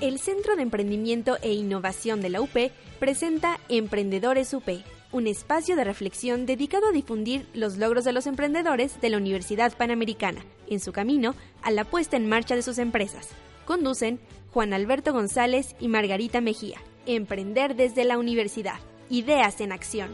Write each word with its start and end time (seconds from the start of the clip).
El 0.00 0.18
Centro 0.18 0.56
de 0.56 0.62
Emprendimiento 0.62 1.36
e 1.42 1.52
Innovación 1.52 2.22
de 2.22 2.30
la 2.30 2.40
UP 2.40 2.72
presenta 2.98 3.60
Emprendedores 3.68 4.54
UP 4.54 4.66
un 5.12 5.26
espacio 5.26 5.76
de 5.76 5.84
reflexión 5.84 6.46
dedicado 6.46 6.88
a 6.88 6.92
difundir 6.92 7.46
los 7.52 7.76
logros 7.76 8.04
de 8.04 8.12
los 8.12 8.26
emprendedores 8.26 8.98
de 9.02 9.10
la 9.10 9.18
Universidad 9.18 9.76
Panamericana 9.76 10.42
en 10.68 10.80
su 10.80 10.92
camino 10.92 11.34
a 11.62 11.70
la 11.70 11.84
puesta 11.84 12.16
en 12.16 12.28
marcha 12.28 12.54
de 12.54 12.62
sus 12.62 12.78
empresas. 12.78 13.28
Conducen 13.66 14.20
Juan 14.52 14.72
Alberto 14.72 15.12
González 15.12 15.76
y 15.80 15.88
Margarita 15.88 16.40
Mejía. 16.40 16.78
Emprender 17.04 17.76
desde 17.76 18.04
la 18.04 18.16
universidad. 18.16 18.78
Ideas 19.10 19.60
en 19.60 19.72
acción. 19.72 20.10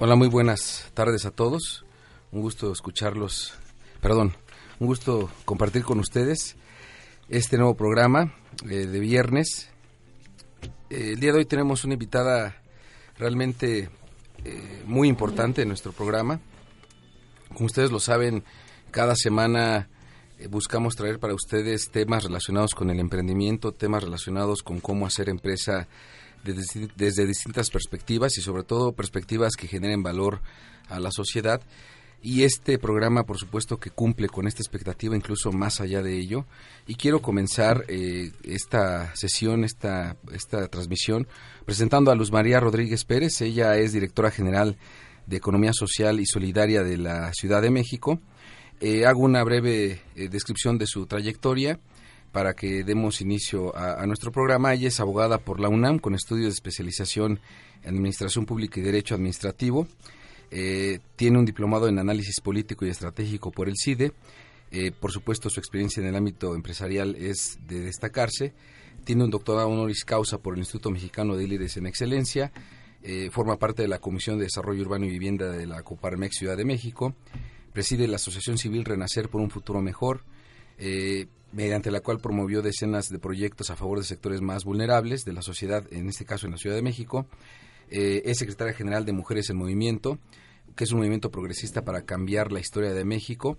Hola, 0.00 0.16
muy 0.16 0.28
buenas 0.28 0.90
tardes 0.94 1.26
a 1.26 1.30
todos. 1.30 1.83
Un 2.34 2.40
gusto 2.40 2.72
escucharlos. 2.72 3.54
Perdón, 4.00 4.34
un 4.80 4.88
gusto 4.88 5.30
compartir 5.44 5.84
con 5.84 6.00
ustedes 6.00 6.56
este 7.28 7.56
nuevo 7.56 7.76
programa 7.76 8.34
eh, 8.68 8.86
de 8.86 8.98
viernes. 8.98 9.68
Eh, 10.90 11.12
el 11.12 11.20
día 11.20 11.30
de 11.30 11.38
hoy 11.38 11.44
tenemos 11.44 11.84
una 11.84 11.92
invitada 11.92 12.60
realmente 13.18 13.88
eh, 14.44 14.82
muy 14.84 15.06
importante 15.06 15.62
en 15.62 15.68
nuestro 15.68 15.92
programa. 15.92 16.40
Como 17.50 17.66
ustedes 17.66 17.92
lo 17.92 18.00
saben, 18.00 18.42
cada 18.90 19.14
semana 19.14 19.88
buscamos 20.50 20.96
traer 20.96 21.20
para 21.20 21.34
ustedes 21.34 21.88
temas 21.92 22.24
relacionados 22.24 22.74
con 22.74 22.90
el 22.90 22.98
emprendimiento, 22.98 23.70
temas 23.70 24.02
relacionados 24.02 24.64
con 24.64 24.80
cómo 24.80 25.06
hacer 25.06 25.28
empresa 25.28 25.86
desde, 26.42 26.88
desde 26.96 27.26
distintas 27.26 27.70
perspectivas 27.70 28.36
y 28.38 28.40
sobre 28.40 28.64
todo 28.64 28.90
perspectivas 28.90 29.54
que 29.54 29.68
generen 29.68 30.02
valor 30.02 30.40
a 30.88 30.98
la 30.98 31.12
sociedad. 31.12 31.62
Y 32.26 32.44
este 32.44 32.78
programa, 32.78 33.24
por 33.24 33.36
supuesto, 33.36 33.78
que 33.78 33.90
cumple 33.90 34.30
con 34.30 34.46
esta 34.46 34.62
expectativa, 34.62 35.14
incluso 35.14 35.52
más 35.52 35.82
allá 35.82 36.02
de 36.02 36.18
ello. 36.18 36.46
Y 36.86 36.94
quiero 36.94 37.20
comenzar 37.20 37.84
eh, 37.86 38.32
esta 38.44 39.14
sesión, 39.14 39.62
esta, 39.62 40.16
esta 40.32 40.66
transmisión, 40.68 41.28
presentando 41.66 42.10
a 42.10 42.14
Luz 42.14 42.32
María 42.32 42.60
Rodríguez 42.60 43.04
Pérez. 43.04 43.42
Ella 43.42 43.76
es 43.76 43.92
directora 43.92 44.30
general 44.30 44.78
de 45.26 45.36
Economía 45.36 45.74
Social 45.74 46.18
y 46.18 46.24
Solidaria 46.24 46.82
de 46.82 46.96
la 46.96 47.30
Ciudad 47.34 47.60
de 47.60 47.68
México. 47.68 48.18
Eh, 48.80 49.04
hago 49.04 49.20
una 49.20 49.44
breve 49.44 50.00
eh, 50.16 50.28
descripción 50.30 50.78
de 50.78 50.86
su 50.86 51.04
trayectoria 51.04 51.78
para 52.32 52.54
que 52.54 52.84
demos 52.84 53.20
inicio 53.20 53.76
a, 53.76 54.02
a, 54.02 54.06
nuestro 54.06 54.32
programa. 54.32 54.72
Ella 54.72 54.88
es 54.88 54.98
abogada 54.98 55.36
por 55.36 55.60
la 55.60 55.68
UNAM 55.68 55.98
con 55.98 56.14
estudios 56.14 56.46
de 56.46 56.54
especialización 56.54 57.40
en 57.82 57.96
Administración 57.96 58.46
Pública 58.46 58.80
y 58.80 58.82
Derecho 58.82 59.14
Administrativo. 59.14 59.86
Eh, 60.56 61.00
tiene 61.16 61.40
un 61.40 61.44
diplomado 61.44 61.88
en 61.88 61.98
análisis 61.98 62.40
político 62.40 62.86
y 62.86 62.88
estratégico 62.88 63.50
por 63.50 63.68
el 63.68 63.74
CIDE. 63.76 64.12
Eh, 64.70 64.92
por 64.92 65.10
supuesto, 65.10 65.50
su 65.50 65.58
experiencia 65.58 66.00
en 66.00 66.06
el 66.06 66.14
ámbito 66.14 66.54
empresarial 66.54 67.16
es 67.16 67.58
de 67.66 67.80
destacarse. 67.80 68.52
Tiene 69.02 69.24
un 69.24 69.30
doctorado 69.30 69.66
honoris 69.66 70.04
causa 70.04 70.38
por 70.38 70.54
el 70.54 70.60
Instituto 70.60 70.92
Mexicano 70.92 71.36
de 71.36 71.48
Líderes 71.48 71.76
en 71.76 71.88
Excelencia. 71.88 72.52
Eh, 73.02 73.30
forma 73.32 73.58
parte 73.58 73.82
de 73.82 73.88
la 73.88 73.98
Comisión 73.98 74.38
de 74.38 74.44
Desarrollo 74.44 74.82
Urbano 74.82 75.06
y 75.06 75.10
Vivienda 75.10 75.50
de 75.50 75.66
la 75.66 75.82
Coparmex 75.82 76.36
Ciudad 76.36 76.56
de 76.56 76.64
México. 76.64 77.16
Preside 77.72 78.06
la 78.06 78.16
Asociación 78.16 78.56
Civil 78.56 78.84
Renacer 78.84 79.28
por 79.28 79.40
un 79.40 79.50
Futuro 79.50 79.82
Mejor, 79.82 80.22
mediante 81.52 81.90
la 81.90 82.00
cual 82.00 82.18
promovió 82.18 82.62
decenas 82.62 83.08
de 83.08 83.18
proyectos 83.18 83.70
a 83.70 83.76
favor 83.76 83.98
de 83.98 84.04
sectores 84.04 84.40
más 84.40 84.64
vulnerables 84.64 85.24
de 85.24 85.32
la 85.32 85.42
sociedad, 85.42 85.84
en 85.92 86.08
este 86.08 86.24
caso 86.24 86.46
en 86.46 86.52
la 86.52 86.58
Ciudad 86.58 86.76
de 86.76 86.82
México. 86.82 87.26
es 87.90 88.38
secretaria 88.38 88.72
general 88.72 89.04
de 89.04 89.12
Mujeres 89.12 89.50
en 89.50 89.56
Movimiento, 89.56 90.20
que 90.74 90.84
es 90.84 90.92
un 90.92 90.98
movimiento 90.98 91.30
progresista 91.30 91.82
para 91.82 92.02
cambiar 92.02 92.52
la 92.52 92.60
historia 92.60 92.92
de 92.92 93.04
México, 93.04 93.58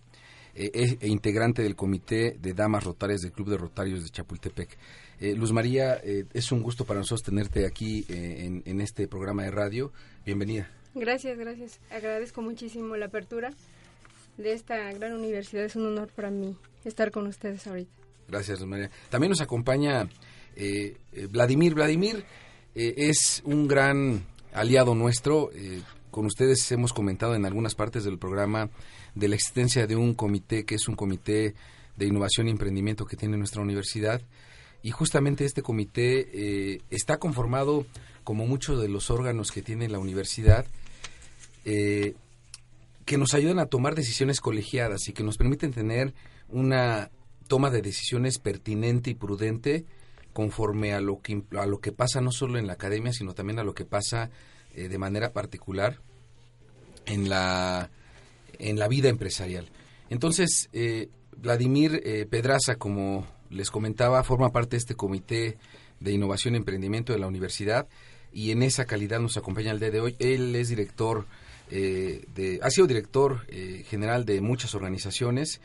eh, 0.55 0.71
es 0.73 0.97
e 1.01 1.07
integrante 1.09 1.61
del 1.61 1.75
Comité 1.75 2.37
de 2.39 2.53
Damas 2.53 2.83
Rotarias 2.85 3.21
del 3.21 3.33
Club 3.33 3.49
de 3.49 3.57
Rotarios 3.57 4.03
de 4.03 4.09
Chapultepec. 4.09 4.77
Eh, 5.19 5.35
Luz 5.35 5.51
María, 5.51 5.99
eh, 6.03 6.25
es 6.33 6.51
un 6.51 6.61
gusto 6.61 6.85
para 6.85 6.99
nosotros 6.99 7.23
tenerte 7.23 7.65
aquí 7.65 8.05
en, 8.09 8.63
en, 8.65 8.81
este 8.81 9.07
programa 9.07 9.43
de 9.43 9.51
radio. 9.51 9.91
Bienvenida. 10.25 10.69
Gracias, 10.93 11.37
gracias. 11.37 11.79
Agradezco 11.91 12.41
muchísimo 12.41 12.95
la 12.95 13.07
apertura 13.07 13.51
de 14.37 14.53
esta 14.53 14.91
gran 14.93 15.13
universidad. 15.13 15.65
Es 15.65 15.75
un 15.75 15.87
honor 15.87 16.09
para 16.15 16.31
mí 16.31 16.55
estar 16.85 17.11
con 17.11 17.27
ustedes 17.27 17.67
ahorita. 17.67 17.91
Gracias, 18.29 18.59
Luz 18.59 18.69
María. 18.69 18.89
También 19.09 19.29
nos 19.29 19.41
acompaña 19.41 20.07
Vladimir. 21.31 21.73
Vladimir 21.73 22.25
es 22.73 23.41
un 23.45 23.67
gran 23.67 24.25
aliado 24.53 24.95
nuestro 24.95 25.51
con 26.15 26.27
ustedes 26.27 26.71
hemos 26.71 26.93
comentado 26.93 27.35
en 27.35 27.45
algunas 27.45 27.75
partes 27.75 28.05
del 28.05 28.17
programa 28.17 28.69
de 29.15 29.27
la 29.27 29.35
existencia 29.35 29.85
de 29.85 29.97
un 29.97 30.13
comité 30.13 30.63
que 30.63 30.75
es 30.75 30.87
un 30.87 30.95
comité 30.95 31.55
de 31.97 32.05
innovación 32.05 32.47
y 32.47 32.51
emprendimiento 32.51 33.05
que 33.05 33.17
tiene 33.17 33.35
nuestra 33.35 33.61
universidad. 33.61 34.21
Y 34.81 34.91
justamente 34.91 35.43
este 35.43 35.61
comité 35.61 36.29
eh, 36.31 36.81
está 36.89 37.17
conformado 37.17 37.85
como 38.23 38.47
muchos 38.47 38.81
de 38.81 38.87
los 38.87 39.11
órganos 39.11 39.51
que 39.51 39.61
tiene 39.61 39.89
la 39.89 39.99
universidad 39.99 40.65
eh, 41.65 42.15
que 43.03 43.17
nos 43.17 43.33
ayudan 43.33 43.59
a 43.59 43.65
tomar 43.65 43.93
decisiones 43.93 44.39
colegiadas 44.39 45.09
y 45.09 45.11
que 45.11 45.23
nos 45.23 45.35
permiten 45.35 45.73
tener 45.73 46.13
una 46.47 47.11
toma 47.49 47.71
de 47.71 47.81
decisiones 47.81 48.39
pertinente 48.39 49.09
y 49.09 49.15
prudente 49.15 49.83
conforme 50.31 50.93
a 50.93 51.01
lo 51.01 51.19
que 51.21 51.43
a 51.57 51.65
lo 51.65 51.79
que 51.79 51.91
pasa 51.91 52.21
no 52.21 52.31
solo 52.31 52.57
en 52.57 52.67
la 52.67 52.73
academia 52.73 53.11
sino 53.11 53.33
también 53.33 53.59
a 53.59 53.65
lo 53.65 53.75
que 53.75 53.83
pasa 53.83 54.31
eh, 54.75 54.89
de 54.89 54.97
manera 54.97 55.31
particular 55.31 55.99
en 57.05 57.29
la, 57.29 57.89
en 58.59 58.77
la 58.77 58.87
vida 58.87 59.09
empresarial. 59.09 59.69
Entonces, 60.09 60.69
eh, 60.73 61.09
Vladimir 61.37 62.01
eh, 62.03 62.25
Pedraza, 62.29 62.75
como 62.75 63.25
les 63.49 63.71
comentaba, 63.71 64.23
forma 64.23 64.51
parte 64.51 64.71
de 64.71 64.79
este 64.79 64.95
comité 64.95 65.57
de 65.99 66.11
innovación 66.11 66.53
y 66.53 66.57
emprendimiento 66.57 67.13
de 67.13 67.19
la 67.19 67.27
universidad 67.27 67.87
y 68.33 68.51
en 68.51 68.63
esa 68.63 68.85
calidad 68.85 69.19
nos 69.19 69.37
acompaña 69.37 69.71
el 69.71 69.79
día 69.79 69.91
de 69.91 70.01
hoy. 70.01 70.15
Él 70.19 70.55
es 70.55 70.67
director, 70.67 71.25
de, 71.69 72.59
ha 72.61 72.69
sido 72.69 72.85
director 72.85 73.47
general 73.85 74.25
de 74.25 74.41
muchas 74.41 74.75
organizaciones, 74.75 75.61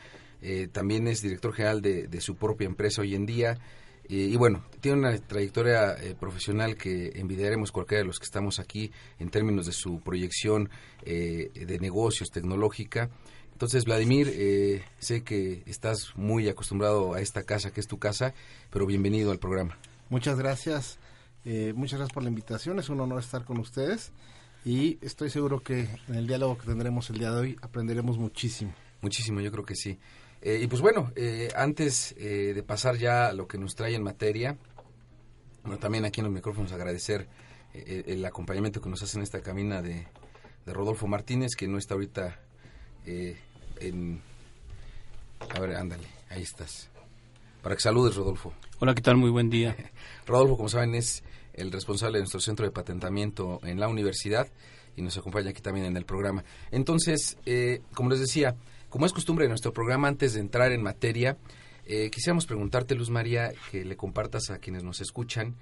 también 0.71 1.09
es 1.09 1.21
director 1.21 1.53
general 1.53 1.83
de, 1.83 2.21
su 2.21 2.37
propia 2.37 2.67
empresa 2.67 3.03
hoy 3.03 3.17
en 3.17 3.27
día, 3.27 3.59
y 4.13 4.37
bueno, 4.37 4.65
tiene 4.81 4.99
una 4.99 5.19
trayectoria 5.19 5.93
eh, 5.93 6.17
profesional 6.19 6.77
que 6.77 7.13
envidiaremos 7.15 7.71
cualquiera 7.71 8.01
de 8.01 8.07
los 8.07 8.19
que 8.19 8.25
estamos 8.25 8.59
aquí 8.59 8.91
en 9.19 9.31
términos 9.31 9.67
de 9.67 9.73
su 9.73 10.01
proyección 10.01 10.69
eh, 11.03 11.51
de 11.55 11.79
negocios, 11.79 12.31
tecnológica. 12.31 13.09
Entonces, 13.53 13.85
Vladimir, 13.85 14.33
eh, 14.35 14.83
sé 14.99 15.23
que 15.23 15.63
estás 15.67 16.17
muy 16.17 16.49
acostumbrado 16.49 17.15
a 17.15 17.21
esta 17.21 17.45
casa, 17.45 17.71
que 17.71 17.81
es 17.81 17.87
tu 17.87 17.99
casa, 17.99 18.35
pero 18.71 18.85
bienvenido 18.85 19.31
al 19.31 19.39
programa. 19.39 19.79
Muchas 20.09 20.39
gracias. 20.39 20.99
muchas 21.45 21.99
gracias 21.99 22.13
por 22.13 22.23
la 22.23 22.31
invitación. 22.31 22.79
Es 22.79 22.89
un 22.89 23.01
honor 23.01 23.21
estar 23.21 23.45
con 23.45 23.59
ustedes 23.59 24.13
y 24.65 24.99
estoy 25.03 25.31
seguro 25.31 25.61
que 25.61 25.89
en 26.09 26.15
el 26.17 26.27
diálogo 26.27 26.59
que 26.59 26.67
tendremos 26.67 27.11
el 27.11 27.19
día 27.19 27.31
de 27.31 27.41
hoy 27.41 27.57
aprenderemos 27.63 28.19
muchísimo. 28.19 28.75
Muchísimo, 29.03 29.41
yo 29.41 29.53
creo 29.53 29.65
que 29.65 29.77
sí. 29.77 29.99
Eh, 30.43 30.61
y 30.63 30.67
pues 30.69 30.81
bueno, 30.81 31.13
eh, 31.17 31.49
antes 31.55 32.15
eh, 32.17 32.53
de 32.55 32.63
pasar 32.63 32.97
ya 32.97 33.29
a 33.29 33.33
lo 33.33 33.47
que 33.47 33.59
nos 33.59 33.75
trae 33.75 33.95
en 33.95 34.03
materia, 34.03 34.57
bueno, 35.63 35.79
también 35.79 36.05
aquí 36.07 36.21
en 36.21 36.25
los 36.25 36.33
micrófonos 36.33 36.73
agradecer 36.73 37.29
el 37.73 38.25
acompañamiento 38.25 38.81
que 38.81 38.89
nos 38.89 39.01
hace 39.01 39.17
en 39.17 39.23
esta 39.23 39.43
camina 39.43 39.81
de, 39.81 40.09
Rodolfo 40.67 41.07
Martínez, 41.07 41.55
que 41.57 41.67
no 41.67 41.79
está 41.79 41.95
ahorita 41.95 42.39
en... 43.07 44.21
A 45.49 45.61
ver, 45.61 45.77
ándale, 45.77 46.07
ahí 46.31 46.43
estás. 46.43 46.89
Para 47.63 47.75
que 47.75 47.81
saludes, 47.81 48.15
Rodolfo. 48.15 48.53
Hola, 48.79 48.95
¿qué 48.95 49.03
tal? 49.03 49.17
Muy 49.17 49.31
buen 49.31 49.51
día. 49.51 49.77
Rodolfo, 50.27 50.57
como 50.57 50.69
saben, 50.69 50.95
es 50.95 51.25
el 51.55 51.73
responsable 51.73 52.19
de 52.19 52.23
nuestro 52.23 52.41
centro 52.41 52.65
de 52.65 52.73
patentamiento 52.73 53.61
en 53.65 53.81
la 53.81 53.89
universidad 53.89 54.49
y 54.97 55.03
nos 55.03 55.17
acompaña 55.17 55.51
aquí 55.51 55.61
también 55.61 55.87
en 55.87 55.97
el 55.97 56.05
programa. 56.05 56.45
Entonces, 56.71 57.37
como 57.95 58.11
les 58.11 58.21
decía, 58.21 58.57
como 58.91 59.07
es 59.07 59.13
costumbre 59.13 59.45
de 59.45 59.49
nuestro 59.49 59.73
programa, 59.73 60.09
antes 60.09 60.35
de 60.35 60.41
entrar 60.41 60.73
en 60.73 60.83
materia, 60.83 61.39
eh, 61.87 62.11
quisiéramos 62.11 62.45
preguntarte, 62.45 62.95
Luz 62.95 63.09
María, 63.09 63.53
que 63.71 63.85
le 63.85 63.97
compartas 63.97 64.51
a 64.51 64.59
quienes 64.59 64.83
nos 64.83 65.01
escuchan, 65.01 65.55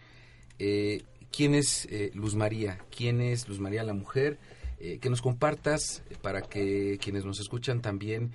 eh, 0.58 1.02
¿quién 1.30 1.54
es 1.54 1.86
eh, 1.90 2.10
Luz 2.14 2.34
María? 2.34 2.78
¿Quién 2.94 3.20
es 3.20 3.48
Luz 3.48 3.60
María 3.60 3.84
la 3.84 3.94
mujer? 3.94 4.38
que 5.00 5.10
nos 5.10 5.22
compartas 5.22 6.04
para 6.22 6.40
que 6.40 6.98
quienes 7.02 7.24
nos 7.24 7.40
escuchan 7.40 7.82
también 7.82 8.30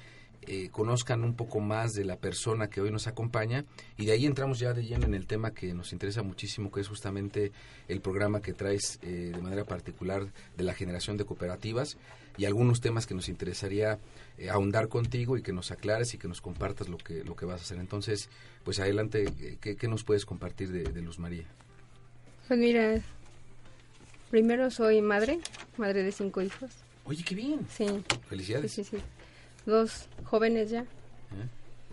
eh, 0.47 0.69
conozcan 0.71 1.23
un 1.23 1.35
poco 1.35 1.59
más 1.59 1.93
de 1.93 2.05
la 2.05 2.17
persona 2.17 2.69
que 2.69 2.81
hoy 2.81 2.91
nos 2.91 3.07
acompaña 3.07 3.65
y 3.97 4.05
de 4.05 4.13
ahí 4.13 4.25
entramos 4.25 4.59
ya 4.59 4.73
de 4.73 4.83
lleno 4.83 5.05
en 5.05 5.13
el 5.13 5.27
tema 5.27 5.51
que 5.51 5.73
nos 5.73 5.93
interesa 5.93 6.23
muchísimo, 6.23 6.71
que 6.71 6.81
es 6.81 6.87
justamente 6.87 7.51
el 7.87 8.01
programa 8.01 8.41
que 8.41 8.53
traes 8.53 8.99
eh, 9.01 9.31
de 9.33 9.41
manera 9.41 9.63
particular 9.65 10.27
de 10.57 10.63
la 10.63 10.73
generación 10.73 11.17
de 11.17 11.25
cooperativas 11.25 11.97
y 12.37 12.45
algunos 12.45 12.81
temas 12.81 13.05
que 13.05 13.13
nos 13.13 13.29
interesaría 13.29 13.99
eh, 14.37 14.49
ahondar 14.49 14.87
contigo 14.87 15.37
y 15.37 15.41
que 15.41 15.53
nos 15.53 15.71
aclares 15.71 16.13
y 16.13 16.17
que 16.17 16.27
nos 16.27 16.41
compartas 16.41 16.89
lo 16.89 16.97
que, 16.97 17.23
lo 17.23 17.35
que 17.35 17.45
vas 17.45 17.61
a 17.61 17.63
hacer. 17.63 17.79
Entonces, 17.79 18.29
pues 18.63 18.79
adelante, 18.79 19.25
¿qué, 19.61 19.87
nos 19.87 20.03
puedes 20.03 20.25
compartir 20.25 20.71
de, 20.71 20.83
de 20.83 21.01
Luz 21.01 21.19
María? 21.19 21.45
Pues 22.47 22.59
mira, 22.59 23.01
primero 24.31 24.69
soy 24.71 25.01
madre, 25.01 25.39
madre 25.77 26.03
de 26.03 26.11
cinco 26.11 26.41
hijos. 26.41 26.71
Oye, 27.05 27.23
qué 27.23 27.35
bien. 27.35 27.67
Sí. 27.69 27.85
Felicidades. 28.27 28.71
Sí, 28.71 28.83
sí, 28.83 28.97
sí 28.97 29.03
dos 29.65 30.07
jóvenes 30.25 30.69
ya. 30.69 30.85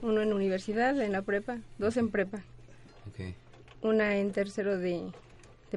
Uno 0.02 0.22
en 0.22 0.32
universidad, 0.32 0.98
en 1.00 1.12
la 1.12 1.22
prepa, 1.22 1.58
dos 1.78 1.96
en 1.96 2.10
prepa. 2.10 2.42
Una 3.82 4.16
en 4.16 4.32
tercero 4.32 4.78
de, 4.78 5.10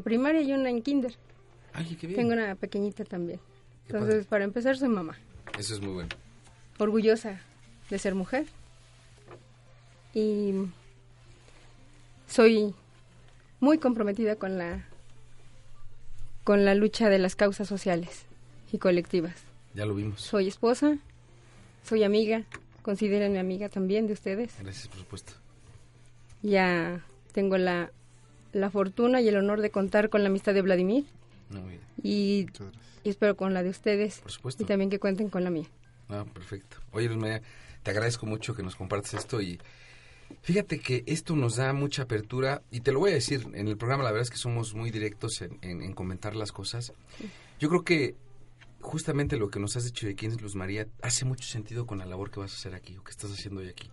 primaria 0.03 0.41
y 0.41 0.53
una 0.53 0.69
en 0.69 0.81
kinder. 0.81 1.15
Ay, 1.73 1.97
qué 1.99 2.07
bien. 2.07 2.19
Tengo 2.19 2.33
una 2.33 2.55
pequeñita 2.55 3.03
también. 3.03 3.39
Entonces, 3.87 4.25
para 4.25 4.43
empezar, 4.43 4.77
soy 4.77 4.89
mamá. 4.89 5.17
Eso 5.57 5.73
es 5.73 5.81
muy 5.81 5.93
bueno. 5.93 6.09
Orgullosa 6.77 7.41
de 7.89 7.99
ser 7.99 8.15
mujer. 8.15 8.45
Y 10.13 10.53
soy 12.27 12.73
muy 13.59 13.77
comprometida 13.77 14.35
con 14.35 14.57
la 14.57 14.85
con 16.43 16.65
la 16.65 16.75
lucha 16.75 17.09
de 17.09 17.19
las 17.19 17.35
causas 17.35 17.67
sociales 17.67 18.25
y 18.71 18.77
colectivas. 18.77 19.35
Ya 19.73 19.85
lo 19.85 19.95
vimos. 19.95 20.21
Soy 20.21 20.47
esposa, 20.47 20.97
soy 21.83 22.03
amiga, 22.03 22.43
considérenme 22.81 23.39
amiga 23.39 23.69
también 23.69 24.07
de 24.07 24.13
ustedes. 24.13 24.51
Gracias, 24.59 24.87
por 24.87 24.99
supuesto. 24.99 25.33
Ya 26.41 27.03
tengo 27.31 27.57
la, 27.57 27.91
la 28.51 28.69
fortuna 28.69 29.21
y 29.21 29.27
el 29.27 29.37
honor 29.37 29.61
de 29.61 29.69
contar 29.69 30.09
con 30.09 30.23
la 30.23 30.29
amistad 30.29 30.53
de 30.53 30.61
Vladimir. 30.61 31.05
y, 32.01 32.47
y, 33.03 33.09
espero 33.09 33.35
con 33.35 33.53
la 33.53 33.63
de 33.63 33.69
ustedes. 33.69 34.19
Por 34.19 34.31
supuesto. 34.31 34.63
Y 34.63 34.65
también 34.65 34.89
que 34.89 34.99
cuenten 34.99 35.29
con 35.29 35.43
la 35.43 35.49
mía. 35.49 35.67
Ah, 36.09 36.25
perfecto. 36.33 36.77
Oye, 36.91 37.07
Luz 37.07 37.17
María, 37.17 37.41
te 37.81 37.91
agradezco 37.91 38.25
mucho 38.25 38.55
que 38.55 38.63
nos 38.63 38.75
compartas 38.75 39.13
esto 39.13 39.41
y 39.41 39.59
fíjate 40.41 40.79
que 40.79 41.03
esto 41.05 41.35
nos 41.35 41.55
da 41.55 41.73
mucha 41.73 42.03
apertura 42.03 42.61
y 42.71 42.81
te 42.81 42.91
lo 42.91 42.99
voy 42.99 43.11
a 43.11 43.15
decir, 43.15 43.47
en 43.53 43.67
el 43.67 43.77
programa 43.77 44.03
la 44.03 44.11
verdad 44.11 44.23
es 44.23 44.29
que 44.29 44.37
somos 44.37 44.73
muy 44.73 44.91
directos 44.91 45.41
en, 45.41 45.57
en 45.61 45.93
comentar 45.93 46.35
las 46.35 46.51
cosas. 46.51 46.93
Yo 47.59 47.69
creo 47.69 47.83
que 47.83 48.15
justamente 48.83 49.37
lo 49.37 49.49
que 49.49 49.59
nos 49.59 49.75
has 49.77 49.85
dicho 49.85 50.05
de 50.05 50.13
quién 50.13 50.31
es 50.31 50.41
Luz 50.41 50.55
María 50.55 50.87
hace 51.01 51.25
mucho 51.25 51.47
sentido 51.47 51.87
con 51.87 51.97
la 51.97 52.05
labor 52.05 52.29
que 52.29 52.41
vas 52.41 52.53
a 52.53 52.55
hacer 52.55 52.75
aquí 52.75 52.97
o 52.97 53.03
que 53.03 53.11
estás 53.11 53.31
haciendo 53.31 53.61
hoy 53.61 53.69
aquí. 53.69 53.89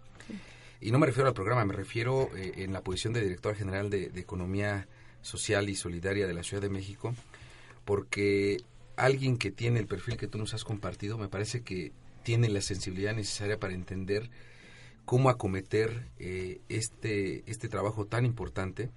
Y 0.81 0.91
no 0.91 0.99
me 0.99 1.07
refiero 1.07 1.29
al 1.29 1.35
programa, 1.35 1.65
me 1.65 1.75
refiero 1.75 2.29
eh, 2.37 2.55
en 2.57 2.73
la 2.73 2.83
posición 2.83 3.13
de 3.13 3.23
directora 3.23 3.55
general 3.55 3.89
de, 3.89 4.11
Economía 4.17 4.89
Social 5.23 5.69
y 5.69 5.77
Solidaria 5.77 6.27
de 6.27 6.35
la 6.35 6.43
Ciudad 6.43 6.63
de 6.63 6.71
México, 6.71 7.15
porque 7.85 8.59
alguien 8.97 9.39
que 9.39 9.51
tiene 9.51 9.79
el 9.79 9.87
perfil 9.87 10.17
que 10.17 10.27
tú 10.27 10.39
nos 10.39 10.55
has 10.55 10.65
compartido 10.65 11.19
me 11.19 11.29
parece 11.29 11.63
que 11.63 11.93
tiene 12.23 12.49
la 12.49 12.61
sensibilidad 12.61 13.15
necesaria 13.15 13.59
para 13.59 13.75
entender 13.75 14.29
cómo 15.05 15.31
acometer 15.31 16.09
eh, 16.19 16.61
este, 16.69 17.49
este 17.51 17.69
trabajo 17.69 18.07
tan 18.07 18.27
importante 18.27 18.91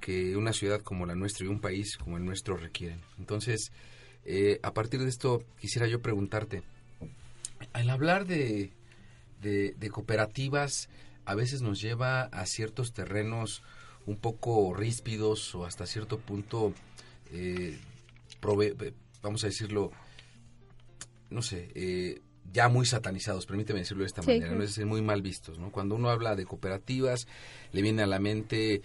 que 0.00 0.36
una 0.36 0.52
ciudad 0.52 0.82
como 0.82 1.06
la 1.06 1.14
nuestra 1.14 1.46
y 1.46 1.48
un 1.48 1.60
país 1.60 1.96
como 1.96 2.16
el 2.16 2.24
nuestro 2.24 2.56
requieren. 2.56 3.00
Entonces, 3.18 3.72
eh, 4.24 4.60
a 4.62 4.74
partir 4.74 5.00
de 5.00 5.08
esto, 5.08 5.42
quisiera 5.58 5.86
yo 5.86 6.02
preguntarte, 6.02 6.62
al 7.72 7.88
hablar 7.90 8.26
de, 8.26 8.72
de, 9.40 9.90
cooperativas, 9.90 10.88
a 11.24 11.34
veces 11.34 11.62
nos 11.62 11.80
lleva 11.80 12.24
a 12.24 12.46
ciertos 12.46 12.92
terrenos 12.92 13.62
un 14.06 14.16
poco 14.16 14.74
ríspidos 14.74 15.54
o 15.54 15.64
hasta 15.64 15.86
cierto 15.86 16.18
punto, 16.18 16.74
eh, 17.32 17.78
vamos 19.22 19.44
a 19.44 19.46
decirlo, 19.46 19.92
no 21.30 21.42
sé, 21.42 21.70
eh, 21.74 22.20
ya 22.52 22.68
muy 22.68 22.86
satanizados, 22.86 23.46
permíteme 23.46 23.80
decirlo 23.80 24.02
de 24.02 24.08
esta 24.08 24.22
manera, 24.22 24.52
no 24.52 24.62
es 24.62 24.78
muy 24.84 25.02
mal 25.02 25.20
vistos, 25.22 25.58
¿no? 25.58 25.70
Cuando 25.70 25.94
uno 25.94 26.08
habla 26.10 26.36
de 26.36 26.46
cooperativas, 26.46 27.26
le 27.72 27.82
viene 27.82 28.02
a 28.02 28.06
la 28.06 28.18
mente 28.18 28.82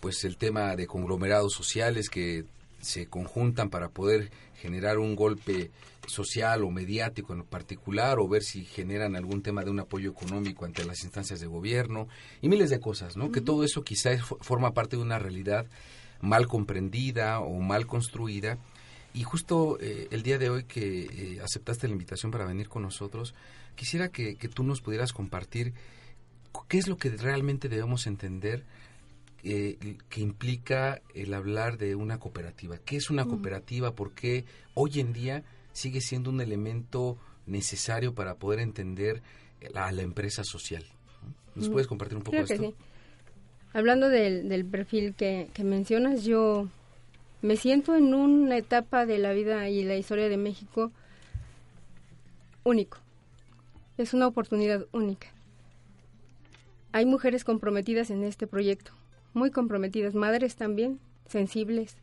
pues 0.00 0.24
el 0.24 0.36
tema 0.36 0.76
de 0.76 0.86
conglomerados 0.86 1.54
sociales 1.54 2.10
que 2.10 2.44
se 2.84 3.06
conjuntan 3.06 3.70
para 3.70 3.88
poder 3.88 4.30
generar 4.54 4.98
un 4.98 5.16
golpe 5.16 5.70
social 6.06 6.62
o 6.62 6.70
mediático 6.70 7.32
en 7.32 7.42
particular 7.42 8.18
o 8.18 8.28
ver 8.28 8.42
si 8.42 8.64
generan 8.64 9.16
algún 9.16 9.42
tema 9.42 9.64
de 9.64 9.70
un 9.70 9.80
apoyo 9.80 10.10
económico 10.10 10.64
ante 10.64 10.84
las 10.84 11.02
instancias 11.02 11.40
de 11.40 11.46
gobierno 11.46 12.08
y 12.40 12.48
miles 12.48 12.70
de 12.70 12.80
cosas, 12.80 13.16
¿no? 13.16 13.32
Que 13.32 13.40
todo 13.40 13.64
eso 13.64 13.82
quizás 13.82 14.20
forma 14.40 14.74
parte 14.74 14.96
de 14.96 15.02
una 15.02 15.18
realidad 15.18 15.66
mal 16.20 16.46
comprendida 16.46 17.40
o 17.40 17.58
mal 17.60 17.86
construida 17.86 18.58
y 19.12 19.22
justo 19.22 19.78
eh, 19.80 20.08
el 20.10 20.22
día 20.22 20.38
de 20.38 20.50
hoy 20.50 20.64
que 20.64 21.04
eh, 21.04 21.40
aceptaste 21.42 21.86
la 21.86 21.92
invitación 21.92 22.32
para 22.32 22.44
venir 22.44 22.68
con 22.68 22.82
nosotros, 22.82 23.34
quisiera 23.76 24.08
que, 24.08 24.36
que 24.36 24.48
tú 24.48 24.62
nos 24.64 24.80
pudieras 24.80 25.12
compartir 25.12 25.72
qué 26.68 26.78
es 26.78 26.88
lo 26.88 26.96
que 26.96 27.10
realmente 27.10 27.68
debemos 27.68 28.06
entender 28.06 28.64
eh, 29.46 29.98
que 30.08 30.22
implica 30.22 31.02
el 31.12 31.34
hablar 31.34 31.76
de 31.76 31.94
una 31.94 32.18
cooperativa. 32.18 32.78
¿Qué 32.78 32.96
es 32.96 33.10
una 33.10 33.26
cooperativa? 33.26 33.94
¿Por 33.94 34.12
qué 34.12 34.46
hoy 34.72 35.00
en 35.00 35.12
día 35.12 35.42
sigue 35.74 36.00
siendo 36.00 36.30
un 36.30 36.40
elemento 36.40 37.18
necesario 37.46 38.14
para 38.14 38.36
poder 38.36 38.60
entender 38.60 39.20
a 39.74 39.92
la 39.92 40.00
empresa 40.00 40.44
social? 40.44 40.82
¿Nos 41.54 41.68
puedes 41.68 41.86
compartir 41.86 42.16
un 42.16 42.24
poco 42.24 42.38
esto? 42.38 42.56
Sí. 42.56 42.74
Hablando 43.74 44.08
del, 44.08 44.64
perfil 44.64 45.14
que, 45.14 45.50
que 45.52 45.62
mencionas, 45.62 46.24
yo 46.24 46.66
me 47.42 47.56
siento 47.56 47.96
en 47.96 48.14
una 48.14 48.56
etapa 48.56 49.04
de 49.04 49.18
la 49.18 49.34
vida 49.34 49.68
y 49.68 49.84
la 49.84 49.96
historia 49.96 50.30
de 50.30 50.38
México 50.38 50.90
único. 52.62 52.96
Es 53.98 54.14
una 54.14 54.26
oportunidad 54.26 54.86
única. 54.92 55.26
Hay 56.92 57.04
mujeres 57.04 57.44
comprometidas 57.44 58.08
en 58.08 58.24
este 58.24 58.46
proyecto 58.46 58.92
muy 59.34 59.50
comprometidas, 59.50 60.14
madres 60.14 60.54
también, 60.54 61.00
sensibles, 61.28 61.96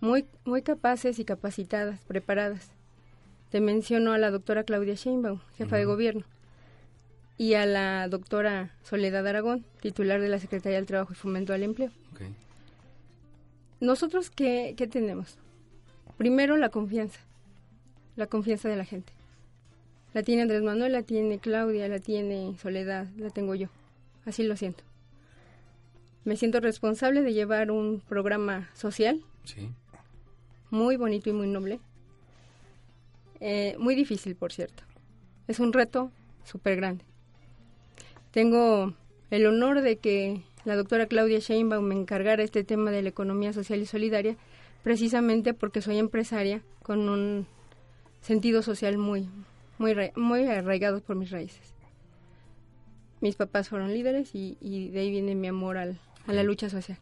muy, 0.00 0.26
muy 0.44 0.62
capaces 0.62 1.18
y 1.18 1.24
capacitadas, 1.24 2.00
preparadas. 2.04 2.70
Te 3.50 3.60
menciono 3.60 4.12
a 4.12 4.18
la 4.18 4.30
doctora 4.30 4.62
Claudia 4.62 4.94
Sheinbaum, 4.94 5.40
jefa 5.56 5.76
de 5.76 5.86
gobierno, 5.86 6.24
y 7.38 7.54
a 7.54 7.66
la 7.66 8.06
doctora 8.08 8.70
Soledad 8.82 9.26
Aragón, 9.26 9.64
titular 9.80 10.20
de 10.20 10.28
la 10.28 10.38
Secretaría 10.38 10.76
del 10.76 10.86
Trabajo 10.86 11.12
y 11.12 11.16
Fomento 11.16 11.52
al 11.52 11.62
Empleo. 11.62 11.90
Nosotros, 13.80 14.30
¿qué, 14.30 14.74
¿qué 14.76 14.86
tenemos? 14.86 15.38
Primero, 16.16 16.56
la 16.56 16.68
confianza, 16.68 17.18
la 18.14 18.28
confianza 18.28 18.68
de 18.68 18.76
la 18.76 18.84
gente. 18.84 19.12
La 20.14 20.22
tiene 20.22 20.42
Andrés 20.42 20.62
Manuel, 20.62 20.92
la 20.92 21.02
tiene 21.02 21.40
Claudia, 21.40 21.88
la 21.88 21.98
tiene 21.98 22.56
Soledad, 22.62 23.08
la 23.16 23.30
tengo 23.30 23.56
yo. 23.56 23.68
Así 24.24 24.44
lo 24.44 24.56
siento 24.56 24.84
me 26.24 26.36
siento 26.36 26.60
responsable 26.60 27.22
de 27.22 27.32
llevar 27.32 27.70
un 27.70 28.00
programa 28.00 28.70
social. 28.74 29.22
Muy 30.70 30.96
bonito 30.96 31.30
y 31.30 31.32
muy 31.32 31.48
noble. 31.48 31.80
Eh, 33.40 33.74
muy 33.78 33.94
difícil, 33.94 34.36
por 34.36 34.52
cierto. 34.52 34.84
Es 35.48 35.58
un 35.58 35.72
reto 35.72 36.12
súper 36.44 36.76
grande. 36.76 37.04
Tengo 38.30 38.94
el 39.30 39.46
honor 39.46 39.82
de 39.82 39.96
que 39.96 40.42
la 40.64 40.76
doctora 40.76 41.06
Claudia 41.06 41.40
Sheinbaum 41.40 41.84
me 41.84 41.96
encargara 41.96 42.42
este 42.42 42.62
tema 42.62 42.92
de 42.92 43.02
la 43.02 43.08
economía 43.08 43.52
social 43.52 43.80
y 43.80 43.86
solidaria, 43.86 44.36
precisamente 44.84 45.54
porque 45.54 45.82
soy 45.82 45.98
empresaria 45.98 46.62
con 46.82 47.08
un 47.08 47.46
sentido 48.20 48.62
social 48.62 48.96
muy, 48.96 49.28
muy, 49.78 49.94
muy 50.14 50.46
arraigado 50.46 51.00
por 51.00 51.16
mis 51.16 51.30
raíces. 51.30 51.74
Mis 53.20 53.34
papás 53.34 53.68
fueron 53.68 53.92
líderes 53.92 54.30
y 54.34 54.88
de 54.90 55.00
ahí 55.00 55.10
viene 55.10 55.34
mi 55.34 55.48
amor 55.48 55.76
al, 55.76 55.98
a 56.26 56.32
la 56.32 56.42
lucha 56.42 56.70
social. 56.70 56.98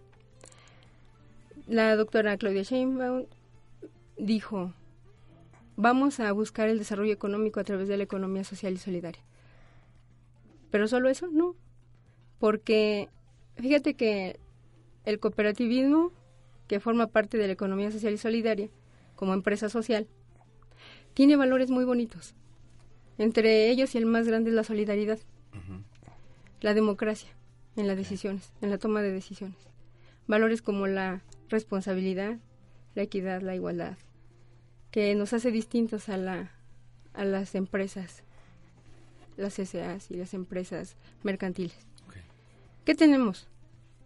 La 1.67 1.95
doctora 1.97 2.37
Claudia 2.37 2.63
Sheinbaum 2.63 3.27
dijo, 4.17 4.73
vamos 5.77 6.21
a 6.21 6.31
buscar 6.33 6.69
el 6.69 6.79
desarrollo 6.79 7.13
económico 7.13 7.61
a 7.61 7.65
través 7.65 7.89
de 7.89 7.97
la 7.97 8.05
economía 8.05 8.45
social 8.45 8.73
y 8.75 8.79
solidaria. 8.79 9.23
Pero 10.71 10.89
solo 10.89 11.09
eso, 11.09 11.29
no. 11.29 11.55
Porque 12.39 13.09
fíjate 13.57 13.95
que 13.95 14.39
el 15.05 15.19
cooperativismo, 15.19 16.13
que 16.69 16.81
forma 16.81 17.09
parte 17.09 17.39
de 17.39 17.47
la 17.47 17.53
economía 17.53 17.91
social 17.91 18.15
y 18.15 18.19
solidaria, 18.19 18.69
como 19.17 19.35
empresa 19.35 19.69
social, 19.69 20.07
tiene 21.15 21.37
valores 21.37 21.71
muy 21.71 21.85
bonitos. 21.85 22.35
Entre 23.19 23.69
ellos 23.71 23.95
y 23.95 23.99
el 23.99 24.07
más 24.07 24.27
grande 24.27 24.51
es 24.51 24.57
la 24.57 24.65
solidaridad, 24.65 25.19
la 26.61 26.75
democracia, 26.75 27.29
en 27.77 27.87
las 27.87 27.97
decisiones, 27.97 28.53
en 28.61 28.71
la 28.71 28.79
toma 28.79 29.03
de 29.03 29.13
decisiones. 29.13 29.59
Valores 30.27 30.63
como 30.63 30.87
la 30.87 31.23
responsabilidad, 31.49 32.39
la 32.95 33.03
equidad, 33.03 33.43
la 33.43 33.55
igualdad, 33.55 33.97
que 34.91 35.15
nos 35.15 35.33
hace 35.33 35.51
distintos 35.51 36.09
a, 36.09 36.17
la, 36.17 36.53
a 37.15 37.25
las 37.25 37.55
empresas 37.55 38.23
las 39.41 39.55
SAs 39.55 40.11
y 40.11 40.15
las 40.15 40.35
empresas 40.35 40.97
mercantiles. 41.23 41.77
¿Qué 42.85 42.95
tenemos? 42.95 43.49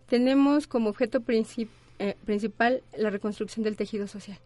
Tenemos 0.09 0.66
como 0.66 0.90
objeto 0.90 1.23
eh, 1.26 2.16
principal 2.25 2.83
la 2.97 3.11
reconstrucción 3.11 3.64
del 3.64 3.76
tejido 3.76 4.06
social. 4.06 4.38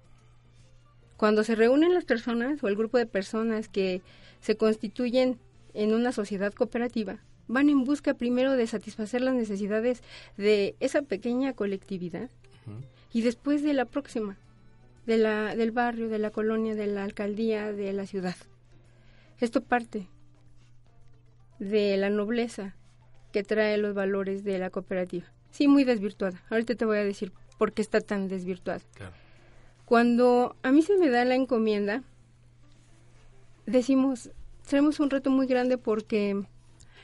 Cuando 1.17 1.45
se 1.45 1.55
reúnen 1.55 1.95
las 1.95 2.05
personas 2.05 2.63
o 2.63 2.69
el 2.69 2.77
grupo 2.77 2.99
de 2.99 3.07
personas 3.07 3.69
que 3.69 4.03
se 4.41 4.57
constituyen 4.57 5.39
en 5.75 5.93
una 5.93 6.13
sociedad 6.13 6.53
cooperativa, 6.53 7.19
van 7.49 7.69
en 7.71 7.85
busca 7.85 8.15
primero 8.15 8.53
de 8.53 8.67
satisfacer 8.67 9.23
las 9.23 9.35
necesidades 9.35 10.03
de 10.37 10.77
esa 10.81 11.03
pequeña 11.03 11.55
colectividad 11.55 12.31
y 13.13 13.23
después 13.23 13.63
de 13.63 13.73
la 13.73 13.87
próxima, 13.87 14.37
de 15.07 15.17
la, 15.17 15.57
del 15.57 15.73
barrio, 15.73 16.09
de 16.09 16.19
la 16.19 16.31
colonia, 16.31 16.75
de 16.75 16.87
la 16.87 17.03
alcaldía, 17.03 17.73
de 17.73 17.93
la 17.95 18.07
ciudad. 18.07 18.37
Esto 19.41 19.63
parte 19.63 20.09
de 21.59 21.97
la 21.97 22.11
nobleza 22.11 22.77
que 23.33 23.43
trae 23.43 23.79
los 23.79 23.95
valores 23.95 24.45
de 24.45 24.59
la 24.59 24.71
cooperativa. 24.71 25.27
Sí, 25.51 25.67
muy 25.67 25.85
desvirtuada. 25.85 26.43
Ahorita 26.51 26.75
te 26.75 26.85
voy 26.85 26.99
a 26.99 27.05
decir 27.05 27.33
por 27.57 27.73
qué 27.73 27.83
está 27.83 28.01
tan 28.01 28.29
desvirtuada. 28.29 28.81
Cuando 29.85 30.55
a 30.63 30.71
mí 30.71 30.83
se 30.83 30.99
me 30.99 31.09
da 31.09 31.25
la 31.25 31.35
encomienda, 31.35 32.03
decimos, 33.65 34.31
tenemos 34.69 35.01
un 35.01 35.09
reto 35.09 35.31
muy 35.31 35.47
grande 35.47 35.79
porque 35.79 36.45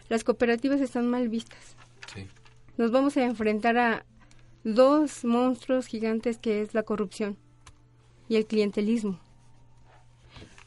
las 0.08 0.24
cooperativas 0.24 0.80
están 0.80 1.08
mal 1.08 1.28
vistas. 1.28 1.76
Nos 2.76 2.90
vamos 2.90 3.16
a 3.16 3.24
enfrentar 3.24 3.78
a 3.78 4.04
dos 4.64 5.24
monstruos 5.24 5.86
gigantes 5.86 6.38
que 6.38 6.62
es 6.62 6.74
la 6.74 6.82
corrupción 6.82 7.36
y 8.28 8.36
el 8.36 8.46
clientelismo. 8.46 9.20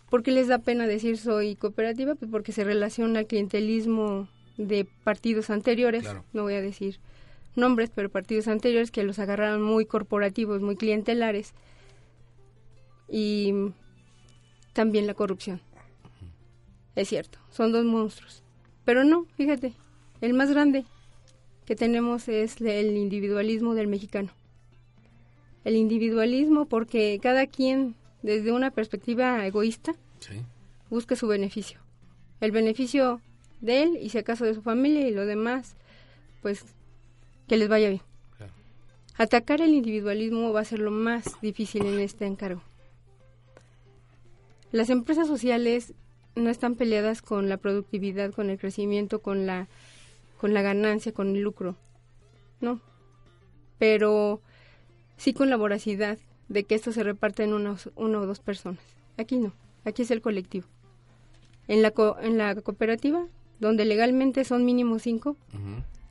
¿Por 0.10 0.24
qué 0.24 0.32
les 0.32 0.48
da 0.48 0.60
pena 0.60 0.88
decir 0.88 1.18
soy 1.18 1.56
cooperativa? 1.56 2.16
Pues 2.16 2.32
porque 2.32 2.54
se 2.54 2.64
relaciona 2.64 3.20
al 3.20 3.28
clientelismo 3.28 4.30
de 4.58 4.86
partidos 5.04 5.50
anteriores, 5.50 6.06
no 6.34 6.44
voy 6.44 6.54
a 6.54 6.62
decir 6.62 7.00
nombres, 7.56 7.92
pero 7.94 8.10
partidos 8.10 8.48
anteriores 8.48 8.92
que 8.92 9.04
los 9.04 9.20
agarraron 9.20 9.62
muy 9.62 9.86
corporativos, 9.86 10.62
muy 10.62 10.78
clientelares, 10.78 11.54
y 13.10 13.54
también 14.74 15.08
la 15.08 15.14
corrupción. 15.14 15.62
Es 16.96 17.10
cierto, 17.10 17.40
son 17.50 17.72
dos 17.72 17.84
monstruos. 17.84 18.44
Pero 18.88 19.04
no, 19.04 19.26
fíjate, 19.36 19.74
el 20.22 20.34
más 20.34 20.50
grande 20.50 20.86
que 21.66 21.76
tenemos 21.76 22.30
es 22.30 22.62
el 22.62 22.96
individualismo 22.96 23.74
del 23.74 23.88
mexicano. 23.88 24.30
El 25.66 25.76
individualismo 25.76 26.68
porque 26.68 27.20
cada 27.22 27.48
quien, 27.48 27.96
desde 28.22 28.54
una 28.54 28.72
perspectiva 28.72 29.46
egoísta, 29.46 29.94
busca 30.90 31.18
su 31.18 31.28
beneficio. 31.28 31.82
El 32.40 32.52
beneficio 32.52 33.20
de 33.60 33.84
él 33.84 34.00
y 34.02 34.08
si 34.08 34.20
acaso 34.20 34.46
de 34.46 34.54
su 34.54 34.62
familia 34.62 35.06
y 35.06 35.12
lo 35.12 35.26
demás, 35.26 35.76
pues 36.42 36.64
que 37.50 37.58
les 37.58 37.68
vaya 37.68 37.90
bien. 37.90 38.02
Atacar 39.18 39.60
el 39.60 39.74
individualismo 39.74 40.54
va 40.54 40.62
a 40.62 40.64
ser 40.64 40.80
lo 40.80 40.92
más 40.92 41.42
difícil 41.42 41.86
en 41.86 42.00
este 42.00 42.26
encargo. 42.26 42.62
Las 44.72 44.90
empresas 44.90 45.28
sociales 45.28 45.94
no 46.38 46.50
están 46.50 46.76
peleadas 46.76 47.22
con 47.22 47.50
la 47.50 47.58
productividad, 47.58 48.32
con 48.32 48.50
el 48.50 48.58
crecimiento, 48.58 49.20
con 49.20 49.46
la, 49.46 49.68
con 50.38 50.54
la 50.54 50.62
ganancia, 50.62 51.12
con 51.12 51.36
el 51.36 51.42
lucro. 51.42 51.76
No. 52.62 52.80
Pero 53.78 54.42
sí 55.18 55.34
con 55.34 55.50
la 55.50 55.58
voracidad 55.58 56.18
de 56.48 56.64
que 56.64 56.76
esto 56.76 56.92
se 56.92 57.04
reparte 57.04 57.44
en 57.44 57.54
unos, 57.54 57.90
una 57.96 58.20
o 58.20 58.26
dos 58.26 58.40
personas. 58.40 58.82
Aquí 59.18 59.38
no. 59.38 59.54
Aquí 59.84 60.04
es 60.04 60.12
el 60.12 60.22
colectivo. 60.22 60.68
En 61.68 61.82
la, 61.82 61.94
en 62.22 62.38
la 62.38 62.56
cooperativa, 62.56 63.28
donde 63.60 63.86
legalmente 63.86 64.46
son 64.46 64.64
mínimo 64.66 65.00
cinco, 65.00 65.36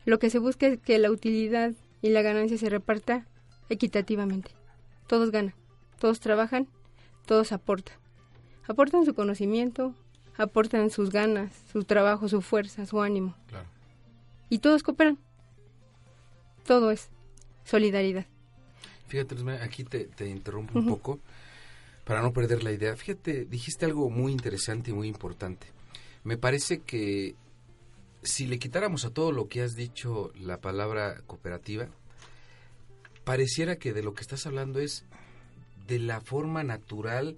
lo 0.05 0.19
que 0.19 0.31
se 0.31 0.39
busca 0.39 0.67
es 0.67 0.79
que 0.79 0.99
la 0.99 1.11
utilidad 1.11 1.73
y 2.03 2.11
la 2.11 2.23
ganancia 2.23 2.59
se 2.59 2.69
reparta 2.69 3.27
equitativamente. 3.69 4.51
Todos 5.07 5.31
ganan, 5.31 5.55
todos 5.99 6.21
trabajan, 6.21 6.69
todos 7.27 7.53
aportan. 7.53 7.97
Aportan 8.69 9.05
su 9.05 9.15
conocimiento, 9.15 9.95
aportan 10.37 10.91
sus 10.91 11.11
ganas, 11.11 11.53
su 11.73 11.85
trabajo, 11.85 12.29
su 12.29 12.43
fuerza, 12.43 12.87
su 12.87 13.01
ánimo. 13.01 13.35
Y 14.49 14.59
todos 14.59 14.83
cooperan. 14.83 15.19
Todo 16.65 16.91
es 16.91 17.11
solidaridad. 17.65 18.27
Fíjate, 19.09 19.37
aquí 19.63 19.85
te, 19.85 20.29
interrumpo 20.29 20.79
un 20.79 20.89
poco 20.89 21.21
para 22.05 22.23
no 22.23 22.33
perder 22.33 22.63
la 22.65 22.73
idea. 22.73 22.97
Fíjate, 22.97 23.45
dijiste 23.45 23.85
algo 23.85 24.11
muy 24.11 24.33
interesante 24.33 24.91
y 24.91 24.95
muy 24.95 25.09
importante. 25.09 25.69
Me 26.25 26.37
parece 26.37 26.81
que 26.81 27.37
si 28.23 28.47
le 28.47 28.59
quitáramos 28.59 29.05
a 29.05 29.11
todo 29.11 29.31
lo 29.31 29.49
que 29.49 29.63
has 29.63 29.75
dicho 29.75 30.33
la 30.41 30.61
palabra 30.61 31.23
cooperativa, 31.27 31.89
pareciera 33.25 33.77
que 33.77 33.93
de 33.93 34.03
lo 34.03 34.15
que 34.15 34.23
estás 34.23 34.47
hablando 34.47 34.81
es 34.81 35.05
de 35.87 36.01
la 36.01 36.21
forma 36.21 36.65
natural 36.65 37.37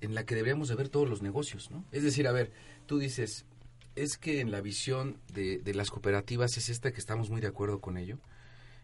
en 0.00 0.14
la 0.14 0.24
que 0.24 0.34
deberíamos 0.34 0.68
de 0.68 0.74
ver 0.74 0.88
todos 0.88 1.08
los 1.08 1.22
negocios, 1.22 1.70
¿no? 1.70 1.84
Es 1.92 2.02
decir, 2.02 2.28
a 2.28 2.32
ver, 2.32 2.52
tú 2.86 2.98
dices, 2.98 3.44
es 3.96 4.16
que 4.16 4.40
en 4.40 4.50
la 4.50 4.60
visión 4.60 5.18
de, 5.32 5.60
las 5.74 5.90
cooperativas 5.90 6.56
es 6.56 6.68
esta 6.68 6.92
que 6.92 7.00
estamos 7.00 7.30
muy 7.30 7.40
de 7.40 7.48
acuerdo 7.48 7.80
con 7.80 7.96
ello, 7.96 8.18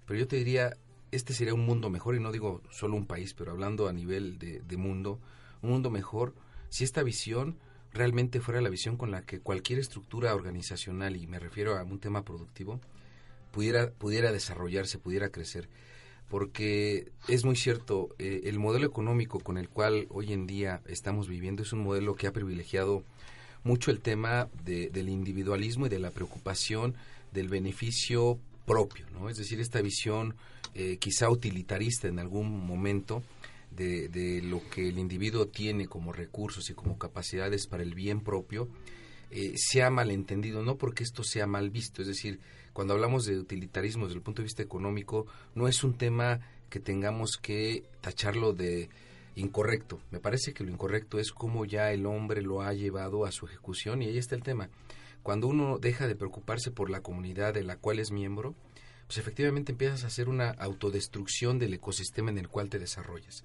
pero 0.06 0.18
yo 0.18 0.26
te 0.26 0.37
diría, 0.37 0.76
este 1.12 1.33
sería 1.33 1.54
un 1.54 1.64
mundo 1.64 1.90
mejor, 1.90 2.16
y 2.16 2.21
no 2.21 2.33
digo 2.33 2.62
solo 2.71 2.97
un 2.97 3.06
país, 3.06 3.35
pero 3.35 3.52
hablando 3.52 3.88
a 3.88 3.92
nivel 3.92 4.38
de, 4.38 4.61
de 4.61 4.76
mundo, 4.76 5.21
un 5.62 5.71
mundo 5.71 5.90
mejor 5.90 6.35
si 6.68 6.85
esta 6.85 7.02
visión 7.02 7.59
realmente 7.92 8.40
fuera 8.40 8.61
la 8.61 8.68
visión 8.68 8.97
con 8.97 9.12
la 9.12 9.23
que 9.23 9.40
cualquier 9.40 9.78
estructura 9.78 10.35
organizacional, 10.35 11.16
y 11.16 11.26
me 11.26 11.38
refiero 11.38 11.76
a 11.78 11.85
un 11.85 12.00
tema 12.00 12.25
productivo, 12.25 12.80
pudiera, 13.52 13.92
pudiera 13.92 14.33
desarrollarse, 14.33 14.99
pudiera 14.99 15.30
crecer 15.30 15.68
porque 16.35 17.12
es 17.29 17.45
muy 17.45 17.55
cierto, 17.55 18.09
eh, 18.19 18.41
el 18.47 18.59
modelo 18.59 18.88
económico 18.88 19.38
con 19.38 19.57
el 19.57 19.69
cual 19.69 20.09
hoy 20.11 20.33
en 20.33 20.49
día 20.49 20.83
estamos 20.88 21.29
viviendo 21.29 21.62
es 21.62 21.73
un 21.73 21.85
modelo 21.85 22.17
que 22.17 22.26
ha 22.26 22.33
privilegiado 22.33 23.05
mucho 23.62 23.93
el 23.93 24.00
tema 24.00 24.49
del 24.64 25.09
individualismo 25.09 25.87
y 25.87 25.91
de 25.91 26.00
la 26.00 26.11
preocupación 26.11 26.97
del 27.33 27.47
beneficio 27.47 28.37
propio, 28.67 29.07
¿no? 29.12 29.29
Es 29.29 29.37
decir, 29.37 29.61
esta 29.61 29.81
visión 29.81 30.35
eh, 30.75 30.97
quizá 30.97 31.31
utilitarista 31.31 32.09
en 32.09 32.19
algún 32.19 32.67
momento 32.67 33.23
de, 33.71 34.09
de, 34.09 34.43
lo 34.43 34.61
que 34.71 34.88
el 34.88 34.99
individuo 34.99 35.47
tiene 35.47 35.87
como 35.87 36.12
recursos 36.12 36.69
y 36.69 36.75
como 36.75 36.99
capacidades 36.99 37.69
para 37.69 37.85
el 37.85 37.95
bien 37.95 38.19
propio, 38.19 38.69
eh, 39.37 39.55
se 39.57 39.83
ha 39.83 39.91
malentendido, 39.91 40.62
no 40.62 40.79
porque 40.79 41.03
esto 41.03 41.25
sea 41.25 41.49
mal 41.49 41.69
visto, 41.69 42.00
es 42.00 42.07
decir, 42.07 42.38
cuando 42.73 42.95
hablamos 42.95 43.25
de 43.25 43.37
utilitarismo 43.37 44.05
desde 44.05 44.19
el 44.19 44.23
punto 44.23 44.43
de 44.43 44.45
vista 44.45 44.62
económico, 44.62 45.26
no 45.57 45.67
es 45.67 45.83
un 45.83 45.95
tema 45.95 46.38
que 46.71 46.79
tengamos 46.79 47.37
que 47.43 47.83
tacharlo 48.00 48.53
de 48.53 48.88
incorrecto. 49.35 49.99
Me 50.12 50.21
parece 50.21 50.55
que 50.55 50.62
lo 50.62 50.71
incorrecto 50.71 51.19
es 51.19 51.33
cómo 51.33 51.64
ya 51.64 51.91
el 51.91 52.07
hombre 52.07 52.43
lo 52.43 52.62
ha 52.62 52.73
llevado 52.75 53.26
a 53.26 53.33
su 53.33 53.47
ejecución 53.47 54.03
y 54.03 54.07
ahí 54.07 54.19
está 54.19 54.37
el 54.37 54.45
tema. 54.45 54.71
Cuando 55.25 55.49
uno 55.49 55.79
deja 55.79 56.07
de 56.07 56.14
preocuparse 56.14 56.71
por 56.71 56.88
la 56.88 57.00
comunidad 57.00 57.55
de 57.55 57.64
la 57.64 57.76
cual 57.76 57.99
es 57.99 58.12
miembro, 58.12 58.55
pues 59.09 59.19
efectivamente 59.19 59.73
empiezas 59.73 60.05
a 60.05 60.07
hacer 60.07 60.29
una 60.29 60.50
autodestrucción 60.50 61.59
del 61.59 61.75
ecosistema 61.75 62.31
en 62.31 62.38
el 62.38 62.49
cual 62.49 62.71
te 62.71 62.79
desarrollas. 62.79 63.43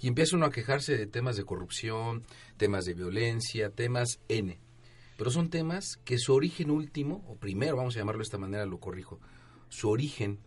Y 0.00 0.08
empieza 0.08 0.36
uno 0.36 0.46
a 0.46 0.50
quejarse 0.50 0.96
de 0.96 1.06
temas 1.06 1.36
de 1.36 1.44
corrupción, 1.44 2.24
temas 2.56 2.86
de 2.86 2.94
violencia, 2.94 3.68
temas 3.68 4.18
N 4.28 4.64
pero 5.16 5.30
son 5.30 5.50
temas 5.50 5.98
que 6.04 6.18
su 6.18 6.34
origen 6.34 6.70
último, 6.70 7.24
o 7.28 7.36
primero, 7.36 7.76
vamos 7.76 7.96
a 7.96 8.00
llamarlo 8.00 8.20
de 8.20 8.24
esta 8.24 8.38
manera, 8.38 8.66
lo 8.66 8.78
corrijo, 8.78 9.20
su 9.68 9.88
origen 9.88 10.40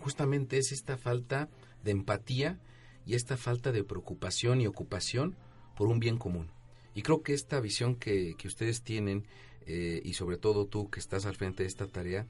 justamente 0.00 0.58
es 0.58 0.72
esta 0.72 0.96
falta 0.96 1.48
de 1.82 1.90
empatía 1.90 2.58
y 3.06 3.14
esta 3.14 3.36
falta 3.36 3.72
de 3.72 3.84
preocupación 3.84 4.60
y 4.60 4.66
ocupación 4.66 5.36
por 5.76 5.88
un 5.88 6.00
bien 6.00 6.18
común. 6.18 6.50
Y 6.94 7.02
creo 7.02 7.22
que 7.22 7.34
esta 7.34 7.60
visión 7.60 7.96
que, 7.96 8.34
que 8.36 8.48
ustedes 8.48 8.82
tienen, 8.82 9.26
eh, 9.66 10.00
y 10.04 10.14
sobre 10.14 10.36
todo 10.36 10.66
tú 10.66 10.90
que 10.90 11.00
estás 11.00 11.26
al 11.26 11.36
frente 11.36 11.62
de 11.62 11.68
esta 11.68 11.86
tarea, 11.86 12.26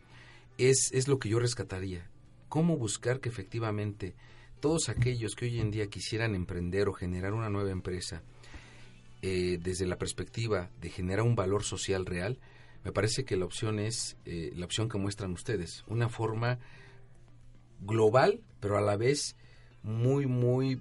es, 0.58 0.90
es 0.92 1.08
lo 1.08 1.18
que 1.18 1.28
yo 1.28 1.38
rescataría. 1.38 2.10
Cómo 2.48 2.76
buscar 2.76 3.20
que 3.20 3.28
efectivamente 3.28 4.14
todos 4.60 4.88
aquellos 4.88 5.34
que 5.34 5.46
hoy 5.46 5.58
en 5.58 5.70
día 5.70 5.86
quisieran 5.86 6.34
emprender 6.34 6.88
o 6.88 6.92
generar 6.92 7.32
una 7.32 7.48
nueva 7.48 7.70
empresa, 7.70 8.22
eh, 9.22 9.58
desde 9.62 9.86
la 9.86 9.98
perspectiva 9.98 10.70
de 10.80 10.90
generar 10.90 11.24
un 11.24 11.34
valor 11.34 11.62
social 11.62 12.06
real, 12.06 12.38
me 12.84 12.92
parece 12.92 13.24
que 13.24 13.36
la 13.36 13.44
opción 13.44 13.78
es 13.78 14.16
eh, 14.24 14.52
la 14.56 14.64
opción 14.64 14.88
que 14.88 14.98
muestran 14.98 15.32
ustedes, 15.32 15.84
una 15.86 16.08
forma 16.08 16.58
global, 17.82 18.40
pero 18.60 18.78
a 18.78 18.80
la 18.80 18.96
vez 18.96 19.36
muy, 19.82 20.26
muy, 20.26 20.80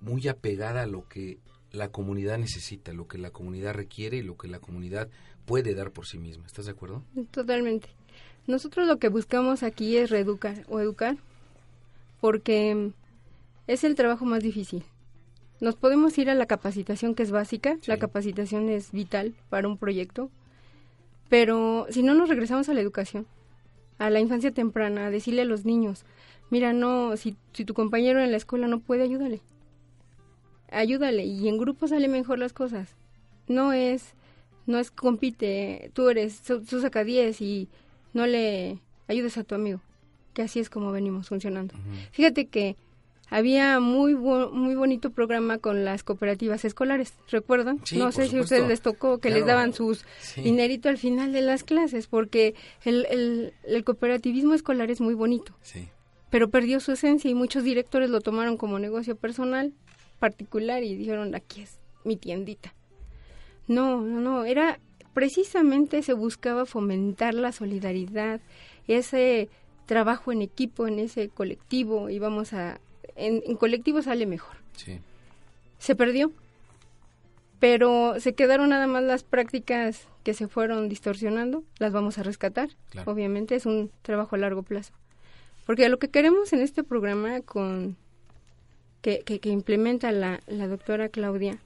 muy 0.00 0.28
apegada 0.28 0.82
a 0.82 0.86
lo 0.86 1.08
que 1.08 1.38
la 1.72 1.90
comunidad 1.90 2.38
necesita, 2.38 2.92
lo 2.92 3.08
que 3.08 3.18
la 3.18 3.30
comunidad 3.30 3.74
requiere 3.74 4.18
y 4.18 4.22
lo 4.22 4.36
que 4.36 4.48
la 4.48 4.60
comunidad 4.60 5.08
puede 5.44 5.74
dar 5.74 5.90
por 5.90 6.06
sí 6.06 6.18
misma. 6.18 6.46
¿Estás 6.46 6.66
de 6.66 6.72
acuerdo? 6.72 7.02
Totalmente. 7.30 7.88
Nosotros 8.46 8.86
lo 8.86 8.98
que 8.98 9.08
buscamos 9.08 9.62
aquí 9.62 9.96
es 9.96 10.10
reeducar 10.10 10.64
o 10.68 10.80
educar, 10.80 11.16
porque 12.20 12.92
es 13.66 13.84
el 13.84 13.94
trabajo 13.94 14.24
más 14.24 14.42
difícil. 14.42 14.84
Nos 15.60 15.76
podemos 15.76 16.16
ir 16.16 16.30
a 16.30 16.34
la 16.34 16.46
capacitación 16.46 17.14
que 17.14 17.22
es 17.22 17.30
básica, 17.30 17.76
la 17.86 17.98
capacitación 17.98 18.70
es 18.70 18.92
vital 18.92 19.34
para 19.50 19.68
un 19.68 19.76
proyecto, 19.76 20.30
Pero 21.28 21.86
si 21.90 22.02
no 22.02 22.14
nos 22.14 22.28
regresamos 22.28 22.68
a 22.68 22.74
la 22.74 22.80
educación, 22.80 23.26
a 23.98 24.10
la 24.10 24.18
infancia 24.18 24.50
temprana, 24.50 25.06
a 25.06 25.10
decirle 25.10 25.42
a 25.42 25.44
los 25.44 25.64
niños, 25.64 26.04
mira, 26.50 26.72
no, 26.72 27.16
si, 27.16 27.36
si 27.52 27.64
tu 27.64 27.72
compañero 27.72 28.20
en 28.20 28.32
la 28.32 28.36
escuela 28.36 28.66
no 28.66 28.80
puede, 28.80 29.04
ayúdale. 29.04 29.40
Ayúdale 30.72 31.24
y 31.24 31.46
en 31.46 31.58
grupo 31.58 31.86
sale 31.86 32.08
mejor 32.08 32.38
las 32.40 32.52
cosas. 32.52 32.96
No 33.46 33.72
es, 33.72 34.14
no 34.66 34.78
es 34.78 34.90
compite, 34.90 35.90
tú 35.94 36.08
eres, 36.08 36.42
tú 36.42 36.80
saca 36.80 37.04
10 37.04 37.40
y 37.42 37.68
no 38.12 38.26
le 38.26 38.78
ayudes 39.06 39.38
a 39.38 39.44
tu 39.44 39.54
amigo. 39.54 39.80
Que 40.34 40.42
así 40.42 40.58
es 40.58 40.70
como 40.70 40.90
venimos 40.90 41.28
funcionando. 41.28 41.74
Fíjate 42.12 42.46
que 42.46 42.76
había 43.30 43.78
muy 43.78 44.14
muy 44.14 44.74
bonito 44.74 45.10
programa 45.10 45.58
con 45.58 45.84
las 45.84 46.02
cooperativas 46.02 46.64
escolares, 46.64 47.14
¿recuerdan? 47.30 47.80
no 47.92 48.12
sé 48.12 48.28
si 48.28 48.36
a 48.36 48.40
ustedes 48.40 48.68
les 48.68 48.82
tocó 48.82 49.18
que 49.18 49.30
les 49.30 49.46
daban 49.46 49.72
sus 49.72 50.04
dinerito 50.36 50.88
al 50.88 50.98
final 50.98 51.32
de 51.32 51.40
las 51.40 51.62
clases, 51.62 52.08
porque 52.08 52.54
el, 52.84 53.06
el, 53.08 53.54
el, 53.64 53.84
cooperativismo 53.84 54.52
escolar 54.54 54.90
es 54.90 55.00
muy 55.00 55.14
bonito. 55.14 55.54
Sí. 55.62 55.88
Pero 56.28 56.50
perdió 56.50 56.80
su 56.80 56.92
esencia 56.92 57.30
y 57.30 57.34
muchos 57.34 57.64
directores 57.64 58.10
lo 58.10 58.20
tomaron 58.20 58.56
como 58.56 58.78
negocio 58.78 59.16
personal, 59.16 59.72
particular, 60.18 60.82
y 60.82 60.96
dijeron, 60.96 61.34
aquí 61.34 61.62
es 61.62 61.78
mi 62.04 62.16
tiendita. 62.16 62.74
No, 63.68 64.00
no, 64.00 64.20
no, 64.20 64.44
era 64.44 64.80
precisamente 65.14 66.02
se 66.02 66.12
buscaba 66.12 66.66
fomentar 66.66 67.34
la 67.34 67.52
solidaridad, 67.52 68.40
ese 68.86 69.48
trabajo 69.86 70.32
en 70.32 70.42
equipo, 70.42 70.86
en 70.86 70.98
ese 70.98 71.28
colectivo, 71.28 72.10
y 72.10 72.18
vamos 72.18 72.52
a 72.52 72.80
en, 73.20 73.56
colectivo 73.56 74.02
sale 74.02 74.26
mejor. 74.26 74.56
Se 75.78 75.94
perdió, 75.94 76.32
pero 77.58 78.18
se 78.20 78.34
quedaron 78.34 78.70
nada 78.70 78.86
más 78.86 79.02
las 79.02 79.22
prácticas 79.22 80.06
que 80.24 80.34
se 80.34 80.48
fueron 80.48 80.88
distorsionando, 80.88 81.64
las 81.78 81.92
vamos 81.92 82.18
a 82.18 82.22
rescatar. 82.22 82.70
Obviamente 83.06 83.54
es 83.54 83.66
un 83.66 83.90
trabajo 84.02 84.36
a 84.36 84.38
largo 84.38 84.62
plazo. 84.62 84.92
Porque 85.66 85.88
lo 85.88 85.98
que 85.98 86.08
queremos 86.08 86.52
en 86.52 86.60
este 86.60 86.82
programa 86.82 87.40
con 87.42 87.96
que, 89.02 89.20
que, 89.20 89.48
implementa 89.48 90.12
la, 90.12 90.40
la, 90.46 90.66
doctora 90.66 91.08
Claudia 91.08 91.58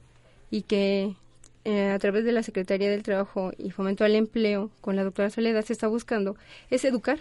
y 0.50 0.62
que 0.62 1.16
eh, 1.64 1.88
a 1.88 1.98
través 1.98 2.24
de 2.24 2.32
la 2.32 2.42
Secretaría 2.42 2.90
del 2.90 3.02
Trabajo 3.02 3.52
y 3.58 3.70
Fomento 3.70 4.04
al 4.04 4.14
Empleo 4.14 4.70
con 4.80 4.96
la 4.96 5.04
doctora 5.04 5.30
Soledad 5.30 5.64
se 5.64 5.72
está 5.72 5.88
buscando 5.88 6.36
es 6.70 6.84
educar, 6.84 7.20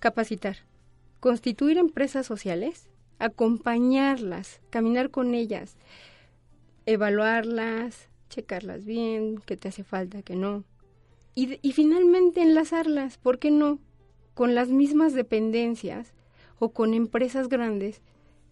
capacitar, 0.00 0.58
constituir 1.20 1.78
empresas 1.78 2.26
sociales 2.26 2.88
acompañarlas, 3.20 4.60
caminar 4.70 5.10
con 5.10 5.34
ellas, 5.34 5.76
evaluarlas, 6.86 8.08
checarlas 8.30 8.84
bien, 8.84 9.40
qué 9.46 9.56
te 9.56 9.68
hace 9.68 9.84
falta, 9.84 10.22
qué 10.22 10.34
no. 10.34 10.64
Y, 11.34 11.58
y 11.62 11.72
finalmente 11.72 12.42
enlazarlas, 12.42 13.18
¿por 13.18 13.38
qué 13.38 13.50
no? 13.50 13.78
Con 14.34 14.54
las 14.54 14.68
mismas 14.68 15.12
dependencias 15.12 16.12
o 16.58 16.70
con 16.70 16.94
empresas 16.94 17.48
grandes 17.48 18.00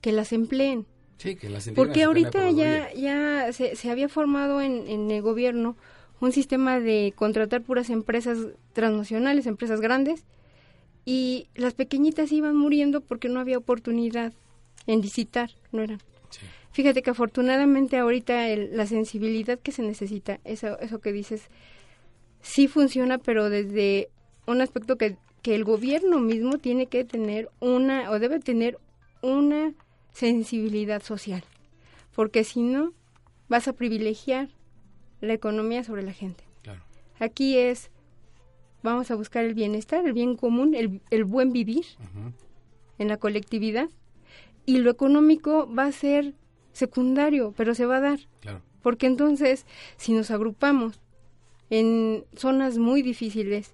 que 0.00 0.12
las 0.12 0.32
empleen. 0.32 0.87
Sí, 1.16 1.34
que 1.34 1.48
las 1.48 1.68
Porque 1.75 2.04
ahorita 2.04 2.50
ya, 2.50 2.92
ya 2.92 3.52
se, 3.52 3.75
se, 3.75 3.90
había 3.90 4.08
formado 4.08 4.60
en, 4.60 4.87
en 4.87 5.10
el 5.10 5.22
gobierno 5.22 5.76
un 6.20 6.30
sistema 6.30 6.78
de 6.78 7.12
contratar 7.16 7.62
puras 7.62 7.90
empresas 7.90 8.38
transnacionales, 8.72 9.46
empresas 9.46 9.80
grandes, 9.80 10.25
y 11.04 11.48
las 11.54 11.75
pequeñitas 11.75 12.30
iban 12.32 12.54
muriendo 12.54 13.00
porque 13.00 13.28
no 13.28 13.40
había 13.40 13.58
oportunidad 13.58 14.32
en 14.88 15.00
visitar, 15.00 15.50
no 15.71 15.83
eran. 15.83 16.00
Fíjate 16.73 17.02
que 17.02 17.11
afortunadamente 17.11 17.99
ahorita 17.99 18.47
la 18.57 18.87
sensibilidad 18.87 19.59
que 19.59 19.73
se 19.73 19.83
necesita, 19.83 20.40
eso, 20.45 20.78
eso 20.80 21.00
que 21.00 21.12
dices, 21.12 21.49
sí 22.42 22.68
funciona, 22.68 23.18
pero 23.18 23.50
desde 23.50 24.11
un 24.47 24.61
aspecto 24.61 24.97
que, 24.97 25.16
que 25.42 25.54
el 25.54 25.64
gobierno 25.64 26.18
mismo 26.18 26.59
tiene 26.59 26.86
que 26.86 27.04
tener 27.04 27.50
una, 27.60 28.10
o 28.10 28.19
debe 28.19 28.39
tener 28.41 28.78
una 29.23 29.75
sensibilidad 30.12 31.02
social, 31.02 31.43
porque 32.15 32.45
si 32.45 32.62
no, 32.62 32.93
vas 33.49 33.69
a 33.69 33.73
privilegiar 33.73 34.49
la 35.21 35.34
economía 35.34 35.84
sobre 35.84 36.02
la 36.02 36.12
gente. 36.12 36.45
Aquí 37.19 37.58
es, 37.58 37.91
vamos 38.82 39.10
a 39.10 39.17
buscar 39.17 39.45
el 39.45 39.54
bienestar, 39.54 40.06
el 40.06 40.12
bien 40.12 40.36
común, 40.36 40.75
el, 40.75 41.00
el 41.10 41.25
buen 41.25 41.52
vivir 41.52 41.84
en 42.99 43.08
la 43.08 43.17
colectividad 43.17 43.89
y 44.69 44.76
lo 44.76 44.91
económico 44.91 45.67
va 45.75 45.87
a 45.87 45.93
ser 45.93 46.35
secundario, 46.75 47.54
pero 47.57 47.75
se 47.75 47.87
va 47.87 47.97
a 47.97 48.00
dar. 48.00 48.19
Porque 48.83 49.07
entonces, 49.07 49.65
si 49.97 50.13
nos 50.13 50.31
agrupamos 50.31 51.00
en 51.71 52.26
zonas 52.37 52.76
muy 52.76 53.00
difíciles, 53.00 53.73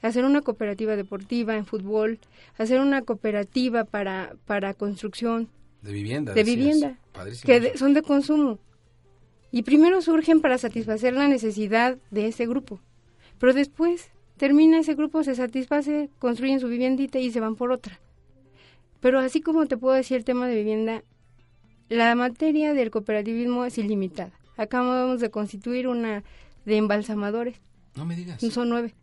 hacer 0.00 0.24
una 0.24 0.40
cooperativa 0.40 0.96
deportiva 0.96 1.54
en 1.54 1.66
fútbol, 1.66 2.18
hacer 2.56 2.80
una 2.80 3.02
cooperativa 3.02 3.84
para, 3.84 4.34
para 4.46 4.72
construcción. 4.72 5.50
De 5.82 5.92
vivienda. 5.92 6.32
De 6.32 6.44
vivienda. 6.44 6.98
Que 7.44 7.76
son 7.76 7.92
de 7.92 8.00
consumo. 8.00 8.58
Y 9.50 9.64
primero 9.64 10.00
surgen 10.00 10.40
para 10.40 10.56
satisfacer 10.56 11.12
la 11.12 11.28
necesidad 11.28 11.98
de 12.10 12.28
ese 12.28 12.46
grupo. 12.46 12.80
Pero 13.38 13.52
después 13.52 14.08
termina 14.38 14.78
ese 14.78 14.94
grupo, 14.94 15.24
se 15.24 15.34
satisface, 15.34 16.08
construyen 16.18 16.58
su 16.58 16.68
viviendita 16.68 17.18
y 17.18 17.30
se 17.30 17.40
van 17.40 17.54
por 17.54 17.70
otra. 17.70 18.00
Pero 19.02 19.18
así 19.18 19.40
como 19.40 19.66
te 19.66 19.76
puedo 19.76 19.96
decir 19.96 20.16
el 20.16 20.24
tema 20.24 20.46
de 20.46 20.54
vivienda, 20.54 21.02
la 21.88 22.14
materia 22.14 22.72
del 22.72 22.92
cooperativismo 22.92 23.64
es 23.64 23.76
ilimitada. 23.76 24.30
Acabamos 24.56 25.20
de 25.20 25.28
constituir 25.28 25.88
una 25.88 26.22
de 26.64 26.76
embalsamadores. 26.76 27.60
No 27.96 28.06
me 28.06 28.14
digas. 28.14 28.40
Son 28.40 28.68
nueve, 28.68 28.94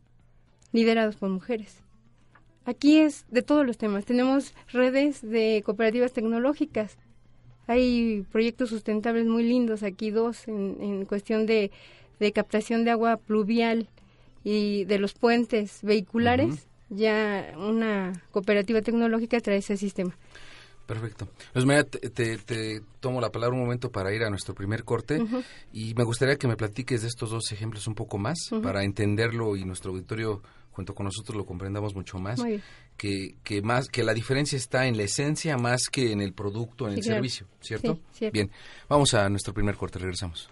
liderados 0.72 1.18
por 1.18 1.30
mujeres. 1.30 1.84
Aquí 2.64 3.00
es 3.00 3.26
de 3.30 3.42
todos 3.42 3.66
los 3.66 3.78
temas. 3.78 4.06
Tenemos 4.06 4.54
redes 4.72 5.22
de 5.22 5.62
cooperativas 5.66 6.14
tecnológicas. 6.14 6.98
Hay 7.68 8.26
proyectos 8.32 8.70
sustentables 8.70 9.26
muy 9.28 9.44
lindos, 9.44 9.84
aquí 9.84 10.12
dos, 10.12 10.48
en, 10.48 11.04
cuestión 11.08 11.46
de, 11.46 11.72
captación 12.34 12.86
de 12.86 12.92
agua 12.92 13.18
pluvial 13.18 13.90
y 14.46 14.86
de 14.86 14.98
los 14.98 15.14
puentes 15.14 15.80
vehiculares 15.84 16.69
ya 16.90 17.54
una 17.58 18.14
cooperativa 18.32 18.82
tecnológica 18.82 19.40
trae 19.40 19.58
ese 19.58 19.78
sistema. 19.78 20.16
Perfecto. 20.90 21.28
Pues 21.54 21.66
mira, 21.66 21.84
te, 21.84 22.82
tomo 23.00 23.22
la 23.22 23.32
palabra 23.32 23.56
un 23.56 23.62
momento 23.62 23.92
para 23.92 24.12
ir 24.12 24.24
a 24.24 24.30
nuestro 24.32 24.56
primer 24.56 24.84
corte 24.84 25.24
y 25.72 25.94
me 25.94 26.04
gustaría 26.04 26.38
que 26.38 26.48
me 26.48 26.58
platiques 26.58 27.04
de 27.04 27.08
estos 27.08 27.30
dos 27.30 27.52
ejemplos 27.52 27.86
un 27.86 27.94
poco 27.94 28.18
más 28.18 28.50
para 28.64 28.84
entenderlo 28.84 29.56
y 29.56 29.66
nuestro 29.66 29.92
auditorio 29.92 30.42
junto 30.72 30.96
con 30.96 31.04
nosotros 31.04 31.38
lo 31.38 31.46
comprendamos 31.46 31.94
mucho 31.94 32.18
más. 32.18 32.42
Que, 32.98 33.36
que 33.44 33.62
más 33.62 33.88
que 33.88 34.04
la 34.04 34.16
diferencia 34.16 34.58
está 34.58 34.88
en 34.88 34.98
la 34.98 35.04
esencia 35.04 35.58
más 35.58 35.90
que 35.92 36.12
en 36.12 36.22
el 36.22 36.34
producto, 36.34 36.88
en 36.88 36.96
el 36.96 37.04
servicio, 37.04 37.46
¿cierto? 37.62 38.00
Bien, 38.34 38.50
vamos 38.90 39.14
a 39.14 39.30
nuestro 39.30 39.54
primer 39.54 39.76
corte, 39.76 40.00
regresamos. 40.00 40.50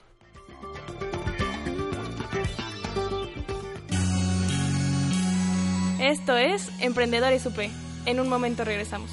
Esto 6.07 6.37
es 6.37 6.71
Emprendedores 6.79 7.45
UP. 7.45 7.59
En 8.05 8.21
un 8.21 8.29
momento 8.29 8.63
regresamos. 8.63 9.11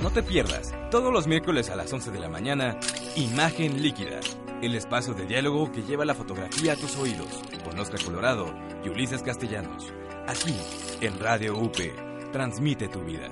No 0.00 0.12
te 0.12 0.22
pierdas, 0.22 0.72
todos 0.92 1.12
los 1.12 1.26
miércoles 1.26 1.68
a 1.68 1.74
las 1.74 1.92
11 1.92 2.12
de 2.12 2.20
la 2.20 2.28
mañana, 2.28 2.78
Imagen 3.16 3.82
Líquida, 3.82 4.20
el 4.62 4.76
espacio 4.76 5.14
de 5.14 5.26
diálogo 5.26 5.72
que 5.72 5.82
lleva 5.82 6.04
la 6.04 6.14
fotografía 6.14 6.74
a 6.74 6.76
tus 6.76 6.96
oídos, 6.96 7.42
con 7.64 7.76
Oscar 7.76 8.04
Colorado 8.04 8.54
y 8.84 8.88
Ulises 8.88 9.24
Castellanos. 9.24 9.92
Aquí, 10.28 10.54
en 11.00 11.18
Radio 11.18 11.58
UP, 11.58 11.76
transmite 12.30 12.86
tu 12.86 13.00
vida. 13.00 13.28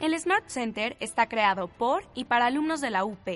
El 0.00 0.18
Smart 0.18 0.48
Center 0.48 0.96
está 1.00 1.28
creado 1.28 1.68
por 1.68 2.02
y 2.14 2.24
para 2.24 2.46
alumnos 2.46 2.80
de 2.80 2.88
la 2.88 3.04
UP 3.04 3.28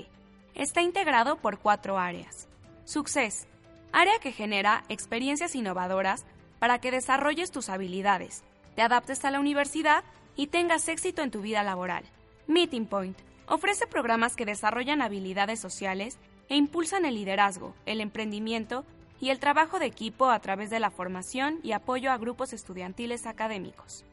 está 0.55 0.83
integrado 0.83 1.37
por 1.37 1.59
cuatro 1.59 1.99
áreas. 1.99 2.49
Success, 2.85 3.47
área 3.93 4.19
que 4.21 4.33
genera 4.33 4.85
experiencias 4.89 5.55
innovadoras 5.55 6.25
para 6.59 6.79
que 6.81 6.91
desarrolles 6.91 7.51
tus 7.51 7.69
habilidades, 7.69 8.43
te 8.75 8.83
adaptes 8.83 9.25
a 9.25 9.31
la 9.31 9.41
universidad 9.41 10.05
y 10.37 10.47
tengas 10.47 10.89
éxito 10.89 11.23
en 11.23 11.31
tu 11.31 11.41
vida 11.41 11.63
laboral. 11.63 12.05
Meeting 12.47 12.87
Point, 12.87 13.19
ofrece 13.49 13.87
programas 13.87 14.37
que 14.37 14.47
desarrollan 14.47 15.03
habilidades 15.03 15.61
sociales 15.61 16.19
e 16.49 16.57
impulsan 16.57 17.05
el 17.05 17.15
liderazgo, 17.15 17.75
el 17.87 18.01
emprendimiento 18.01 18.85
y 19.21 19.31
el 19.31 19.39
trabajo 19.39 19.79
de 19.79 19.87
equipo 19.87 20.31
a 20.31 20.41
través 20.41 20.71
de 20.71 20.81
la 20.81 20.91
formación 20.91 21.61
y 21.63 21.73
apoyo 21.73 22.11
a 22.11 22.19
grupos 22.19 22.53
estudiantiles 22.53 23.27
académicos. 23.27 24.05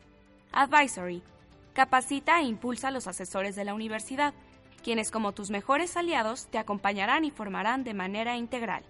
Advisory, 0.51 1.23
capacita 1.73 2.39
e 2.39 2.43
impulsa 2.43 2.89
a 2.89 2.91
los 2.91 3.07
asesores 3.07 3.55
de 3.55 3.65
la 3.65 3.73
universidad 3.73 4.33
quienes 4.79 5.11
como 5.11 5.31
tus 5.31 5.49
mejores 5.49 5.97
aliados 5.97 6.47
te 6.47 6.57
acompañarán 6.57 7.25
y 7.25 7.31
formarán 7.31 7.83
de 7.83 7.93
manera 7.93 8.37
integral. 8.37 8.83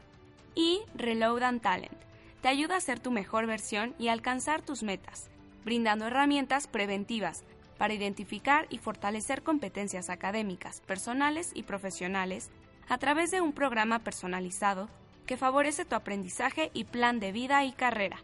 Y 0.56 0.82
Reload 0.96 1.44
and 1.44 1.62
Talent 1.62 1.98
te 2.42 2.48
ayuda 2.48 2.78
a 2.78 2.82
ser 2.82 3.00
tu 3.00 3.12
mejor 3.12 3.46
versión 3.46 3.96
y 4.00 4.08
alcanzar 4.08 4.62
tus 4.62 4.84
metas, 4.84 5.30
brindando 5.66 6.08
herramientas 6.08 6.68
preventivas 6.68 7.44
para 7.78 7.94
identificar 7.94 8.68
y 8.70 8.78
fortalecer 8.78 9.42
competencias 9.42 10.10
académicas, 10.10 10.82
personales 10.82 11.52
y 11.54 11.64
profesionales 11.64 12.50
a 12.88 12.98
través 12.98 13.32
de 13.32 13.42
un 13.42 13.54
programa 13.54 14.00
personalizado 14.00 14.90
que 15.26 15.38
favorece 15.38 15.86
tu 15.86 15.96
aprendizaje 15.96 16.72
y 16.74 16.86
plan 16.86 17.20
de 17.20 17.32
vida 17.32 17.64
y 17.64 17.72
carrera. 17.72 18.18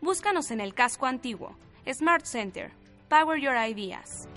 Búscanos 0.00 0.50
en 0.50 0.60
el 0.60 0.74
casco 0.74 1.06
antiguo. 1.06 1.56
Smart 1.90 2.24
Center. 2.24 2.72
Power 3.08 3.40
Your 3.40 3.56
Ideas. 3.56 4.28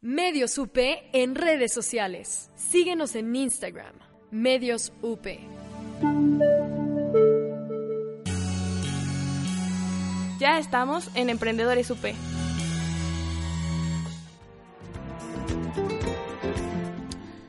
Medios 0.00 0.58
UP 0.58 0.76
en 1.12 1.34
redes 1.34 1.72
sociales. 1.72 2.50
Síguenos 2.54 3.14
en 3.14 3.34
Instagram. 3.34 3.94
Medios 4.30 4.92
UP. 5.00 5.26
Ya 10.38 10.58
estamos 10.58 11.08
en 11.14 11.30
Emprendedores 11.30 11.90
UP. 11.90 12.04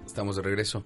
Estamos 0.05 0.35
de 0.35 0.41
regreso. 0.41 0.85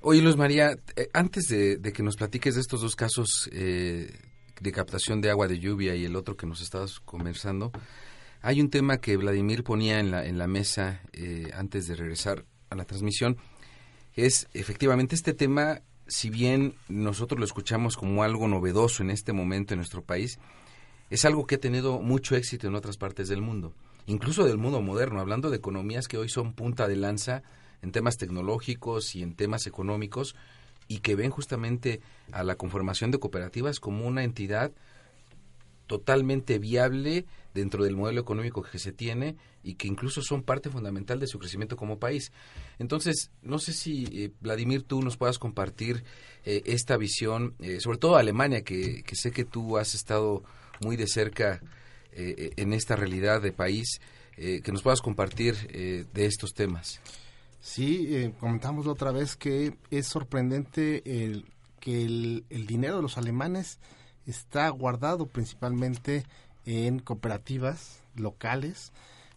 Oye, 0.00 0.20
Luz 0.20 0.36
María, 0.36 0.76
eh, 0.96 1.08
antes 1.14 1.44
de, 1.48 1.80
que 1.92 2.02
nos 2.02 2.16
platiques 2.16 2.54
de 2.54 2.60
estos 2.60 2.82
dos 2.82 2.96
casos 2.96 3.48
eh, 3.52 4.12
de 4.60 4.72
captación 4.72 5.20
de 5.20 5.30
agua 5.30 5.48
de 5.48 5.58
lluvia 5.58 5.94
y 5.94 6.04
el 6.04 6.16
otro 6.16 6.36
que 6.36 6.46
nos 6.46 6.60
estabas 6.60 7.00
conversando, 7.00 7.72
hay 8.42 8.60
un 8.60 8.70
tema 8.70 8.98
que 8.98 9.16
Vladimir 9.16 9.62
ponía 9.62 10.00
en 10.00 10.10
la, 10.10 10.26
en 10.26 10.36
la 10.36 10.48
mesa 10.48 11.00
eh, 11.12 11.50
antes 11.54 11.86
de 11.86 11.94
regresar 11.94 12.44
a 12.70 12.74
la 12.74 12.84
transmisión. 12.84 13.36
Es 14.14 14.48
efectivamente 14.52 15.14
este 15.14 15.32
tema, 15.32 15.80
si 16.08 16.28
bien 16.28 16.74
nosotros 16.88 17.38
lo 17.38 17.44
escuchamos 17.44 17.96
como 17.96 18.24
algo 18.24 18.48
novedoso 18.48 19.02
en 19.02 19.10
este 19.10 19.32
momento 19.32 19.74
en 19.74 19.78
nuestro 19.78 20.02
país, 20.02 20.40
es 21.08 21.24
algo 21.24 21.46
que 21.46 21.54
ha 21.54 21.60
tenido 21.60 22.00
mucho 22.00 22.34
éxito 22.34 22.66
en 22.66 22.74
otras 22.74 22.96
partes 22.96 23.28
del 23.28 23.40
mundo, 23.40 23.74
incluso 24.06 24.44
del 24.44 24.58
mundo 24.58 24.80
moderno, 24.82 25.20
hablando 25.20 25.48
de 25.48 25.58
economías 25.58 26.08
que 26.08 26.18
hoy 26.18 26.28
son 26.28 26.52
punta 26.52 26.88
de 26.88 26.96
lanza 26.96 27.42
en 27.80 27.92
temas 27.92 28.16
tecnológicos 28.16 29.14
y 29.14 29.22
en 29.22 29.34
temas 29.34 29.66
económicos 29.66 30.34
y 30.88 30.98
que 30.98 31.14
ven 31.14 31.30
justamente 31.30 32.00
a 32.32 32.42
la 32.42 32.56
conformación 32.56 33.12
de 33.12 33.18
cooperativas 33.18 33.78
como 33.78 34.06
una 34.06 34.24
entidad 34.24 34.72
totalmente 35.86 36.58
viable 36.58 37.26
dentro 37.54 37.84
del 37.84 37.96
modelo 37.96 38.20
económico 38.20 38.62
que 38.62 38.78
se 38.78 38.92
tiene 38.92 39.36
y 39.62 39.74
que 39.74 39.88
incluso 39.88 40.22
son 40.22 40.42
parte 40.42 40.70
fundamental 40.70 41.20
de 41.20 41.26
su 41.26 41.38
crecimiento 41.38 41.76
como 41.76 41.98
país. 41.98 42.32
Entonces, 42.78 43.30
no 43.42 43.58
sé 43.58 43.72
si, 43.72 44.04
eh, 44.12 44.30
Vladimir, 44.40 44.82
tú 44.82 45.02
nos 45.02 45.16
puedas 45.16 45.38
compartir 45.38 46.04
eh, 46.44 46.62
esta 46.64 46.96
visión, 46.96 47.54
eh, 47.60 47.80
sobre 47.80 47.98
todo 47.98 48.16
Alemania, 48.16 48.62
que, 48.62 49.02
que, 49.02 49.16
sé 49.16 49.30
que 49.30 49.44
tú 49.44 49.76
has 49.76 49.94
estado 49.94 50.42
muy 50.80 50.96
de 50.96 51.06
cerca 51.06 51.60
en 52.14 52.74
esta 52.74 52.94
realidad 52.94 53.40
de 53.40 53.52
país, 53.52 53.98
que 54.36 54.70
nos 54.70 54.82
puedas 54.82 55.00
compartir 55.00 55.54
de 56.12 56.26
estos 56.26 56.52
temas. 56.52 57.00
Sí, 57.62 58.30
comentamos 58.38 58.84
la 58.84 58.92
otra 58.92 59.12
vez 59.12 59.34
que 59.34 59.78
es 59.90 60.08
sorprendente 60.08 61.24
el, 61.24 61.46
que 61.82 62.04
el, 62.04 62.66
dinero 62.66 62.96
de 62.96 63.02
los 63.02 63.18
alemanes 63.18 63.80
está 64.26 64.68
guardado 64.70 65.26
principalmente 65.26 66.24
en 66.64 66.98
cooperativas 66.98 68.02
locales. 68.14 68.92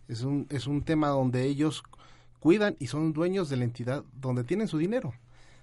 Es 0.08 0.22
un, 0.22 0.48
es 0.50 0.68
un 0.68 0.84
tema 0.84 1.10
donde 1.10 1.46
ellos 1.46 1.84
cuidan 2.40 2.76
y 2.80 2.88
son 2.88 3.14
dueños 3.14 3.50
de 3.50 3.58
la 3.58 3.64
entidad 3.64 4.04
donde 4.14 4.44
tienen 4.44 4.68
su 4.68 4.78
dinero. 4.78 5.14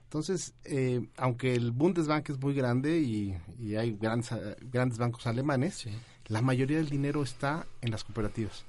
Entonces, 0.05 0.53
eh, 0.65 1.07
aunque 1.17 1.55
el 1.55 1.71
Bundesbank 1.71 2.29
es 2.29 2.39
muy 2.39 2.53
grande 2.55 2.99
y, 2.99 3.35
hay 3.75 3.93
grandes, 3.93 4.31
grandes 4.71 4.99
bancos 4.99 5.27
alemanes, 5.27 5.87
la 6.27 6.43
mayoría 6.43 6.77
del 6.77 6.91
dinero 6.91 7.23
está 7.23 7.67
en 7.81 7.93
las 7.93 8.05
cooperativas. 8.05 8.65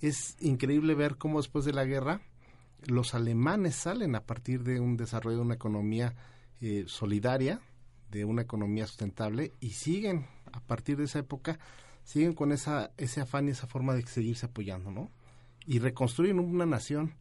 Es 0.00 0.36
increíble 0.40 0.94
ver 0.94 1.16
cómo 1.16 1.38
después 1.38 1.64
de 1.64 1.72
la 1.72 1.84
guerra 1.84 2.20
los 2.86 3.14
alemanes 3.14 3.74
salen 3.74 4.14
a 4.14 4.20
partir 4.20 4.62
de 4.62 4.80
un 4.80 4.96
desarrollo 4.96 5.38
de 5.38 5.42
una 5.42 5.54
economía 5.54 6.14
eh, 6.60 6.84
solidaria, 6.86 7.60
de 8.10 8.24
una 8.24 8.42
economía 8.42 8.86
sustentable 8.86 9.52
y 9.60 9.70
siguen 9.70 10.26
a 10.52 10.60
partir 10.60 10.96
de 10.96 11.04
esa 11.04 11.20
época 11.20 11.58
siguen 12.04 12.32
con 12.32 12.52
esa 12.52 12.90
ese 12.96 13.20
afán 13.20 13.48
y 13.48 13.52
esa 13.52 13.66
forma 13.66 13.94
de 13.94 14.06
seguirse 14.06 14.46
apoyando, 14.46 14.90
¿no? 14.90 15.10
Y 15.66 15.78
reconstruyen 15.78 16.38
una 16.38 16.66
nación 16.66 17.14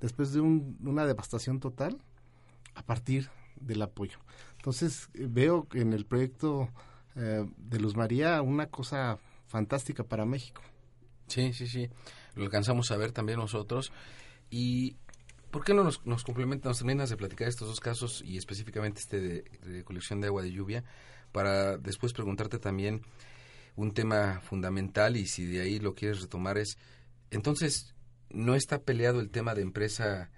después 0.00 0.32
de 0.32 0.40
una 0.40 1.06
devastación 1.06 1.60
total 1.60 1.98
a 2.74 2.82
partir 2.82 3.30
del 3.56 3.82
apoyo. 3.82 4.18
Entonces 4.56 5.08
eh, 5.14 5.26
veo 5.28 5.66
en 5.72 5.92
el 5.92 6.06
proyecto 6.06 6.68
eh, 7.16 7.44
de 7.56 7.80
Luz 7.80 7.96
María 7.96 8.40
una 8.42 8.66
cosa 8.66 9.18
fantástica 9.46 10.04
para 10.04 10.24
México. 10.24 10.62
Sí, 11.26 11.52
sí, 11.52 11.66
sí. 11.66 11.88
Lo 12.34 12.44
alcanzamos 12.44 12.90
a 12.90 12.96
ver 12.96 13.12
también 13.12 13.38
nosotros. 13.38 13.92
¿Y 14.50 14.96
por 15.50 15.64
qué 15.64 15.74
no 15.74 15.84
nos, 15.84 16.04
nos 16.06 16.24
complementas, 16.24 16.70
nos 16.70 16.78
terminas 16.78 17.10
de 17.10 17.16
platicar 17.16 17.48
estos 17.48 17.68
dos 17.68 17.80
casos 17.80 18.22
y 18.24 18.36
específicamente 18.36 19.00
este 19.00 19.20
de, 19.20 19.84
colección 19.84 20.20
de 20.20 20.28
agua 20.28 20.42
de 20.42 20.52
lluvia 20.52 20.84
para 21.32 21.78
después 21.78 22.12
preguntarte 22.12 22.58
también 22.58 23.02
un 23.76 23.92
tema 23.92 24.40
fundamental 24.40 25.16
y 25.16 25.26
si 25.26 25.46
de 25.46 25.60
ahí 25.60 25.78
lo 25.78 25.94
quieres 25.94 26.20
retomar 26.20 26.58
es, 26.58 26.78
entonces, 27.30 27.94
¿no 28.30 28.54
está 28.54 28.82
peleado 28.82 29.20
el 29.20 29.30
tema 29.30 29.54
de 29.54 29.62
empresa 29.62 30.30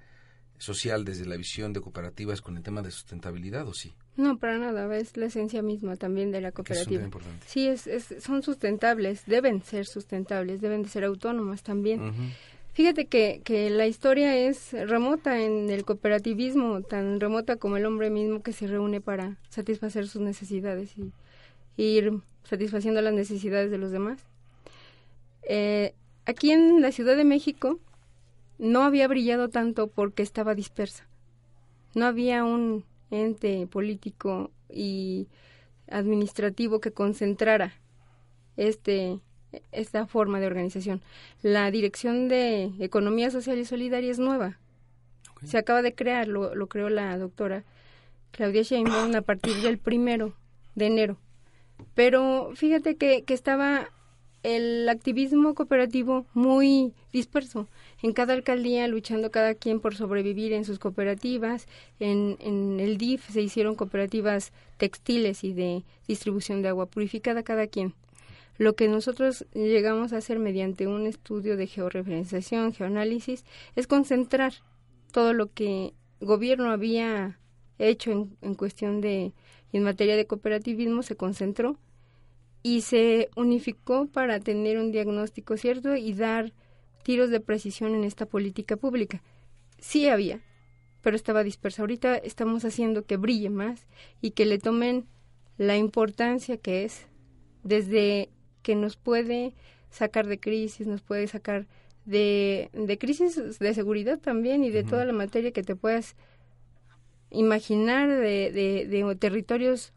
social 0.59 1.05
desde 1.05 1.25
la 1.25 1.37
visión 1.37 1.73
de 1.73 1.81
cooperativas 1.81 2.43
con 2.43 2.57
el 2.57 2.63
tema 2.63 2.83
de 2.83 2.91
sustentabilidad 2.91 3.67
o 3.67 3.73
sí? 3.73 3.95
No, 4.17 4.39
para 4.39 4.59
nada, 4.59 4.95
es 4.97 5.17
la 5.17 5.27
esencia 5.27 5.63
misma 5.63 5.97
también 5.97 6.31
de 6.31 6.43
la 6.43 6.53
cooperativa. 6.53 7.09
sí, 7.47 7.67
es, 7.67 7.87
es, 7.87 8.15
son 8.23 8.43
sustentables, 8.43 9.25
deben 9.25 9.63
ser 9.63 9.87
sustentables, 9.87 10.61
deben 10.61 10.83
de 10.83 10.91
ser 10.91 11.05
autónomas 11.05 11.63
también. 11.63 12.35
Fíjate 12.81 13.09
que, 13.09 13.43
que 13.45 13.69
la 13.69 13.87
historia 13.87 14.35
es 14.35 14.73
remota 14.73 15.39
en 15.43 15.69
el 15.69 15.85
cooperativismo, 15.85 16.81
tan 16.81 17.21
remota 17.21 17.57
como 17.57 17.77
el 17.77 17.85
hombre 17.85 18.09
mismo 18.09 18.43
que 18.43 18.55
se 18.55 18.67
reúne 18.67 19.03
para 19.03 19.37
satisfacer 19.51 20.09
sus 20.09 20.23
necesidades 20.23 20.97
y, 20.97 21.13
ir 21.77 22.23
satisfaciendo 22.43 23.03
las 23.03 23.13
necesidades 23.13 23.71
de 23.71 23.77
los 23.77 23.91
demás. 23.91 24.25
Eh, 25.43 25.93
aquí 26.25 26.53
en 26.53 26.81
la 26.81 26.91
Ciudad 26.91 27.19
de 27.19 27.25
México 27.25 27.79
no 28.59 28.83
había 28.83 29.09
brillado 29.09 29.51
tanto 29.51 29.89
porque 29.89 30.23
estaba 30.23 30.55
dispersa. 30.55 31.07
No 31.95 32.07
había 32.07 32.45
un 32.45 32.87
ente 33.11 33.67
político 33.67 34.53
y 34.71 35.29
administrativo 35.91 36.81
que 36.81 36.93
concentrara 36.93 37.75
este 38.57 39.21
esta 39.73 40.07
forma 40.07 40.41
de 40.41 40.47
organización. 40.47 41.03
La 41.43 41.71
Dirección 41.71 42.29
de 42.29 42.73
Economía 42.79 43.31
Social 43.31 43.59
y 43.59 43.65
Solidaria 43.65 44.11
es 44.11 44.19
nueva. 44.19 44.59
Se 45.45 45.59
acaba 45.59 45.83
de 45.83 45.95
crear, 45.95 46.29
lo, 46.29 46.55
lo 46.55 46.69
creó 46.69 46.91
la 46.91 47.17
doctora 47.17 47.65
Claudia 48.31 48.63
Sheinbaum 48.63 49.15
a 49.15 49.23
partir 49.23 49.57
del 49.63 49.79
primero 49.79 50.35
de 50.75 50.87
enero. 50.87 51.17
Pero 51.95 52.53
fíjate 52.55 52.97
que, 52.97 53.25
que 53.25 53.35
estaba 53.35 53.89
el 54.43 54.89
activismo 54.89 55.55
cooperativo 55.55 56.27
muy 56.33 56.95
disperso. 57.13 57.69
En 58.03 58.13
cada 58.13 58.33
alcaldía 58.33 58.89
luchando 58.89 59.31
cada 59.31 59.55
quien 59.55 59.81
por 59.81 59.95
sobrevivir 59.95 60.53
en 60.53 60.65
sus 60.65 60.79
cooperativas. 60.79 61.67
En, 61.99 62.37
en 62.41 62.81
el 62.81 62.97
DIF 62.97 63.29
se 63.31 63.43
hicieron 63.43 63.75
cooperativas 63.75 64.53
textiles 64.79 65.45
y 65.45 65.53
de 65.53 65.85
distribución 66.09 66.63
de 66.63 66.69
agua 66.69 66.87
purificada 66.87 67.43
cada 67.43 67.67
quien. 67.67 67.95
Lo 68.61 68.77
que 68.77 68.89
nosotros 68.89 69.47
llegamos 69.55 70.13
a 70.13 70.19
hacer 70.19 70.39
mediante 70.39 70.87
un 70.87 71.07
estudio 71.07 71.57
de 71.57 71.67
georreferenciación, 71.67 72.75
geoanálisis, 72.75 73.47
es 73.75 73.87
concentrar 73.87 74.53
todo 75.13 75.33
lo 75.33 75.51
que 75.51 75.95
gobierno 76.21 76.71
había 76.71 77.39
hecho 77.79 78.11
en, 78.13 78.37
en 78.43 78.55
cuestión 78.55 79.01
de, 79.01 79.33
en 79.73 79.83
materia 79.83 80.15
de 80.15 80.27
cooperativismo, 80.27 81.03
se 81.03 81.17
concentró 81.17 81.79
y 82.63 82.83
se 82.83 83.31
unificó 83.35 84.09
para 84.09 84.41
tener 84.41 84.77
un 84.77 84.93
diagnóstico 84.93 85.57
cierto 85.57 85.97
y 85.97 86.13
dar 86.13 86.53
tiros 87.03 87.31
de 87.31 87.41
precisión 87.41 87.95
en 87.95 88.05
esta 88.05 88.27
política 88.27 88.77
pública. 88.77 89.23
Sí 89.79 90.07
había, 90.07 90.43
pero 91.01 91.17
estaba 91.17 91.45
dispersa. 91.45 91.81
Ahorita 91.81 92.15
estamos 92.19 92.67
haciendo 92.67 93.07
que 93.07 93.17
brille 93.17 93.49
más 93.49 93.87
y 94.21 94.33
que 94.33 94.45
le 94.45 94.59
tomen 94.59 95.07
la 95.57 95.79
importancia 95.79 96.59
que 96.59 96.85
es 96.85 97.07
desde 97.63 98.29
que 98.63 98.75
nos 98.75 98.97
puede 98.97 99.55
sacar 99.91 100.27
de 100.27 100.39
crisis, 100.39 100.87
nos 100.87 101.03
puede 101.03 101.27
sacar 101.27 101.67
de, 102.05 102.71
de 102.73 102.99
crisis 102.99 103.59
de 103.59 103.75
seguridad 103.75 104.19
también 104.19 104.65
y 104.65 104.71
de 104.71 104.85
toda 104.85 105.05
la 105.05 105.13
materia 105.13 105.53
que 105.53 105.63
te 105.63 105.77
puedas 105.77 106.17
imaginar 107.31 108.09
de, 108.09 108.51
de, 108.53 109.17
territorios 109.17 109.93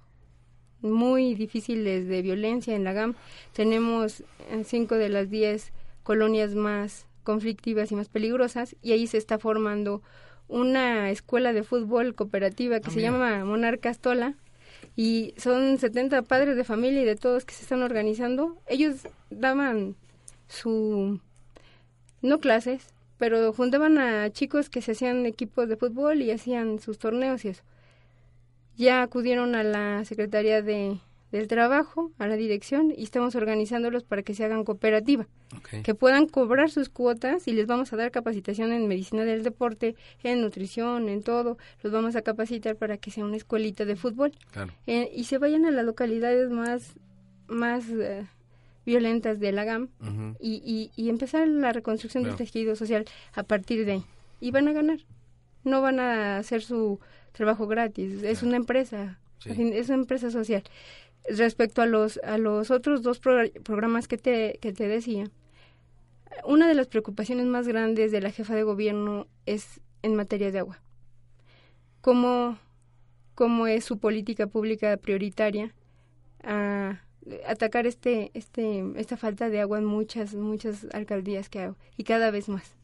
muy 0.81 1.33
difíciles 1.33 2.07
de 2.07 2.21
violencia 2.21 2.75
en 2.75 2.83
la 2.83 2.93
GAM. 2.93 3.15
Tenemos 3.53 4.23
cinco 4.65 4.95
de 4.95 5.09
las 5.09 5.29
diez 5.29 5.71
colonias 6.03 6.55
más 6.55 7.07
conflictivas 7.23 7.91
y 7.91 7.95
más 7.95 8.09
peligrosas 8.09 8.75
y 8.81 8.91
ahí 8.91 9.07
se 9.07 9.17
está 9.17 9.39
formando 9.39 10.01
una 10.49 11.09
escuela 11.09 11.53
de 11.53 11.63
fútbol 11.63 12.15
cooperativa 12.15 12.81
que 12.81 12.89
ah, 12.89 12.93
se 12.93 13.01
llama 13.01 13.45
Monarcas 13.45 13.99
Tola 13.99 14.35
y 14.95 15.33
son 15.37 15.77
70 15.77 16.23
padres 16.23 16.55
de 16.55 16.63
familia 16.63 17.01
y 17.01 17.05
de 17.05 17.15
todos 17.15 17.45
que 17.45 17.53
se 17.53 17.63
están 17.63 17.81
organizando. 17.83 18.57
Ellos 18.67 19.07
daban 19.29 19.95
su, 20.47 21.19
no 22.21 22.39
clases, 22.39 22.93
pero 23.17 23.53
juntaban 23.53 23.97
a 23.97 24.29
chicos 24.31 24.69
que 24.69 24.81
se 24.81 24.93
hacían 24.93 25.25
equipos 25.25 25.67
de 25.69 25.77
fútbol 25.77 26.21
y 26.21 26.31
hacían 26.31 26.79
sus 26.79 26.97
torneos 26.99 27.45
y 27.45 27.49
eso. 27.49 27.63
Ya 28.75 29.03
acudieron 29.03 29.55
a 29.55 29.63
la 29.63 30.03
Secretaría 30.05 30.61
de, 30.61 30.99
del 31.33 31.47
Trabajo, 31.47 32.11
a 32.19 32.27
la 32.27 32.35
dirección, 32.35 32.93
y 32.95 33.01
estamos 33.01 33.35
organizándolos 33.35 34.03
para 34.03 34.21
que 34.21 34.35
se 34.35 34.45
hagan 34.45 34.63
cooperativa, 34.63 35.27
que 35.83 35.95
puedan 35.95 36.27
cobrar 36.27 36.69
sus 36.69 36.89
cuotas 36.89 37.47
y 37.47 37.53
les 37.53 37.65
vamos 37.65 37.91
a 37.91 37.95
dar 37.97 38.11
capacitación 38.11 38.71
en 38.71 38.87
medicina 38.87 39.25
del 39.25 39.41
deporte, 39.41 39.95
en 40.23 40.41
nutrición, 40.41 41.09
en 41.09 41.23
todo. 41.23 41.57
Los 41.81 41.91
vamos 41.91 42.15
a 42.15 42.21
capacitar 42.21 42.75
para 42.75 42.97
que 42.97 43.09
sea 43.09 43.25
una 43.25 43.35
escuelita 43.35 43.83
de 43.83 43.95
fútbol 43.95 44.31
eh, 44.85 45.11
y 45.11 45.23
se 45.23 45.39
vayan 45.39 45.65
a 45.65 45.71
las 45.71 45.83
localidades 45.83 46.51
más, 46.51 46.93
más 47.47 47.89
eh, 47.89 48.27
violentas 48.85 49.39
de 49.39 49.53
la 49.53 49.63
GAM 49.63 49.89
y, 50.39 50.91
y, 50.95 51.09
empezar 51.09 51.47
la 51.47 51.73
reconstrucción 51.73 52.23
del 52.23 52.35
tejido 52.35 52.75
social 52.75 53.05
a 53.33 53.41
partir 53.41 53.85
de 53.85 53.93
ahí. 53.93 54.05
Y 54.39 54.51
van 54.51 54.67
a 54.67 54.73
ganar. 54.73 54.99
No 55.63 55.81
van 55.81 55.99
a 55.99 56.37
hacer 56.37 56.61
su 56.61 56.99
trabajo 57.31 57.65
gratis. 57.65 58.21
Es 58.21 58.43
una 58.43 58.57
empresa. 58.57 59.17
Es 59.45 59.89
una 59.89 59.97
empresa 59.97 60.29
social. 60.29 60.63
Respecto 61.29 61.81
a 61.81 61.85
los, 61.85 62.17
a 62.23 62.37
los 62.37 62.69
otros 62.69 63.01
dos 63.01 63.19
programas 63.19 64.07
que 64.07 64.17
te, 64.17 64.59
que 64.61 64.73
te 64.73 64.87
decía, 64.87 65.25
una 66.45 66.67
de 66.67 66.73
las 66.73 66.87
preocupaciones 66.87 67.45
más 67.45 67.67
grandes 67.67 68.11
de 68.11 68.21
la 68.21 68.31
jefa 68.31 68.55
de 68.55 68.63
gobierno 68.63 69.27
es 69.45 69.79
en 70.01 70.15
materia 70.15 70.51
de 70.51 70.59
agua. 70.59 70.81
¿Cómo, 72.01 72.57
cómo 73.35 73.67
es 73.67 73.85
su 73.85 73.99
política 73.99 74.47
pública 74.47 74.97
prioritaria 74.97 75.73
atacar 77.47 77.87
este, 77.87 78.31
este, 78.33 78.83
esta 78.95 79.17
falta 79.17 79.49
de 79.49 79.61
agua 79.61 79.77
en 79.77 79.85
muchas, 79.85 80.33
muchas 80.33 80.87
alcaldías 80.93 81.49
que 81.49 81.59
hago 81.59 81.75
y 81.97 82.03
cada 82.03 82.31
vez 82.31 82.49
más. 82.49 82.75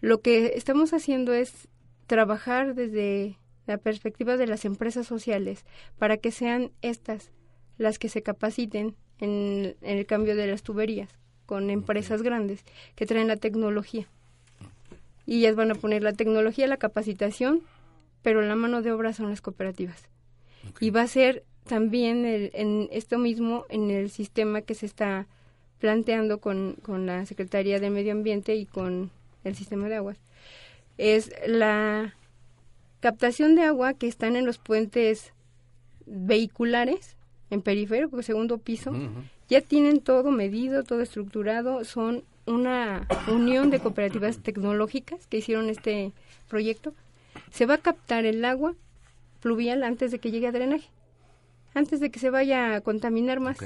Lo 0.00 0.20
que 0.20 0.52
estamos 0.56 0.92
haciendo 0.92 1.32
es 1.32 1.68
trabajar 2.06 2.74
desde 2.74 3.36
la 3.70 3.78
perspectiva 3.78 4.36
de 4.36 4.48
las 4.48 4.64
empresas 4.64 5.06
sociales 5.06 5.64
para 5.96 6.16
que 6.16 6.32
sean 6.32 6.72
estas 6.82 7.30
las 7.78 8.00
que 8.00 8.08
se 8.08 8.20
capaciten 8.20 8.96
en, 9.20 9.76
el 9.80 10.06
cambio 10.06 10.34
de 10.34 10.48
las 10.48 10.64
tuberías 10.64 11.08
con 11.46 11.70
empresas 11.70 12.22
grandes 12.22 12.64
que 12.96 13.06
traen 13.06 13.28
la 13.28 13.36
tecnología. 13.36 14.08
Y 15.24 15.38
ellas 15.38 15.54
van 15.54 15.70
a 15.70 15.76
poner 15.76 16.02
la 16.02 16.12
tecnología, 16.12 16.66
la 16.66 16.78
capacitación, 16.78 17.62
pero 18.22 18.42
la 18.42 18.56
mano 18.56 18.82
de 18.82 18.90
obra 18.90 19.12
son 19.12 19.30
las 19.30 19.40
cooperativas. 19.40 20.08
Y 20.80 20.90
va 20.90 21.02
a 21.02 21.06
ser 21.06 21.44
también 21.64 22.24
en 22.26 22.88
esto 22.90 23.18
mismo 23.18 23.66
en 23.68 23.92
el 23.92 24.10
sistema 24.10 24.62
que 24.62 24.74
se 24.74 24.86
está 24.86 25.28
planteando 25.78 26.40
con, 26.40 26.76
con 26.82 27.06
la 27.06 27.24
Secretaría 27.24 27.78
de 27.78 27.90
Medio 27.90 28.12
Ambiente 28.12 28.56
y 28.56 28.66
con 28.66 29.10
el 29.44 29.54
sistema 29.54 29.88
de 29.88 29.94
aguas 29.94 30.18
es 31.00 31.32
la 31.46 32.14
captación 33.00 33.54
de 33.54 33.62
agua 33.62 33.94
que 33.94 34.06
están 34.06 34.36
en 34.36 34.46
los 34.46 34.58
puentes 34.58 35.32
vehiculares 36.06 37.16
en 37.50 37.62
periférico, 37.62 38.22
segundo 38.22 38.58
piso, 38.58 38.92
ya 39.48 39.60
tienen 39.60 40.00
todo 40.00 40.30
medido, 40.30 40.84
todo 40.84 41.00
estructurado, 41.00 41.84
son 41.84 42.22
una 42.46 43.08
unión 43.28 43.70
de 43.70 43.80
cooperativas 43.80 44.38
tecnológicas 44.38 45.26
que 45.26 45.38
hicieron 45.38 45.68
este 45.68 46.12
proyecto. 46.48 46.94
Se 47.50 47.66
va 47.66 47.74
a 47.74 47.78
captar 47.78 48.24
el 48.24 48.44
agua 48.44 48.74
fluvial 49.40 49.82
antes 49.82 50.12
de 50.12 50.20
que 50.20 50.30
llegue 50.30 50.46
a 50.46 50.52
drenaje 50.52 50.88
antes 51.74 52.00
de 52.00 52.10
que 52.10 52.18
se 52.18 52.30
vaya 52.30 52.76
a 52.76 52.80
contaminar 52.80 53.40
más. 53.40 53.58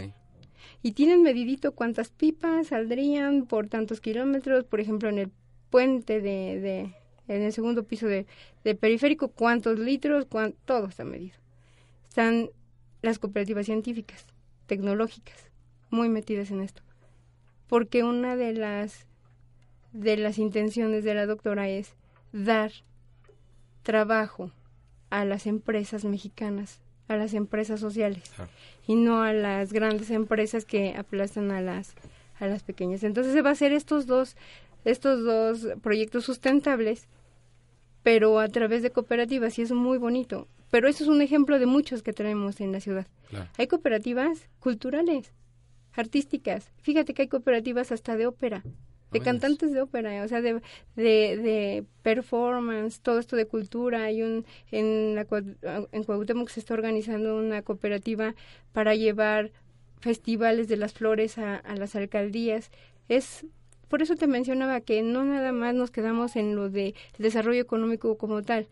Y 0.82 0.92
tienen 0.92 1.22
medidito 1.22 1.72
cuántas 1.72 2.10
pipas 2.10 2.68
saldrían 2.68 3.46
por 3.46 3.68
tantos 3.68 4.00
kilómetros, 4.00 4.64
por 4.64 4.80
ejemplo, 4.80 5.08
en 5.08 5.18
el 5.18 5.30
puente 5.70 6.20
de, 6.20 6.60
de 6.60 6.94
en 7.28 7.42
el 7.42 7.52
segundo 7.52 7.84
piso 7.84 8.06
de, 8.06 8.26
de 8.64 8.74
periférico, 8.74 9.28
cuántos 9.28 9.78
litros, 9.78 10.26
todo 10.64 10.86
está 10.86 11.04
medido. 11.04 11.36
Están 12.08 12.50
las 13.02 13.18
cooperativas 13.18 13.66
científicas, 13.66 14.26
tecnológicas, 14.66 15.50
muy 15.90 16.08
metidas 16.08 16.50
en 16.50 16.60
esto. 16.60 16.82
Porque 17.68 18.04
una 18.04 18.36
de 18.36 18.52
las 18.52 19.06
de 19.92 20.16
las 20.16 20.38
intenciones 20.38 21.04
de 21.04 21.14
la 21.14 21.24
doctora 21.24 21.68
es 21.68 21.94
dar 22.32 22.72
trabajo 23.84 24.50
a 25.08 25.24
las 25.24 25.46
empresas 25.46 26.04
mexicanas 26.04 26.80
a 27.08 27.16
las 27.16 27.34
empresas 27.34 27.80
sociales 27.80 28.32
y 28.86 28.96
no 28.96 29.22
a 29.22 29.32
las 29.32 29.72
grandes 29.72 30.10
empresas 30.10 30.64
que 30.64 30.94
aplastan 30.96 31.50
a 31.50 31.60
las 31.60 31.94
a 32.40 32.46
las 32.46 32.64
pequeñas. 32.64 33.04
Entonces 33.04 33.32
se 33.32 33.42
va 33.42 33.50
a 33.50 33.52
hacer 33.52 33.72
estos 33.72 34.06
dos 34.06 34.36
estos 34.84 35.24
dos 35.24 35.66
proyectos 35.82 36.24
sustentables, 36.24 37.08
pero 38.02 38.38
a 38.38 38.48
través 38.48 38.82
de 38.82 38.90
cooperativas 38.90 39.58
y 39.58 39.62
es 39.62 39.72
muy 39.72 39.98
bonito. 39.98 40.48
Pero 40.70 40.88
eso 40.88 41.04
es 41.04 41.08
un 41.08 41.22
ejemplo 41.22 41.58
de 41.58 41.66
muchos 41.66 42.02
que 42.02 42.12
tenemos 42.12 42.60
en 42.60 42.72
la 42.72 42.80
ciudad. 42.80 43.06
Hay 43.58 43.66
cooperativas 43.66 44.48
culturales, 44.60 45.32
artísticas. 45.92 46.70
Fíjate 46.82 47.14
que 47.14 47.22
hay 47.22 47.28
cooperativas 47.28 47.92
hasta 47.92 48.16
de 48.16 48.26
ópera 48.26 48.62
de 49.14 49.20
cantantes 49.20 49.72
de 49.72 49.80
ópera, 49.80 50.24
o 50.24 50.28
sea, 50.28 50.42
de, 50.42 50.60
de, 50.96 51.84
performance, 52.02 53.00
todo 53.00 53.20
esto 53.20 53.36
de 53.36 53.46
cultura. 53.46 54.04
Hay 54.04 54.22
un, 54.22 54.44
en, 54.72 55.14
la, 55.14 55.26
en 55.92 56.04
Cuauhtémoc 56.04 56.48
se 56.48 56.60
está 56.60 56.74
organizando 56.74 57.36
una 57.36 57.62
cooperativa 57.62 58.34
para 58.72 58.94
llevar 58.94 59.52
festivales 60.00 60.68
de 60.68 60.76
las 60.76 60.92
flores 60.92 61.38
a, 61.38 61.56
a 61.56 61.76
las 61.76 61.94
alcaldías. 61.94 62.70
Es 63.08 63.46
por 63.88 64.02
eso 64.02 64.16
te 64.16 64.26
mencionaba 64.26 64.80
que 64.80 65.02
no 65.02 65.24
nada 65.24 65.52
más 65.52 65.74
nos 65.74 65.90
quedamos 65.90 66.36
en 66.36 66.56
lo 66.56 66.70
de 66.70 66.94
desarrollo 67.18 67.60
económico 67.60 68.16
como 68.16 68.42
tal, 68.42 68.66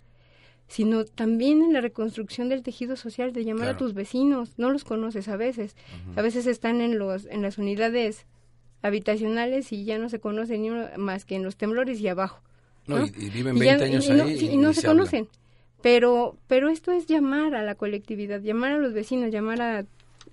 sino 0.69 1.05
también 1.05 1.63
en 1.63 1.73
la 1.73 1.81
reconstrucción 1.81 2.49
del 2.49 2.63
tejido 2.63 2.97
social 2.97 3.33
de 3.33 3.45
llamar 3.45 3.69
a 3.69 3.77
tus 3.77 3.95
vecinos, 3.95 4.55
no 4.57 4.71
los 4.71 4.85
conoces 4.85 5.29
a 5.29 5.37
veces, 5.37 5.77
a 6.17 6.23
veces 6.23 6.47
están 6.47 6.81
en 6.81 6.99
los 6.99 7.27
en 7.27 7.43
las 7.43 7.59
unidades 7.59 8.27
habitacionales 8.83 9.73
y 9.73 9.85
ya 9.85 9.99
no 9.99 10.09
se 10.09 10.19
conocen 10.19 10.63
ni 10.63 10.71
uno 10.71 10.87
más 10.97 11.25
que 11.25 11.37
en 11.37 11.45
los 11.45 11.57
temblores 11.57 12.01
y 12.01 12.09
abajo. 12.09 12.43
¿no? 12.87 13.07
y, 13.07 13.31
viven 13.31 13.59
20 13.59 13.85
años 13.85 14.11
ahí 14.11 14.51
y, 14.51 14.57
no 14.57 14.73
se, 14.73 14.87
conocen. 14.87 15.29
Pero, 15.83 16.37
pero 16.49 16.69
esto 16.69 16.93
es 16.93 17.07
llamar 17.07 17.55
a 17.55 17.63
la 17.63 17.75
colectividad, 17.75 18.41
llamar 18.41 18.73
a 18.73 18.79
los 18.79 18.93
vecinos, 18.93 19.31
llamar 19.31 19.63
a, 19.63 19.85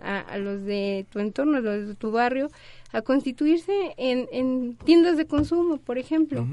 a, 0.01 0.37
los 0.37 0.63
de 0.63 1.05
tu 1.11 1.19
entorno, 1.19 1.57
a 1.57 1.61
los 1.61 1.87
de 1.87 1.95
tu 1.95 2.11
barrio, 2.11 2.49
a 2.91 3.02
constituirse 3.02 3.93
en, 3.97 4.28
en 4.32 4.75
tiendas 4.78 5.17
de 5.17 5.25
consumo, 5.25 5.78
por 5.78 5.97
ejemplo, 5.97 6.45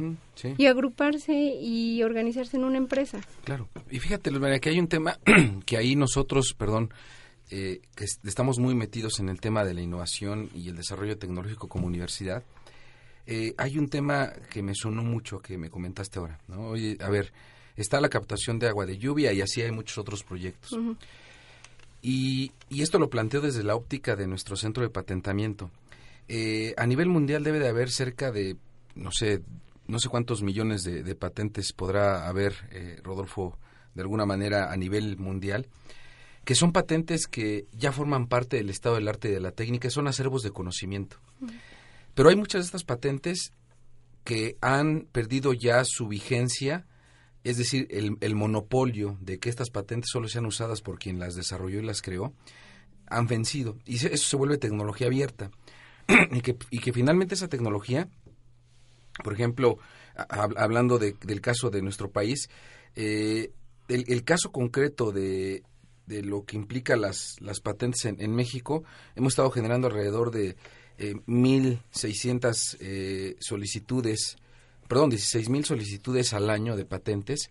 y 0.58 0.66
agruparse 0.66 1.32
y 1.34 2.02
organizarse 2.02 2.56
en 2.56 2.64
una 2.64 2.76
empresa. 2.76 3.20
Claro. 3.44 3.68
Y 3.90 3.98
fíjate, 3.98 4.30
Luz 4.30 4.42
que 4.60 4.68
hay 4.68 4.78
un 4.78 4.88
tema 4.88 5.18
que 5.66 5.76
ahí 5.76 5.96
nosotros, 5.96 6.54
perdón, 6.56 6.90
eh, 7.50 7.80
que 7.94 8.04
estamos 8.24 8.58
muy 8.58 8.74
metidos 8.74 9.20
en 9.20 9.28
el 9.28 9.40
tema 9.40 9.64
de 9.64 9.72
la 9.72 9.80
innovación 9.80 10.50
y 10.54 10.68
el 10.68 10.76
desarrollo 10.76 11.16
tecnológico 11.16 11.68
como 11.68 11.86
universidad, 11.86 12.42
eh, 13.26 13.54
hay 13.56 13.78
un 13.78 13.88
tema 13.88 14.32
que 14.50 14.62
me 14.62 14.74
sonó 14.74 15.02
mucho 15.02 15.40
que 15.40 15.56
me 15.56 15.70
comentaste 15.70 16.18
ahora. 16.18 16.38
¿no? 16.48 16.68
Oye, 16.68 16.96
a 17.00 17.08
ver, 17.08 17.32
está 17.76 18.00
la 18.00 18.08
captación 18.08 18.58
de 18.58 18.68
agua 18.68 18.84
de 18.84 18.98
lluvia 18.98 19.32
y 19.32 19.40
así 19.40 19.62
hay 19.62 19.70
muchos 19.70 19.96
otros 19.96 20.22
proyectos. 20.22 20.78
y, 22.02 22.52
y, 22.68 22.82
esto 22.82 22.98
lo 22.98 23.08
planteo 23.08 23.40
desde 23.40 23.64
la 23.64 23.74
óptica 23.74 24.16
de 24.16 24.26
nuestro 24.26 24.56
centro 24.56 24.82
de 24.82 24.90
patentamiento. 24.90 25.70
Eh, 26.28 26.74
a 26.76 26.86
nivel 26.86 27.08
mundial 27.08 27.44
debe 27.44 27.58
de 27.58 27.68
haber 27.68 27.90
cerca 27.90 28.30
de, 28.30 28.56
no 28.94 29.10
sé, 29.12 29.42
no 29.86 29.98
sé 29.98 30.08
cuántos 30.08 30.42
millones 30.42 30.82
de, 30.82 31.02
de 31.02 31.14
patentes 31.14 31.72
podrá 31.72 32.28
haber, 32.28 32.54
Rodolfo, 33.02 33.58
de 33.94 34.02
alguna 34.02 34.26
manera 34.26 34.72
a 34.72 34.76
nivel 34.76 35.16
mundial 35.16 35.68
que 36.46 36.54
son 36.54 36.72
patentes 36.72 37.26
que 37.26 37.66
ya 37.72 37.90
forman 37.90 38.28
parte 38.28 38.56
del 38.56 38.70
estado 38.70 38.94
del 38.94 39.08
arte 39.08 39.28
y 39.28 39.32
de 39.32 39.40
la 39.40 39.50
técnica, 39.50 39.90
son 39.90 40.06
acervos 40.06 40.44
de 40.44 40.52
conocimiento. 40.52 41.16
Pero 42.14 42.28
hay 42.28 42.36
muchas 42.36 42.60
de 42.60 42.66
estas 42.66 42.84
patentes 42.84 43.52
que 44.22 44.56
han 44.60 45.08
perdido 45.10 45.52
ya 45.52 45.84
su 45.84 46.06
vigencia, 46.06 46.86
es 47.42 47.56
decir, 47.56 47.88
el, 47.90 48.34
monopolio 48.36 49.18
de 49.20 49.40
que 49.40 49.48
estas 49.48 49.70
patentes 49.70 50.08
solo 50.12 50.28
sean 50.28 50.46
usadas 50.46 50.82
por 50.82 51.00
quien 51.00 51.18
las 51.18 51.34
desarrolló 51.34 51.80
y 51.80 51.84
las 51.84 52.00
creó, 52.00 52.32
han 53.08 53.26
vencido. 53.26 53.76
Y 53.84 53.96
eso 53.96 54.16
se 54.16 54.36
vuelve 54.36 54.56
tecnología 54.56 55.08
abierta. 55.08 55.50
Y, 56.32 56.40
que, 56.40 56.56
y 56.70 56.78
que 56.78 56.92
finalmente 56.92 57.34
esa 57.34 57.48
tecnología, 57.48 58.08
por 59.22 59.32
ejemplo, 59.32 59.78
hablando 60.16 60.98
del 60.98 61.40
caso 61.40 61.70
de 61.70 61.82
nuestro 61.82 62.10
país, 62.10 62.48
eh, 62.94 63.52
el, 63.88 64.24
caso 64.24 64.50
concreto 64.50 65.12
de, 65.12 65.62
de 66.06 66.22
lo 66.22 66.44
que 66.44 66.56
implica 66.56 66.96
las, 66.96 67.36
las 67.40 67.60
patentes 67.60 68.04
en, 68.04 68.34
México, 68.34 68.84
hemos 69.14 69.32
estado 69.32 69.50
generando 69.50 69.88
alrededor 69.88 70.30
de 70.30 70.56
eh, 70.98 71.14
1.600 71.26 72.76
eh, 72.80 73.36
solicitudes, 73.40 74.36
perdón, 74.88 75.10
16.000 75.10 75.64
solicitudes 75.64 76.32
al 76.32 76.48
año 76.50 76.76
de 76.76 76.84
patentes, 76.84 77.50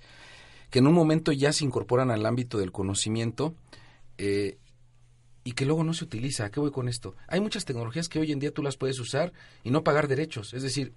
que 0.70 0.80
en 0.80 0.88
un 0.88 0.94
momento 0.94 1.32
ya 1.32 1.54
se 1.54 1.66
incorporan 1.66 2.12
al 2.12 2.26
ámbito 2.26 2.58
del 2.58 2.72
conocimiento 2.72 3.56
eh, 4.18 4.58
y 5.46 5.54
que 5.54 5.66
luego 5.66 5.84
no 5.86 5.94
se 5.94 6.04
utiliza. 6.04 6.46
¿A 6.46 6.52
qué 6.52 6.60
voy 6.60 6.72
con 6.72 6.90
esto? 6.90 7.16
Hay 7.28 7.40
muchas 7.40 7.64
tecnologías 7.64 8.10
que 8.10 8.20
hoy 8.20 8.32
en 8.32 8.40
día 8.40 8.52
tú 8.52 8.64
las 8.64 8.76
puedes 8.76 9.00
usar 9.00 9.32
y 9.64 9.70
no 9.70 9.84
pagar 9.84 10.08
derechos. 10.08 10.54
Es 10.56 10.64
decir, 10.64 10.94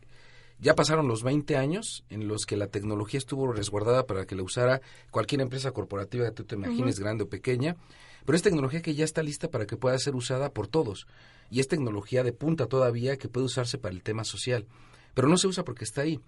ya 0.58 0.74
pasaron 0.74 1.06
los 1.06 1.22
20 1.22 1.56
años 1.56 2.04
en 2.08 2.26
los 2.26 2.46
que 2.46 2.56
la 2.56 2.66
tecnología 2.66 3.18
estuvo 3.18 3.52
resguardada 3.52 4.06
para 4.06 4.24
que 4.26 4.34
la 4.34 4.42
usara 4.42 4.80
cualquier 5.11 5.42
empresa 5.42 5.70
corporativa 5.70 6.24
que 6.24 6.32
tú 6.32 6.44
te 6.44 6.54
imagines, 6.56 6.98
grande 6.98 7.24
o 7.24 7.28
pequeña, 7.28 7.76
pero 8.24 8.37
es 8.37 8.42
tecnología 8.42 8.80
que 8.80 8.94
ya 8.94 9.04
está 9.04 9.22
lista 9.22 9.50
para 9.50 9.66
que 9.66 9.76
pueda 9.76 9.98
ser 9.98 10.16
usada 10.16 10.50
por 10.50 10.66
todos. 10.66 11.06
Y 11.50 11.61
es 11.61 11.68
tecnología 11.68 12.24
de 12.24 12.32
punta 12.32 12.66
todavía 12.66 13.18
que 13.18 13.28
puede 13.28 13.46
usarse 13.46 13.76
para 13.76 13.94
el 13.94 14.02
tema 14.02 14.24
social. 14.24 14.66
Pero 15.12 15.28
no 15.28 15.37
se 15.37 15.46
usa 15.46 15.62
porque 15.62 15.84
está 15.84 16.02
ahí. 16.02 16.20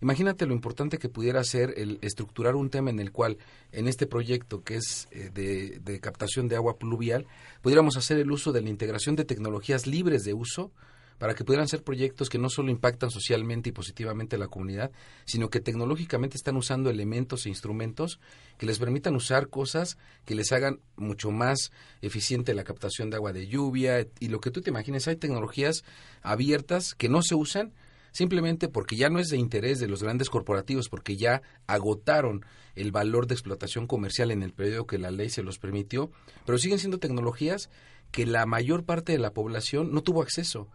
Imagínate 0.00 0.46
lo 0.46 0.54
importante 0.54 0.98
que 0.98 1.08
pudiera 1.08 1.42
ser 1.44 1.74
el 1.76 1.98
estructurar 2.02 2.54
un 2.54 2.70
tema 2.70 2.90
en 2.90 3.00
el 3.00 3.12
cual, 3.12 3.38
en 3.72 3.88
este 3.88 4.06
proyecto 4.06 4.62
que 4.62 4.76
es 4.76 5.08
eh, 5.10 5.30
de, 5.32 5.78
de 5.80 6.00
captación 6.00 6.48
de 6.48 6.56
agua 6.56 6.78
pluvial, 6.78 7.26
pudiéramos 7.62 7.96
hacer 7.96 8.18
el 8.18 8.30
uso 8.30 8.52
de 8.52 8.62
la 8.62 8.68
integración 8.68 9.16
de 9.16 9.24
tecnologías 9.24 9.86
libres 9.86 10.24
de 10.24 10.34
uso 10.34 10.72
para 11.18 11.34
que 11.34 11.44
pudieran 11.44 11.68
ser 11.68 11.82
proyectos 11.82 12.28
que 12.28 12.38
no 12.38 12.48
solo 12.48 12.70
impactan 12.70 13.10
socialmente 13.10 13.70
y 13.70 13.72
positivamente 13.72 14.36
a 14.36 14.38
la 14.38 14.48
comunidad, 14.48 14.90
sino 15.24 15.48
que 15.48 15.60
tecnológicamente 15.60 16.36
están 16.36 16.56
usando 16.56 16.90
elementos 16.90 17.46
e 17.46 17.48
instrumentos 17.48 18.20
que 18.58 18.66
les 18.66 18.78
permitan 18.78 19.16
usar 19.16 19.48
cosas 19.48 19.96
que 20.24 20.34
les 20.34 20.52
hagan 20.52 20.80
mucho 20.96 21.30
más 21.30 21.72
eficiente 22.02 22.54
la 22.54 22.64
captación 22.64 23.10
de 23.10 23.16
agua 23.16 23.32
de 23.32 23.46
lluvia 23.46 24.06
y 24.20 24.28
lo 24.28 24.40
que 24.40 24.50
tú 24.50 24.60
te 24.60 24.70
imagines. 24.70 25.08
Hay 25.08 25.16
tecnologías 25.16 25.84
abiertas 26.22 26.94
que 26.94 27.08
no 27.08 27.22
se 27.22 27.34
usan 27.34 27.72
simplemente 28.16 28.68
porque 28.68 28.96
ya 28.96 29.10
no 29.10 29.18
es 29.18 29.28
de 29.28 29.36
interés 29.36 29.78
de 29.78 29.88
los 29.88 30.02
grandes 30.02 30.30
corporativos, 30.30 30.88
porque 30.88 31.18
ya 31.18 31.42
agotaron 31.66 32.46
el 32.74 32.90
valor 32.90 33.26
de 33.26 33.34
explotación 33.34 33.86
comercial 33.86 34.30
en 34.30 34.42
el 34.42 34.54
periodo 34.54 34.86
que 34.86 34.96
la 34.96 35.10
ley 35.10 35.28
se 35.28 35.42
los 35.42 35.58
permitió, 35.58 36.10
pero 36.46 36.56
siguen 36.56 36.78
siendo 36.78 36.98
tecnologías 36.98 37.68
que 38.10 38.24
la 38.24 38.46
mayor 38.46 38.84
parte 38.84 39.12
de 39.12 39.18
la 39.18 39.34
población 39.34 39.92
no 39.92 40.02
tuvo 40.02 40.22
acceso. 40.22 40.68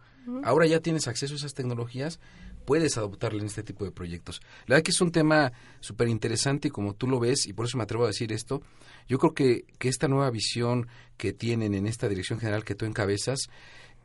Ahora 0.44 0.66
ya 0.66 0.78
tienes 0.78 1.08
acceso 1.08 1.34
a 1.34 1.36
esas 1.36 1.54
tecnologías, 1.54 2.20
puedes 2.64 2.96
adoptarle 2.96 3.40
en 3.40 3.46
este 3.46 3.64
tipo 3.64 3.84
de 3.84 3.90
proyectos. 3.90 4.40
La 4.66 4.76
verdad 4.76 4.84
que 4.84 4.92
es 4.92 5.00
un 5.00 5.10
tema 5.10 5.52
súper 5.80 6.06
interesante 6.06 6.68
y 6.68 6.70
como 6.70 6.94
tú 6.94 7.08
lo 7.08 7.18
ves, 7.18 7.46
y 7.46 7.54
por 7.54 7.66
eso 7.66 7.76
me 7.76 7.82
atrevo 7.82 8.04
a 8.04 8.08
decir 8.08 8.32
esto, 8.32 8.62
yo 9.08 9.18
creo 9.18 9.34
que, 9.34 9.64
que 9.80 9.88
esta 9.88 10.06
nueva 10.06 10.30
visión 10.30 10.86
que 11.16 11.32
tienen 11.32 11.74
en 11.74 11.88
esta 11.88 12.08
dirección 12.08 12.38
general 12.38 12.64
que 12.64 12.76
tú 12.76 12.84
encabezas, 12.84 13.48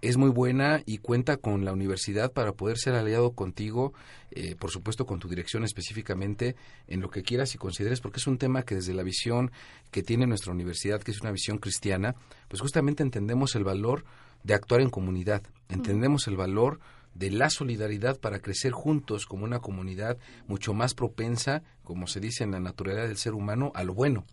es 0.01 0.17
muy 0.17 0.29
buena 0.29 0.81
y 0.85 0.99
cuenta 0.99 1.37
con 1.37 1.65
la 1.65 1.73
universidad 1.73 2.31
para 2.31 2.51
poder 2.51 2.77
ser 2.77 2.93
aliado 2.93 3.31
contigo, 3.31 3.93
eh, 4.31 4.55
por 4.55 4.71
supuesto 4.71 5.05
con 5.05 5.19
tu 5.19 5.27
dirección 5.27 5.63
específicamente, 5.63 6.55
en 6.87 7.01
lo 7.01 7.09
que 7.09 7.23
quieras 7.23 7.55
y 7.55 7.57
consideres, 7.57 8.01
porque 8.01 8.19
es 8.19 8.27
un 8.27 8.37
tema 8.37 8.63
que 8.63 8.75
desde 8.75 8.93
la 8.93 9.03
visión 9.03 9.51
que 9.91 10.03
tiene 10.03 10.27
nuestra 10.27 10.53
universidad, 10.53 11.01
que 11.01 11.11
es 11.11 11.21
una 11.21 11.31
visión 11.31 11.57
cristiana, 11.57 12.15
pues 12.47 12.61
justamente 12.61 13.03
entendemos 13.03 13.55
el 13.55 13.63
valor 13.63 14.05
de 14.43 14.53
actuar 14.53 14.81
en 14.81 14.89
comunidad, 14.89 15.41
entendemos 15.69 16.27
el 16.27 16.37
valor 16.37 16.79
de 17.17 17.31
la 17.31 17.49
solidaridad 17.49 18.19
para 18.19 18.39
crecer 18.39 18.71
juntos 18.71 19.25
como 19.25 19.43
una 19.43 19.59
comunidad 19.59 20.17
mucho 20.47 20.73
más 20.73 20.93
propensa, 20.93 21.63
como 21.83 22.05
se 22.05 22.19
dice 22.19 22.43
en 22.43 22.51
la 22.51 22.59
naturaleza 22.59 23.07
del 23.07 23.17
ser 23.17 23.33
humano, 23.33 23.71
a 23.73 23.83
lo 23.83 23.93
bueno. 23.93 24.25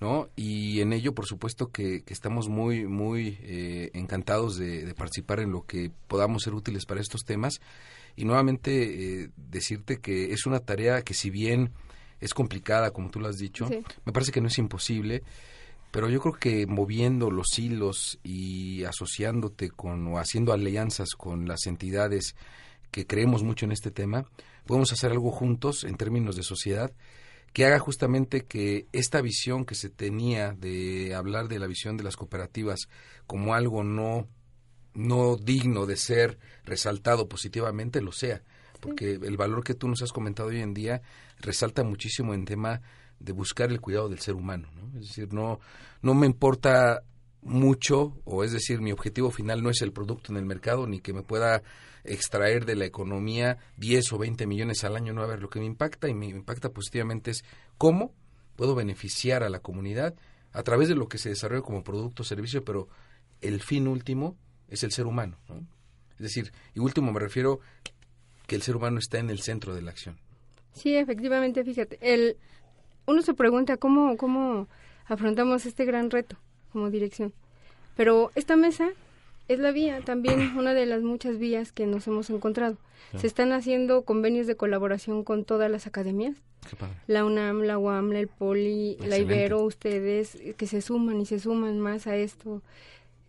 ¿no? 0.00 0.28
Y 0.34 0.80
en 0.80 0.92
ello, 0.92 1.14
por 1.14 1.26
supuesto, 1.26 1.70
que, 1.70 2.02
estamos 2.06 2.48
muy, 2.48 2.86
muy 2.86 3.38
eh, 3.42 3.90
encantados 3.92 4.56
de, 4.56 4.94
participar 4.94 5.40
en 5.40 5.52
lo 5.52 5.66
que 5.66 5.90
podamos 6.06 6.42
ser 6.42 6.54
útiles 6.54 6.86
para 6.86 7.00
estos 7.00 7.24
temas. 7.24 7.60
Y 8.16 8.24
nuevamente 8.24 9.22
eh, 9.22 9.30
decirte 9.36 9.98
que 9.98 10.32
es 10.32 10.46
una 10.46 10.60
tarea 10.60 11.02
que 11.02 11.14
si 11.14 11.30
bien 11.30 11.70
es 12.20 12.34
complicada, 12.34 12.90
como 12.90 13.10
tú 13.10 13.20
lo 13.20 13.28
has 13.28 13.38
dicho, 13.38 13.68
me 14.04 14.12
parece 14.12 14.32
que 14.32 14.40
no 14.40 14.48
es 14.48 14.58
imposible 14.58 15.22
pero 15.90 16.08
yo 16.08 16.20
creo 16.20 16.34
que 16.34 16.66
moviendo 16.66 17.30
los 17.30 17.58
hilos 17.58 18.18
y 18.22 18.84
asociándote 18.84 19.70
con 19.70 20.06
o 20.08 20.18
haciendo 20.18 20.52
alianzas 20.52 21.10
con 21.16 21.48
las 21.48 21.66
entidades 21.66 22.36
que 22.90 23.06
creemos 23.06 23.42
mucho 23.42 23.64
en 23.66 23.72
este 23.72 23.90
tema, 23.90 24.26
podemos 24.66 24.92
hacer 24.92 25.12
algo 25.12 25.30
juntos 25.30 25.84
en 25.84 25.96
términos 25.96 26.36
de 26.36 26.42
sociedad 26.42 26.92
que 27.52 27.64
haga 27.64 27.78
justamente 27.78 28.44
que 28.44 28.86
esta 28.92 29.20
visión 29.20 29.64
que 29.64 29.74
se 29.74 29.88
tenía 29.88 30.52
de 30.52 31.14
hablar 31.14 31.48
de 31.48 31.58
la 31.58 31.66
visión 31.66 31.96
de 31.96 32.04
las 32.04 32.16
cooperativas 32.16 32.88
como 33.26 33.54
algo 33.54 33.82
no 33.82 34.28
no 34.94 35.36
digno 35.36 35.86
de 35.86 35.96
ser 35.96 36.38
resaltado 36.64 37.28
positivamente 37.28 38.00
lo 38.00 38.10
sea, 38.10 38.42
porque 38.80 39.12
el 39.12 39.36
valor 39.36 39.62
que 39.62 39.74
tú 39.74 39.86
nos 39.88 40.02
has 40.02 40.12
comentado 40.12 40.48
hoy 40.48 40.60
en 40.60 40.74
día 40.74 41.02
resalta 41.38 41.84
muchísimo 41.84 42.34
en 42.34 42.44
tema 42.44 42.82
de 43.20 43.32
buscar 43.32 43.70
el 43.70 43.80
cuidado 43.80 44.08
del 44.08 44.20
ser 44.20 44.34
humano. 44.34 44.68
¿no? 44.74 45.00
Es 45.00 45.08
decir, 45.08 45.32
no, 45.32 45.60
no 46.02 46.14
me 46.14 46.26
importa 46.26 47.02
mucho, 47.42 48.16
o 48.24 48.44
es 48.44 48.52
decir, 48.52 48.80
mi 48.80 48.92
objetivo 48.92 49.30
final 49.30 49.62
no 49.62 49.70
es 49.70 49.80
el 49.82 49.92
producto 49.92 50.32
en 50.32 50.38
el 50.38 50.44
mercado, 50.44 50.86
ni 50.86 51.00
que 51.00 51.12
me 51.12 51.22
pueda 51.22 51.62
extraer 52.04 52.64
de 52.64 52.76
la 52.76 52.84
economía 52.84 53.58
10 53.76 54.12
o 54.12 54.18
20 54.18 54.46
millones 54.46 54.84
al 54.84 54.96
año, 54.96 55.12
no 55.12 55.22
a 55.22 55.26
ver, 55.26 55.40
lo 55.40 55.50
que 55.50 55.60
me 55.60 55.66
impacta 55.66 56.08
y 56.08 56.14
me 56.14 56.26
impacta 56.26 56.70
positivamente 56.70 57.30
es 57.30 57.44
cómo 57.76 58.14
puedo 58.56 58.74
beneficiar 58.74 59.42
a 59.42 59.48
la 59.48 59.60
comunidad 59.60 60.14
a 60.52 60.62
través 60.62 60.88
de 60.88 60.94
lo 60.94 61.08
que 61.08 61.18
se 61.18 61.28
desarrolla 61.28 61.62
como 61.62 61.84
producto 61.84 62.22
o 62.22 62.26
servicio, 62.26 62.64
pero 62.64 62.88
el 63.40 63.60
fin 63.60 63.86
último 63.86 64.36
es 64.68 64.82
el 64.82 64.92
ser 64.92 65.06
humano. 65.06 65.38
¿no? 65.48 65.66
Es 66.12 66.18
decir, 66.18 66.52
y 66.74 66.80
último 66.80 67.12
me 67.12 67.20
refiero 67.20 67.60
que 68.46 68.56
el 68.56 68.62
ser 68.62 68.76
humano 68.76 68.98
está 68.98 69.18
en 69.18 69.30
el 69.30 69.40
centro 69.40 69.74
de 69.74 69.82
la 69.82 69.90
acción. 69.90 70.18
Sí, 70.72 70.96
efectivamente, 70.96 71.64
fíjate, 71.64 71.98
el, 72.00 72.36
uno 73.08 73.22
se 73.22 73.32
pregunta 73.32 73.78
cómo, 73.78 74.16
cómo 74.18 74.68
afrontamos 75.06 75.64
este 75.64 75.86
gran 75.86 76.10
reto 76.10 76.36
como 76.72 76.90
dirección. 76.90 77.32
Pero 77.96 78.30
esta 78.34 78.54
mesa 78.54 78.90
es 79.48 79.58
la 79.58 79.72
vía, 79.72 80.02
también 80.04 80.40
una 80.58 80.74
de 80.74 80.84
las 80.84 81.02
muchas 81.02 81.38
vías 81.38 81.72
que 81.72 81.86
nos 81.86 82.06
hemos 82.06 82.28
encontrado. 82.30 82.76
Se 83.16 83.26
están 83.26 83.52
haciendo 83.52 84.02
convenios 84.02 84.46
de 84.46 84.56
colaboración 84.56 85.24
con 85.24 85.44
todas 85.44 85.70
las 85.70 85.86
academias. 85.86 86.36
La 87.06 87.24
UNAM, 87.24 87.62
la 87.62 87.78
UAM, 87.78 88.12
el 88.12 88.28
POLI, 88.28 88.98
la 89.00 89.16
Ibero, 89.16 89.62
ustedes 89.62 90.36
que 90.58 90.66
se 90.66 90.82
suman 90.82 91.18
y 91.18 91.24
se 91.24 91.38
suman 91.38 91.80
más 91.80 92.06
a 92.06 92.16
esto. 92.16 92.60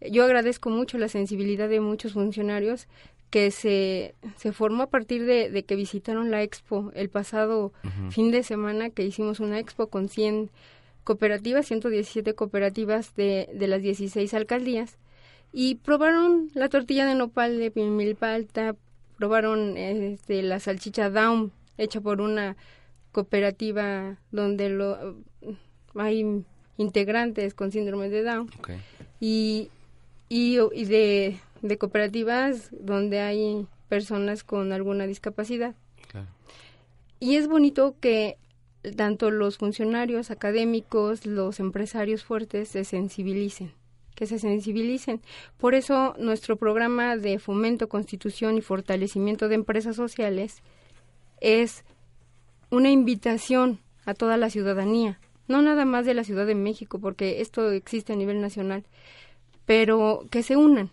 Yo 0.02 0.26
agradezco 0.26 0.70
mucho 0.70 0.98
la 0.98 1.08
sensibilidad 1.08 1.70
de 1.70 1.80
muchos 1.80 2.14
funcionarios 2.14 2.88
que 3.30 3.52
se, 3.52 4.16
se 4.38 4.52
formó 4.52 4.84
a 4.84 4.90
partir 4.90 5.26
de, 5.26 5.64
que 5.64 5.76
visitaron 5.76 6.32
la 6.32 6.42
expo 6.42 6.92
el 6.96 7.10
pasado 7.10 7.74
fin 8.10 8.32
de 8.32 8.44
semana, 8.44 8.90
que 8.90 9.06
hicimos 9.06 9.40
una 9.40 9.60
expo 9.60 9.88
con 9.88 10.10
100 10.10 10.50
cooperativas, 11.04 11.68
117 11.68 12.34
cooperativas 12.34 13.16
de, 13.16 13.50
de 13.54 13.68
las 13.68 13.82
16 13.82 14.34
alcaldías, 14.34 14.98
y 15.52 15.76
probaron 15.76 16.50
la 16.54 16.70
tortilla 16.70 17.06
de 17.06 17.16
nopal 17.16 17.60
de 17.60 17.72
milpalta, 17.76 18.76
probaron 19.18 19.78
este, 19.78 20.42
la 20.42 20.60
salchicha 20.60 21.10
Down, 21.10 21.52
hecha 21.78 22.02
por 22.02 22.22
una 22.22 22.56
cooperativa 23.12 24.18
donde 24.32 24.70
lo, 24.70 25.18
hay 25.96 26.44
integrantes 26.78 27.54
con 27.54 27.72
síndrome 27.72 28.10
de 28.10 28.24
Down, 28.24 28.50
y, 29.20 29.70
y, 30.30 30.58
y 30.74 30.86
de 30.86 31.40
de 31.62 31.78
cooperativas 31.78 32.70
donde 32.72 33.20
hay 33.20 33.68
personas 33.88 34.44
con 34.44 34.72
alguna 34.72 35.08
discapacidad. 35.08 35.76
Y 37.20 37.36
es 37.36 37.48
bonito 37.48 37.96
que 38.00 38.38
tanto 38.96 39.30
los 39.30 39.58
funcionarios 39.58 40.32
académicos, 40.32 41.26
los 41.26 41.60
empresarios 41.60 42.24
fuertes 42.24 42.70
se 42.70 42.86
sensibilicen, 42.86 43.74
que 44.16 44.26
se 44.26 44.40
sensibilicen. 44.40 45.22
Por 45.58 45.76
eso 45.76 46.16
nuestro 46.18 46.56
programa 46.56 47.18
de 47.18 47.40
fomento, 47.40 47.90
constitución 47.90 48.58
y 48.58 48.62
fortalecimiento 48.62 49.50
de 49.50 49.56
empresas 49.56 49.98
sociales 49.98 50.64
es 51.42 51.84
una 52.70 52.90
invitación 52.90 53.80
a 54.06 54.14
toda 54.14 54.38
la 54.38 54.50
ciudadanía, 54.50 55.20
no 55.48 55.62
nada 55.62 55.84
más 55.84 56.06
de 56.06 56.14
la 56.14 56.24
Ciudad 56.24 56.46
de 56.46 56.56
México, 56.56 57.00
porque 57.00 57.42
esto 57.42 57.72
existe 57.72 58.14
a 58.14 58.16
nivel 58.16 58.40
nacional, 58.40 58.86
pero 59.66 60.26
que 60.30 60.44
se 60.44 60.56
unan, 60.56 60.92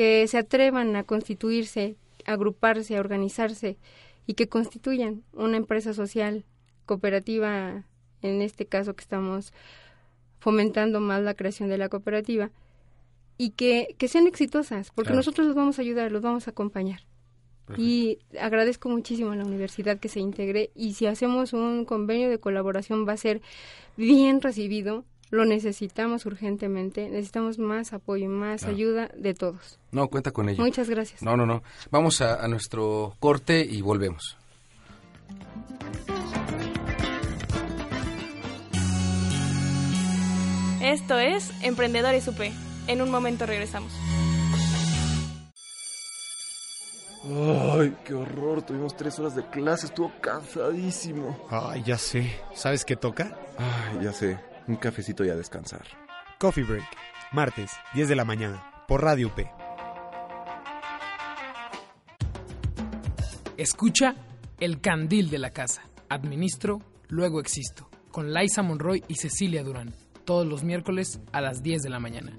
que 0.00 0.26
se 0.28 0.38
atrevan 0.38 0.96
a 0.96 1.04
constituirse, 1.04 1.94
a 2.24 2.32
agruparse, 2.32 2.96
a 2.96 3.00
organizarse 3.00 3.76
y 4.26 4.32
que 4.32 4.48
constituyan 4.48 5.24
una 5.34 5.58
empresa 5.58 5.92
social 5.92 6.46
cooperativa, 6.86 7.84
en 8.22 8.40
este 8.40 8.64
caso 8.64 8.96
que 8.96 9.02
estamos 9.02 9.52
fomentando 10.38 11.00
más 11.00 11.20
la 11.20 11.34
creación 11.34 11.68
de 11.68 11.76
la 11.76 11.90
cooperativa, 11.90 12.50
y 13.36 13.50
que, 13.50 13.94
que 13.98 14.08
sean 14.08 14.26
exitosas, 14.26 14.90
porque 14.90 15.12
nosotros 15.12 15.46
los 15.46 15.54
vamos 15.54 15.78
a 15.78 15.82
ayudar, 15.82 16.10
los 16.10 16.22
vamos 16.22 16.48
a 16.48 16.52
acompañar. 16.52 17.02
Y 17.76 18.20
agradezco 18.40 18.88
muchísimo 18.88 19.32
a 19.32 19.36
la 19.36 19.44
universidad 19.44 20.00
que 20.00 20.08
se 20.08 20.20
integre 20.20 20.70
y 20.74 20.94
si 20.94 21.04
hacemos 21.04 21.52
un 21.52 21.84
convenio 21.84 22.30
de 22.30 22.40
colaboración 22.40 23.06
va 23.06 23.12
a 23.12 23.18
ser 23.18 23.42
bien 23.98 24.40
recibido 24.40 25.04
lo 25.30 25.44
necesitamos 25.44 26.26
urgentemente, 26.26 27.08
necesitamos 27.08 27.58
más 27.58 27.92
apoyo, 27.92 28.28
más 28.28 28.64
ayuda 28.64 29.08
de 29.16 29.34
todos. 29.34 29.78
No, 29.92 30.08
cuenta 30.08 30.32
con 30.32 30.48
ello. 30.48 30.62
Muchas 30.62 30.90
gracias. 30.90 31.22
No, 31.22 31.36
no, 31.36 31.46
no. 31.46 31.62
Vamos 31.90 32.20
a, 32.20 32.44
a 32.44 32.48
nuestro 32.48 33.14
corte 33.20 33.64
y 33.64 33.80
volvemos. 33.80 34.36
Esto 40.82 41.18
es 41.18 41.50
Emprendedores 41.62 42.26
UP. 42.26 42.40
En 42.88 43.02
un 43.02 43.10
momento 43.10 43.46
regresamos. 43.46 43.92
Ay, 47.22 47.94
qué 48.04 48.14
horror. 48.14 48.62
Tuvimos 48.62 48.96
tres 48.96 49.18
horas 49.18 49.36
de 49.36 49.44
clase. 49.44 49.86
Estuvo 49.86 50.10
cansadísimo. 50.20 51.38
Ay, 51.50 51.82
ya 51.84 51.98
sé. 51.98 52.34
¿Sabes 52.54 52.84
qué 52.84 52.96
toca? 52.96 53.36
Ay, 53.58 54.04
ya 54.04 54.12
sé. 54.12 54.38
Un 54.66 54.76
cafecito 54.76 55.24
y 55.24 55.30
a 55.30 55.36
descansar. 55.36 55.82
Coffee 56.38 56.64
Break. 56.64 56.84
Martes, 57.32 57.72
10 57.94 58.08
de 58.08 58.16
la 58.16 58.24
mañana. 58.24 58.84
Por 58.88 59.02
Radio 59.02 59.28
UP. 59.28 59.40
Escucha 63.56 64.14
El 64.58 64.80
Candil 64.80 65.30
de 65.30 65.38
la 65.38 65.50
Casa. 65.50 65.82
Administro, 66.08 66.80
luego 67.08 67.40
existo. 67.40 67.88
Con 68.10 68.32
Laisa 68.32 68.62
Monroy 68.62 69.04
y 69.06 69.16
Cecilia 69.16 69.62
Durán. 69.62 69.94
Todos 70.24 70.46
los 70.46 70.64
miércoles 70.64 71.20
a 71.32 71.40
las 71.40 71.62
10 71.62 71.82
de 71.82 71.90
la 71.90 72.00
mañana. 72.00 72.32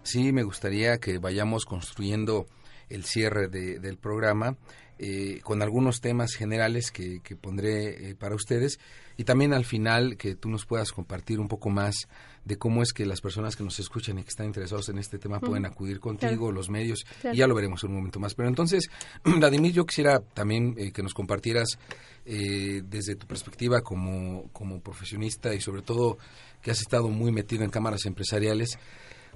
sí 0.04 0.30
me 0.30 0.44
gustaría 0.44 0.98
que 0.98 1.18
vayamos 1.18 1.64
construyendo 1.64 2.46
el 2.94 3.04
cierre 3.04 3.48
de- 3.48 3.78
del 3.78 3.96
programa 3.98 4.56
eh, 4.98 5.40
con 5.42 5.62
algunos 5.62 6.00
temas 6.00 6.34
generales 6.34 6.90
que, 6.92 7.20
que 7.22 7.34
pondré 7.34 8.10
eh, 8.10 8.14
para 8.14 8.36
ustedes 8.36 8.78
y 9.16 9.24
también 9.24 9.52
al 9.52 9.64
final 9.64 10.16
que 10.16 10.36
tú 10.36 10.48
nos 10.48 10.64
puedas 10.64 10.92
compartir 10.92 11.40
un 11.40 11.48
poco 11.48 11.70
más 11.70 12.06
de 12.44 12.56
cómo 12.56 12.82
es 12.82 12.92
que 12.92 13.04
las 13.06 13.20
personas 13.20 13.56
que 13.56 13.64
nos 13.64 13.78
escuchan 13.80 14.18
y 14.18 14.22
que 14.22 14.28
están 14.28 14.46
interesados 14.46 14.88
en 14.90 14.98
este 14.98 15.18
tema 15.18 15.40
pueden 15.40 15.64
acudir 15.64 15.98
contigo, 15.98 16.30
Claro. 16.46 16.52
los 16.52 16.70
medios, 16.70 17.04
Claro. 17.20 17.34
y 17.34 17.38
ya 17.38 17.46
lo 17.46 17.54
veremos 17.54 17.82
en 17.84 17.90
un 17.90 17.96
momento 17.96 18.20
más. 18.20 18.34
Pero 18.34 18.48
entonces, 18.48 18.90
Vladimir, 19.24 19.72
yo 19.72 19.86
quisiera 19.86 20.20
también 20.20 20.74
eh, 20.76 20.92
que 20.92 21.02
nos 21.02 21.14
compartieras 21.14 21.78
eh, 22.24 22.82
desde 22.84 23.16
tu 23.16 23.26
perspectiva 23.26 23.80
como, 23.80 24.48
como 24.52 24.80
profesionista 24.80 25.54
y 25.54 25.60
sobre 25.60 25.82
todo 25.82 26.18
que 26.62 26.70
has 26.70 26.80
estado 26.80 27.08
muy 27.08 27.32
metido 27.32 27.64
en 27.64 27.70
cámaras 27.70 28.06
empresariales, 28.06 28.78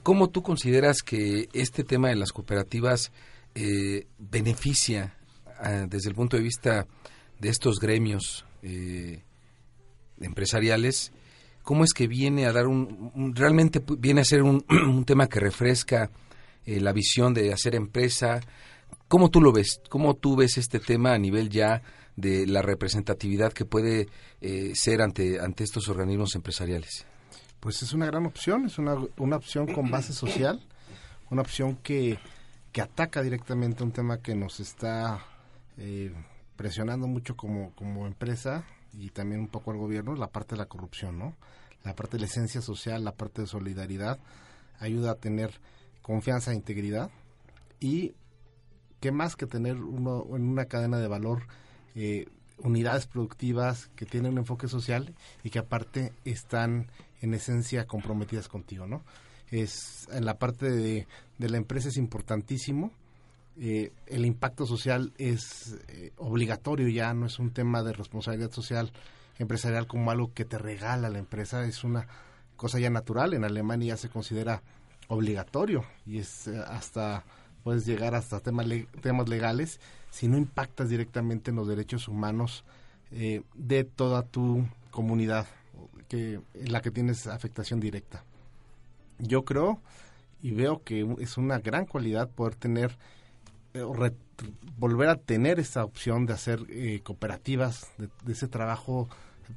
¿cómo 0.03 0.31
tú 0.31 0.43
consideras 0.43 0.99
que 1.03 1.49
este 1.53 1.83
tema 1.85 2.09
de 2.09 2.17
las 2.17 2.33
cooperativas 2.33 3.11
eh, 3.57 4.07
beneficia 4.19 5.17
ah, 5.59 5.87
desde 5.89 6.11
el 6.11 6.15
punto 6.15 6.37
de 6.37 6.43
vista 6.43 6.87
de 7.41 7.49
estos 7.49 7.81
gremios 7.81 8.45
eh, 8.63 9.23
empresariales? 10.21 11.13
¿Cómo 11.63 11.83
es 11.83 11.93
que 11.93 12.07
viene 12.07 12.47
a 12.47 12.53
dar 12.53 12.67
un, 12.67 13.33
realmente 13.35 13.83
viene 13.99 14.21
a 14.21 14.25
ser 14.25 14.43
un, 14.43 14.65
un 14.69 15.05
tema 15.05 15.27
que 15.27 15.41
refresca 15.41 16.11
eh, 16.65 16.81
la 16.81 16.93
visión 16.93 17.33
de 17.33 17.53
hacer 17.53 17.75
empresa? 17.75 18.41
¿Cómo 19.09 19.31
tú 19.31 19.41
lo 19.41 19.53
ves? 19.53 19.81
¿Cómo 19.89 20.15
tú 20.15 20.37
ves 20.37 20.59
este 20.59 20.79
tema 20.79 21.15
a 21.15 21.19
nivel 21.19 21.49
ya 21.49 21.83
de 22.15 22.47
la 22.47 22.63
representatividad 22.63 23.53
que 23.53 23.65
puede 23.65 24.09
eh, 24.41 24.73
ser 24.75 25.01
ante, 25.01 25.41
ante 25.41 25.65
estos 25.65 25.89
organismos 25.89 26.35
empresariales? 26.35 27.07
Pues 27.61 27.83
es 27.83 27.93
una 27.95 28.07
gran 28.07 28.27
opción, 28.27 28.67
es 28.67 28.79
una, 28.79 28.97
una 29.17 29.37
opción 29.37 29.67
con 29.73 29.91
base 29.91 30.13
social, 30.13 30.61
una 31.31 31.43
opción 31.43 31.77
que, 31.83 32.19
que 32.77 32.83
ataca 32.83 33.23
directamente 33.23 33.83
un 33.83 33.91
tema 33.91 34.21
que 34.21 34.35
nos 34.35 34.61
está 34.61 35.25
eh, 35.79 36.13
presionando 36.57 37.07
mucho 37.07 37.35
como, 37.35 37.75
como 37.75 38.07
empresa 38.07 38.67
y 38.93 39.09
también 39.09 39.41
un 39.41 39.49
poco 39.49 39.71
al 39.71 39.79
gobierno, 39.79 40.15
la 40.15 40.27
parte 40.27 40.57
de 40.57 40.59
la 40.59 40.67
corrupción, 40.67 41.19
¿no? 41.19 41.35
La 41.85 41.97
parte 41.97 42.19
de 42.19 42.21
la 42.21 42.27
esencia 42.27 42.61
social, 42.61 43.03
la 43.03 43.15
parte 43.15 43.41
de 43.41 43.47
solidaridad, 43.47 44.19
ayuda 44.79 45.13
a 45.13 45.15
tener 45.15 45.59
confianza 46.03 46.53
e 46.53 46.57
integridad 46.57 47.11
y 47.81 48.15
qué 49.01 49.11
más 49.11 49.37
que 49.37 49.47
tener 49.47 49.77
uno 49.77 50.27
en 50.37 50.47
una 50.47 50.67
cadena 50.67 50.99
de 50.99 51.09
valor 51.09 51.47
eh, 51.95 52.27
unidades 52.59 53.07
productivas 53.07 53.89
que 53.97 54.05
tienen 54.05 54.33
un 54.33 54.39
enfoque 54.41 54.69
social 54.69 55.15
y 55.43 55.49
que 55.49 55.61
aparte 55.61 56.13
están 56.27 56.91
en 57.23 57.33
esencia 57.33 57.87
comprometidas 57.87 58.49
contigo, 58.49 58.87
¿no? 58.87 59.03
Es 59.51 60.09
en 60.13 60.25
la 60.25 60.39
parte 60.39 60.71
de, 60.71 61.07
de 61.39 61.49
la 61.49 61.57
empresa 61.57 61.89
es 61.89 61.97
importantísimo. 61.97 62.91
eh, 63.59 63.93
el 64.07 64.27
impacto 64.27 64.67
social 64.67 65.13
es 65.19 65.77
eh, 65.89 66.13
obligatorio 66.19 66.89
ya, 66.89 67.15
no 67.15 67.27
es 67.27 67.39
un 67.39 67.51
tema 67.51 67.83
de 67.83 67.93
responsabilidad 67.93 68.51
social 68.53 68.93
empresarial 69.39 69.87
como 69.87 70.11
algo 70.11 70.33
que 70.33 70.45
te 70.45 70.59
regala 70.59 71.11
la 71.11 71.19
empresa, 71.19 71.65
es 71.67 71.85
una 71.85 72.07
cosa 72.57 72.79
ya 72.79 72.91
natural. 72.91 73.35
En 73.35 73.45
Alemania 73.45 73.95
ya 73.95 73.97
se 73.97 74.09
considera 74.09 74.63
obligatorio 75.09 75.85
y 76.05 76.19
es 76.19 76.49
eh, 76.49 76.63
hasta 76.67 77.25
puedes 77.63 77.85
llegar 77.85 78.15
hasta 78.15 78.41
temas 78.41 78.67
temas 79.03 79.29
legales 79.29 79.81
si 80.11 80.29
no 80.29 80.37
impactas 80.39 80.89
directamente 80.89 81.51
en 81.51 81.57
los 81.57 81.67
derechos 81.67 82.09
humanos 82.09 82.65
eh, 83.11 83.43
de 83.55 83.85
toda 83.85 84.23
tu 84.23 84.67
comunidad 84.91 85.47
que 86.09 86.41
en 86.55 86.73
la 86.73 86.81
que 86.81 86.91
tienes 86.91 87.27
afectación 87.27 87.81
directa. 87.81 88.25
Yo 89.19 89.45
creo 89.45 89.81
y 90.43 90.53
veo 90.53 90.83
que 90.83 91.07
es 91.21 91.37
una 91.37 91.59
gran 91.59 91.87
cualidad 91.87 92.29
poder 92.29 92.55
tener 92.55 92.97
eh, 93.75 93.83
volver 94.79 95.09
a 95.09 95.17
tener 95.17 95.59
esa 95.59 95.85
opción 95.85 96.27
de 96.27 96.35
hacer 96.35 96.61
eh, 96.69 97.01
cooperativas, 97.03 97.91
de, 97.99 98.09
de 98.25 98.33
ese 98.33 98.49
trabajo 98.49 99.09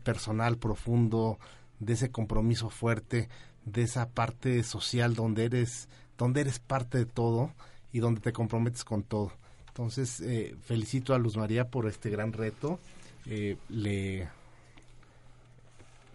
personal 0.04 0.58
profundo, 0.58 1.38
de 1.80 1.94
ese 1.94 2.10
compromiso 2.10 2.70
fuerte, 2.70 3.30
de 3.66 3.84
esa 3.84 4.10
parte 4.10 4.64
social 4.64 5.16
donde 5.16 5.46
eres, 5.46 5.88
donde 6.18 6.42
eres 6.42 6.60
parte 6.60 6.98
de 6.98 7.06
todo 7.06 7.52
y 7.92 8.00
donde 8.00 8.22
te 8.22 8.34
comprometes 8.34 8.84
con 8.84 9.04
todo. 9.04 9.32
Entonces, 9.68 10.22
eh, 10.22 10.56
felicito 10.64 11.14
a 11.14 11.20
Luz 11.20 11.38
María 11.38 11.70
por 11.70 11.88
este 11.88 12.10
gran 12.10 12.34
reto. 12.34 12.80
Eh, 13.26 13.58
le, 13.70 14.28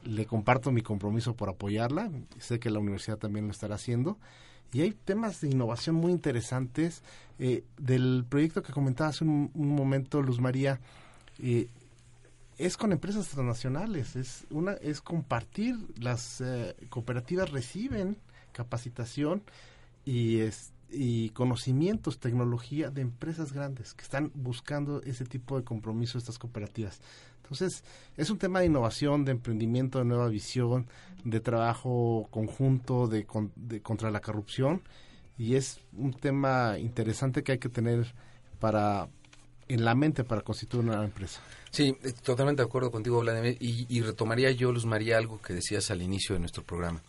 le 0.05 0.27
comparto 0.27 0.71
mi 0.71 0.83
compromiso 0.83 1.35
por 1.35 1.49
apoyarla. 1.49 2.11
Sé 2.39 2.59
que 2.59 2.71
la 2.71 2.79
universidad 2.79 3.19
también 3.19 3.47
lo 3.47 3.53
estará 3.53 3.75
haciendo. 3.75 4.19
Y 4.73 4.81
hay 4.81 4.93
temas 4.93 5.41
de 5.41 5.49
innovación 5.49 5.97
muy 5.97 6.13
interesantes. 6.13 7.03
Eh, 7.39 7.65
del 7.79 8.25
proyecto 8.29 8.63
que 8.63 8.73
comentaba 8.73 9.11
hace 9.11 9.25
un, 9.25 9.51
momento, 9.55 10.23
Luz 10.23 10.41
María, 10.41 10.81
eh, 11.39 11.69
es 12.59 12.77
con 12.77 12.93
empresas 12.93 13.29
transnacionales. 13.29 14.17
Es, 14.17 14.47
una, 14.51 14.73
es 14.75 15.01
compartir. 15.01 15.77
Las 15.99 16.41
eh, 16.41 16.77
cooperativas 16.89 17.51
reciben 17.51 18.17
capacitación 18.53 19.43
y, 20.05 20.39
es, 20.39 20.73
y 20.91 21.31
conocimientos, 21.31 22.19
tecnología 22.19 22.91
de 22.91 23.03
empresas 23.03 23.53
grandes 23.53 23.95
que 23.95 24.03
están 24.03 24.31
buscando 24.35 25.03
ese 25.03 25.25
tipo 25.25 25.59
de 25.59 25.65
compromiso 25.65 26.19
estas 26.19 26.39
cooperativas. 26.39 27.01
Entonces, 27.45 27.85
es 28.17 28.31
un 28.31 28.39
tema 28.39 28.61
de 28.61 28.67
innovación, 28.67 29.25
de 29.25 29.33
emprendimiento, 29.33 29.99
de 29.99 30.07
nueva 30.07 30.29
visión, 30.29 30.87
de 31.25 31.41
trabajo 31.41 32.27
conjunto, 32.31 33.07
de, 33.07 33.25
con- 33.25 33.53
de 33.55 33.81
contra 33.81 34.11
la 34.11 34.21
corrupción 34.21 34.83
y 35.39 35.55
es 35.57 35.79
un 35.97 36.13
tema 36.15 36.79
interesante 36.79 37.43
que 37.43 37.53
hay 37.53 37.59
que 37.59 37.69
tener 37.69 38.13
para 38.61 39.09
en 39.69 39.85
la 39.85 39.95
mente 39.95 40.25
para 40.25 40.43
constituir 40.43 40.85
una 40.85 41.03
empresa. 41.05 41.41
Sí, 41.71 41.97
eh, 42.03 42.13
totalmente 42.23 42.63
de 42.63 42.67
acuerdo 42.67 42.91
contigo, 42.91 43.21
Vladimir. 43.21 43.57
Y, 43.61 43.87
y 43.89 44.03
retomaría 44.03 44.51
yo, 44.51 44.71
Luz 44.73 44.85
María, 44.85 45.17
algo 45.17 45.41
que 45.41 45.55
decías 45.55 45.91
al 45.91 46.03
inicio 46.03 46.35
de 46.35 46.41
nuestro 46.41 46.63
programa. 46.63 47.03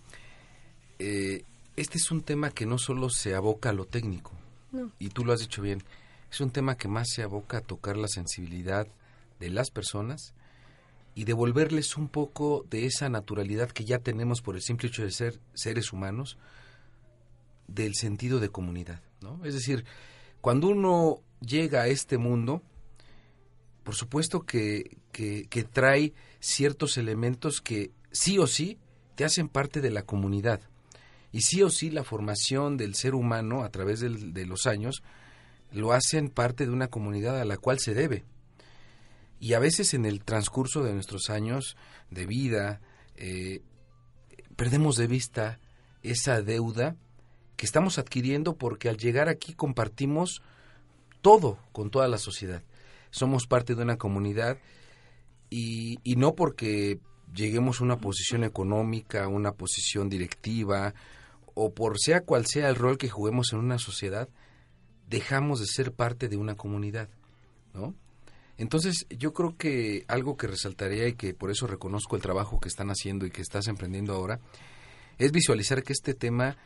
Eh, 0.99 1.43
este 1.75 1.97
es 1.97 2.09
un 2.11 2.21
tema 2.21 2.51
que 2.51 2.65
no 2.65 2.77
solo 2.77 3.09
se 3.09 3.35
aboca 3.35 3.69
a 3.69 3.73
lo 3.73 3.85
técnico, 3.85 4.31
No. 4.71 4.91
y 4.99 5.09
tú 5.09 5.25
lo 5.25 5.33
has 5.33 5.41
dicho 5.41 5.61
bien, 5.61 5.83
es 6.31 6.39
un 6.39 6.49
tema 6.51 6.75
que 6.77 6.87
más 6.87 7.09
se 7.09 7.23
aboca 7.23 7.57
a 7.57 7.61
tocar 7.61 7.97
la 7.97 8.07
sensibilidad 8.07 8.87
de 9.39 9.49
las 9.49 9.71
personas 9.71 10.33
y 11.13 11.23
devolverles 11.23 11.97
un 11.97 12.09
poco 12.09 12.65
de 12.69 12.85
esa 12.85 13.09
naturalidad 13.09 13.69
que 13.71 13.85
ya 13.85 13.99
tenemos 13.99 14.41
por 14.41 14.55
el 14.55 14.61
simple 14.61 14.89
hecho 14.89 15.03
de 15.03 15.11
ser 15.11 15.39
seres 15.53 15.93
humanos, 15.93 16.37
del 17.67 17.95
sentido 17.95 18.39
de 18.39 18.49
comunidad, 18.49 19.01
¿no? 19.21 19.43
Es 19.45 19.53
decir, 19.53 19.85
cuando 20.41 20.67
uno 20.67 21.21
llega 21.39 21.81
a 21.81 21.87
este 21.87 22.17
mundo, 22.17 22.61
por 23.83 23.95
supuesto 23.95 24.41
que, 24.41 24.97
que, 25.11 25.47
trae 25.63 26.13
ciertos 26.39 26.97
elementos 26.97 27.61
que 27.61 27.91
sí 28.11 28.37
o 28.37 28.47
sí 28.47 28.77
te 29.15 29.25
hacen 29.25 29.47
parte 29.47 29.81
de 29.81 29.91
la 29.91 30.03
comunidad. 30.03 30.59
Y 31.31 31.41
sí 31.41 31.63
o 31.63 31.69
sí 31.69 31.89
la 31.89 32.03
formación 32.03 32.77
del 32.77 32.95
ser 32.95 33.15
humano 33.15 33.63
a 33.63 33.69
través 33.69 33.99
del- 33.99 34.33
de 34.33 34.45
los 34.45 34.65
años 34.67 35.03
lo 35.71 35.91
hacen 35.93 36.29
parte 36.29 36.65
de 36.65 36.71
una 36.71 36.87
comunidad 36.87 37.39
a 37.39 37.45
la 37.45 37.57
cual 37.57 37.79
se 37.79 37.93
debe. 37.93 38.23
Y 39.39 39.53
a 39.53 39.59
veces 39.59 39.93
en 39.93 40.05
el 40.05 40.23
transcurso 40.23 40.83
de 40.83 40.93
nuestros 40.93 41.29
años 41.29 41.75
de 42.09 42.25
vida 42.25 42.81
eh, 43.15 43.61
perdemos 44.55 44.95
de 44.95 45.07
vista 45.07 45.59
esa 46.03 46.41
deuda 46.41 46.95
que 47.55 47.65
estamos 47.65 47.97
adquiriendo 47.97 48.55
porque 48.55 48.89
al 48.89 48.97
llegar 48.97 49.29
aquí 49.29 49.53
compartimos 49.53 50.41
todo 51.21 51.59
con 51.71 51.89
toda 51.89 52.07
la 52.07 52.17
sociedad. 52.17 52.63
Somos 53.11 53.47
parte 53.47 53.75
de 53.75 53.83
una 53.83 53.97
comunidad 53.97 54.57
y, 55.49 55.99
y 56.03 56.15
no 56.15 56.35
porque 56.35 56.99
lleguemos 57.33 57.79
a 57.79 57.83
una 57.83 57.97
posición 57.97 58.43
económica, 58.43 59.27
una 59.27 59.53
posición 59.53 60.09
directiva 60.09 60.93
o 61.53 61.73
por 61.73 61.97
sea 61.99 62.21
cual 62.21 62.45
sea 62.45 62.69
el 62.69 62.75
rol 62.75 62.97
que 62.97 63.09
juguemos 63.09 63.53
en 63.53 63.59
una 63.59 63.79
sociedad, 63.79 64.29
dejamos 65.07 65.59
de 65.59 65.65
ser 65.65 65.93
parte 65.93 66.27
de 66.27 66.37
una 66.37 66.55
comunidad, 66.55 67.09
¿no? 67.73 67.95
Entonces, 68.57 69.05
yo 69.09 69.33
creo 69.33 69.57
que 69.57 70.05
algo 70.07 70.37
que 70.37 70.47
resaltaría 70.47 71.07
y 71.07 71.13
que 71.13 71.33
por 71.33 71.51
eso 71.51 71.67
reconozco 71.67 72.15
el 72.15 72.21
trabajo 72.21 72.59
que 72.59 72.69
están 72.69 72.89
haciendo 72.89 73.25
y 73.25 73.31
que 73.31 73.41
estás 73.41 73.67
emprendiendo 73.67 74.13
ahora, 74.13 74.39
es 75.17 75.31
visualizar 75.31 75.83
que 75.83 75.93
este 75.93 76.13
tema 76.13 76.57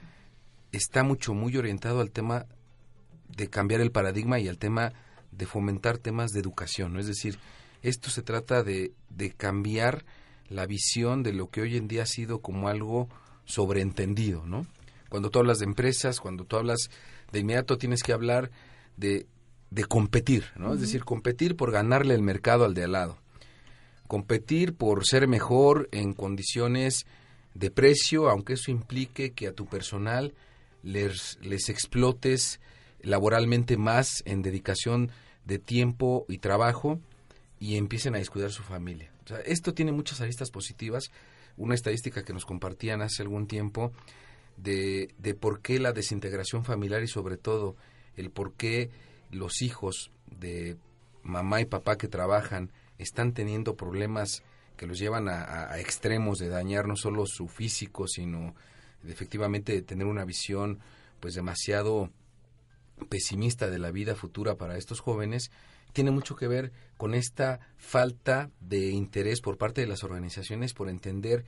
está 0.71 1.03
mucho, 1.03 1.33
muy 1.33 1.57
orientado 1.57 2.01
al 2.01 2.11
tema 2.11 2.45
de 3.35 3.49
cambiar 3.49 3.81
el 3.81 3.91
paradigma 3.91 4.39
y 4.39 4.47
al 4.47 4.57
tema 4.57 4.93
de 5.31 5.45
fomentar 5.45 5.97
temas 5.97 6.31
de 6.31 6.39
educación. 6.39 6.97
Es 6.97 7.07
decir, 7.07 7.39
esto 7.81 8.09
se 8.09 8.21
trata 8.21 8.63
de, 8.63 8.91
de 9.09 9.31
cambiar 9.31 10.05
la 10.49 10.65
visión 10.65 11.23
de 11.23 11.33
lo 11.33 11.49
que 11.49 11.61
hoy 11.61 11.77
en 11.77 11.87
día 11.87 12.03
ha 12.03 12.07
sido 12.07 12.39
como 12.39 12.69
algo 12.69 13.07
sobreentendido, 13.45 14.45
¿no? 14.45 14.67
Cuando 15.09 15.29
tú 15.29 15.39
hablas 15.39 15.59
de 15.59 15.65
empresas, 15.65 16.19
cuando 16.19 16.45
tú 16.45 16.55
hablas 16.55 16.89
de 17.31 17.39
inmediato 17.39 17.77
tienes 17.77 18.03
que 18.03 18.13
hablar 18.13 18.51
de, 18.97 19.25
de 19.72 19.86
competir, 19.86 20.45
¿no? 20.55 20.74
Es 20.74 20.82
decir, 20.82 21.03
competir 21.03 21.55
por 21.55 21.72
ganarle 21.72 22.15
el 22.15 22.22
mercado 22.22 22.65
al 22.65 22.74
de 22.74 22.84
al 22.84 22.93
lado. 22.93 23.17
Competir 24.07 24.74
por 24.74 25.05
ser 25.05 25.28
mejor 25.28 25.88
en 25.91 26.13
condiciones 26.13 27.05
de 27.53 27.70
precio, 27.70 28.30
aunque 28.30 28.53
eso 28.53 28.72
implique 28.72 29.32
que 29.32 29.47
a 29.47 29.53
tu 29.53 29.65
personal 29.67 30.34
les, 30.82 31.38
les 31.41 31.70
explotes 31.70 32.59
laboralmente 33.01 33.78
más 33.78 34.24
en 34.26 34.41
dedicación 34.41 35.11
de 35.45 35.59
tiempo 35.59 36.26
y 36.28 36.39
trabajo 36.39 36.99
y 37.59 37.76
empiecen 37.78 38.15
a 38.15 38.20
descuidar 38.20 38.51
su 38.51 38.63
familia. 38.63 39.11
O 39.26 39.28
sea, 39.28 39.39
esto 39.39 39.74
tiene 39.74 39.91
muchas 39.91 40.22
aristas 40.22 40.49
positivas. 40.49 41.11
Una 41.57 41.76
estadística 41.76 42.24
que 42.24 42.34
nos 42.34 42.45
compartían 42.45 43.01
hace 43.01 43.22
algún 43.22 43.47
tiempo 43.47 43.91
de, 44.57 45.13
de 45.17 45.36
por 45.36 45.61
qué 45.61 45.80
la 45.80 45.91
desintegración 45.91 46.65
familiar 46.65 47.03
y 47.03 47.07
sobre 47.07 47.38
todo 47.38 47.76
el 48.15 48.32
por 48.32 48.53
qué 48.53 48.89
los 49.32 49.61
hijos 49.61 50.11
de 50.25 50.77
mamá 51.23 51.61
y 51.61 51.65
papá 51.65 51.97
que 51.97 52.07
trabajan 52.07 52.71
están 52.97 53.34
teniendo 53.34 53.75
problemas 53.75 54.43
que 54.75 54.88
los 54.88 54.97
llevan 54.97 55.27
a, 55.27 55.77
extremos 55.80 56.39
de 56.39 56.47
dañar 56.47 56.88
no 56.88 56.95
solo 56.95 57.25
su 57.25 57.47
físico, 57.47 58.07
sino 58.07 58.55
de 59.03 59.11
efectivamente 59.11 59.73
de 59.73 59.82
tener 59.82 60.07
una 60.07 60.25
visión 60.25 60.80
pues 61.19 61.34
demasiado 61.34 62.09
pesimista 63.09 63.69
de 63.69 63.80
la 63.80 63.91
vida 63.91 64.15
futura 64.15 64.55
para 64.55 64.77
estos 64.77 64.99
jóvenes, 64.99 65.51
tiene 65.93 66.11
mucho 66.11 66.36
que 66.36 66.47
ver 66.47 66.71
con 66.97 67.13
esta 67.13 67.59
falta 67.77 68.51
de 68.59 68.91
interés 68.91 69.41
por 69.41 69.57
parte 69.57 69.82
de 69.82 69.88
las 69.88 70.03
organizaciones 70.03 70.73
por 70.73 70.89
entender 70.89 71.45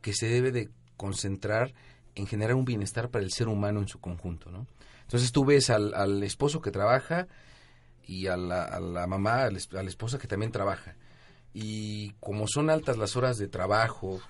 que 0.00 0.12
se 0.12 0.28
debe 0.28 0.52
de 0.52 0.70
concentrar 0.96 1.74
en 2.14 2.26
generar 2.26 2.54
un 2.54 2.64
bienestar 2.64 3.10
para 3.10 3.24
el 3.24 3.32
ser 3.32 3.48
humano 3.48 3.80
en 3.80 3.88
su 3.88 4.00
conjunto, 4.00 4.50
¿no? 4.50 4.66
Entonces 5.06 5.32
tú 5.32 5.44
ves 5.44 5.70
al, 5.70 5.94
al 5.94 6.22
esposo 6.22 6.60
que 6.60 6.72
trabaja 6.72 7.28
y 8.06 8.26
a 8.26 8.36
la, 8.36 8.64
a 8.64 8.80
la 8.80 9.06
mamá, 9.06 9.44
a 9.44 9.50
la, 9.50 9.88
esposa 9.88 10.18
que 10.18 10.28
también 10.28 10.52
trabaja. 10.52 10.96
Y 11.54 12.10
como 12.20 12.46
son 12.46 12.70
altas 12.70 12.98
las 12.98 13.16
horas 13.16 13.38
de 13.38 13.48
trabajo 13.48 14.20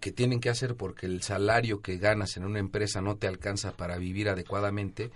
que 0.00 0.12
tienen 0.12 0.40
que 0.40 0.50
hacer 0.50 0.76
porque 0.76 1.06
el 1.06 1.22
salario 1.22 1.80
que 1.80 1.98
ganas 1.98 2.36
en 2.36 2.44
una 2.44 2.58
empresa 2.58 3.00
no 3.00 3.16
te 3.16 3.26
alcanza 3.26 3.72
para 3.72 3.98
vivir 3.98 4.28
adecuadamente, 4.28 5.10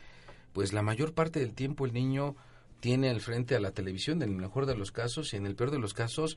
pues 0.52 0.72
la 0.72 0.82
mayor 0.82 1.14
parte 1.14 1.40
del 1.40 1.54
tiempo 1.54 1.86
el 1.86 1.92
niño 1.92 2.36
tiene 2.80 3.08
al 3.08 3.20
frente 3.20 3.56
a 3.56 3.60
la 3.60 3.70
televisión, 3.70 4.22
en 4.22 4.30
el 4.30 4.36
mejor 4.36 4.66
de 4.66 4.76
los 4.76 4.92
casos, 4.92 5.32
y 5.32 5.36
en 5.36 5.46
el 5.46 5.56
peor 5.56 5.70
de 5.70 5.78
los 5.78 5.94
casos, 5.94 6.36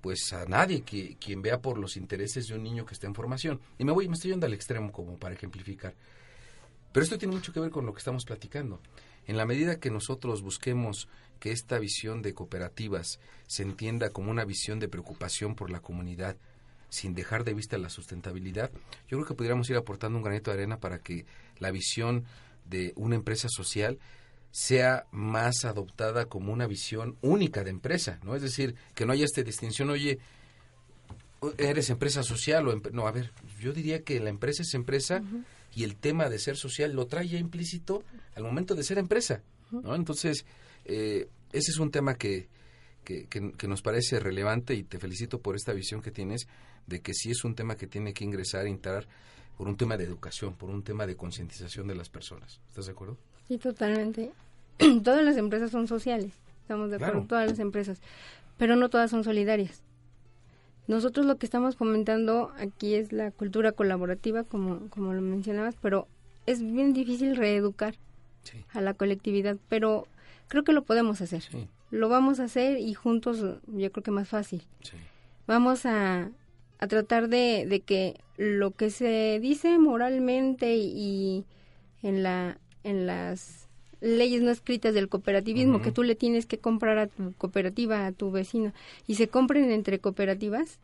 pues 0.00 0.32
a 0.32 0.44
nadie 0.46 0.82
que, 0.82 1.16
quien 1.16 1.40
vea 1.40 1.60
por 1.60 1.78
los 1.78 1.96
intereses 1.96 2.48
de 2.48 2.54
un 2.54 2.64
niño 2.64 2.84
que 2.84 2.94
está 2.94 3.06
en 3.06 3.14
formación. 3.14 3.60
Y 3.78 3.84
me 3.84 3.92
voy, 3.92 4.08
me 4.08 4.14
estoy 4.14 4.32
yendo 4.32 4.46
al 4.46 4.54
extremo 4.54 4.90
como 4.90 5.18
para 5.18 5.34
ejemplificar. 5.34 5.94
Pero 6.94 7.02
esto 7.02 7.18
tiene 7.18 7.34
mucho 7.34 7.52
que 7.52 7.58
ver 7.58 7.72
con 7.72 7.86
lo 7.86 7.92
que 7.92 7.98
estamos 7.98 8.24
platicando. 8.24 8.80
En 9.26 9.36
la 9.36 9.46
medida 9.46 9.80
que 9.80 9.90
nosotros 9.90 10.42
busquemos 10.42 11.08
que 11.40 11.50
esta 11.50 11.80
visión 11.80 12.22
de 12.22 12.34
cooperativas 12.34 13.18
se 13.48 13.64
entienda 13.64 14.10
como 14.10 14.30
una 14.30 14.44
visión 14.44 14.78
de 14.78 14.88
preocupación 14.88 15.56
por 15.56 15.72
la 15.72 15.80
comunidad, 15.80 16.36
sin 16.90 17.16
dejar 17.16 17.42
de 17.42 17.52
vista 17.52 17.78
la 17.78 17.90
sustentabilidad, 17.90 18.70
yo 19.08 19.18
creo 19.18 19.26
que 19.26 19.34
pudiéramos 19.34 19.68
ir 19.70 19.76
aportando 19.76 20.18
un 20.18 20.22
granito 20.22 20.52
de 20.52 20.58
arena 20.58 20.78
para 20.78 21.00
que 21.00 21.26
la 21.58 21.72
visión 21.72 22.26
de 22.64 22.92
una 22.94 23.16
empresa 23.16 23.48
social 23.48 23.98
sea 24.52 25.06
más 25.10 25.64
adoptada 25.64 26.26
como 26.26 26.52
una 26.52 26.68
visión 26.68 27.16
única 27.22 27.64
de 27.64 27.70
empresa, 27.70 28.20
¿no? 28.22 28.36
Es 28.36 28.42
decir, 28.42 28.76
que 28.94 29.04
no 29.04 29.12
haya 29.12 29.24
esta 29.24 29.42
distinción, 29.42 29.90
oye, 29.90 30.20
eres 31.58 31.90
empresa 31.90 32.22
social 32.22 32.68
o 32.68 32.80
no, 32.92 33.08
a 33.08 33.10
ver, 33.10 33.32
yo 33.58 33.72
diría 33.72 34.04
que 34.04 34.20
la 34.20 34.30
empresa 34.30 34.62
es 34.62 34.74
empresa 34.74 35.24
y 35.74 35.84
el 35.84 35.96
tema 35.96 36.28
de 36.28 36.38
ser 36.38 36.56
social 36.56 36.92
lo 36.92 37.06
trae 37.06 37.28
ya 37.28 37.38
implícito 37.38 38.02
al 38.34 38.42
momento 38.44 38.74
de 38.74 38.82
ser 38.84 38.98
empresa, 38.98 39.42
¿no? 39.70 39.94
Entonces, 39.94 40.44
eh, 40.84 41.28
ese 41.52 41.70
es 41.70 41.78
un 41.78 41.90
tema 41.90 42.14
que, 42.14 42.48
que, 43.04 43.26
que- 43.26 43.52
que 43.52 43.68
nos 43.68 43.82
parece 43.82 44.18
relevante 44.20 44.74
y 44.74 44.82
te 44.84 44.98
felicito 44.98 45.40
por 45.40 45.56
esta 45.56 45.72
visión 45.72 46.00
que 46.02 46.10
tienes 46.10 46.46
de 46.86 47.00
que 47.00 47.14
sí 47.14 47.30
es 47.30 47.44
un 47.44 47.54
tema 47.54 47.76
que 47.76 47.86
tiene 47.86 48.12
que 48.12 48.24
ingresar, 48.24 48.66
entrar 48.66 49.06
por 49.56 49.68
un 49.68 49.76
tema 49.76 49.96
de 49.96 50.04
educación, 50.04 50.54
por 50.54 50.68
un 50.70 50.82
tema 50.82 51.06
de 51.06 51.16
concientización 51.16 51.86
de 51.86 51.94
las 51.94 52.08
personas. 52.08 52.60
¿Estás 52.68 52.86
de 52.86 52.92
acuerdo? 52.92 53.16
Sí, 53.48 53.56
totalmente. 53.58 54.32
todas 55.04 55.24
las 55.24 55.36
empresas 55.36 55.70
son 55.70 55.86
sociales, 55.86 56.32
estamos 56.62 56.90
de 56.90 56.96
acuerdo, 56.96 57.12
Claro. 57.14 57.26
todas 57.28 57.48
las 57.50 57.58
empresas, 57.60 58.00
pero 58.58 58.74
no 58.76 58.88
todas 58.90 59.10
son 59.10 59.22
solidarias. 59.22 59.80
Nosotros 60.86 61.24
lo 61.26 61.36
que 61.36 61.46
estamos 61.46 61.76
fomentando 61.76 62.52
aquí 62.58 62.94
es 62.94 63.12
la 63.12 63.30
cultura 63.30 63.72
colaborativa, 63.72 64.44
como, 64.44 64.88
como 64.90 65.12
lo 65.12 65.20
mencionabas, 65.20 65.76
pero 65.80 66.06
es 66.46 66.60
bien 66.62 66.92
difícil 66.92 67.36
reeducar 67.36 67.94
a 68.72 68.80
la 68.80 68.92
colectividad, 68.94 69.56
pero 69.68 70.06
creo 70.48 70.64
que 70.64 70.72
lo 70.72 70.82
podemos 70.82 71.20
hacer. 71.20 71.42
Lo 71.90 72.08
vamos 72.08 72.40
a 72.40 72.44
hacer 72.44 72.78
y 72.78 72.92
juntos 72.92 73.40
yo 73.40 73.92
creo 73.92 74.02
que 74.02 74.10
más 74.10 74.28
fácil. 74.28 74.62
Vamos 75.46 75.86
a, 75.86 76.30
a 76.78 76.86
tratar 76.86 77.28
de, 77.28 77.66
de 77.66 77.80
que 77.80 78.20
lo 78.36 78.72
que 78.72 78.90
se 78.90 79.38
dice 79.40 79.78
moralmente 79.78 80.76
y 80.76 81.44
en 82.02 82.22
la 82.22 82.58
en 82.82 83.06
las 83.06 83.63
leyes 84.04 84.42
no 84.42 84.50
escritas 84.50 84.92
del 84.92 85.08
cooperativismo 85.08 85.80
que 85.80 85.90
tú 85.90 86.02
le 86.02 86.14
tienes 86.14 86.44
que 86.44 86.58
comprar 86.58 86.98
a 86.98 87.06
tu 87.06 87.32
cooperativa, 87.34 88.06
a 88.06 88.12
tu 88.12 88.30
vecino 88.30 88.72
y 89.06 89.14
se 89.14 89.28
compren 89.28 89.70
entre 89.70 89.98
cooperativas 89.98 90.78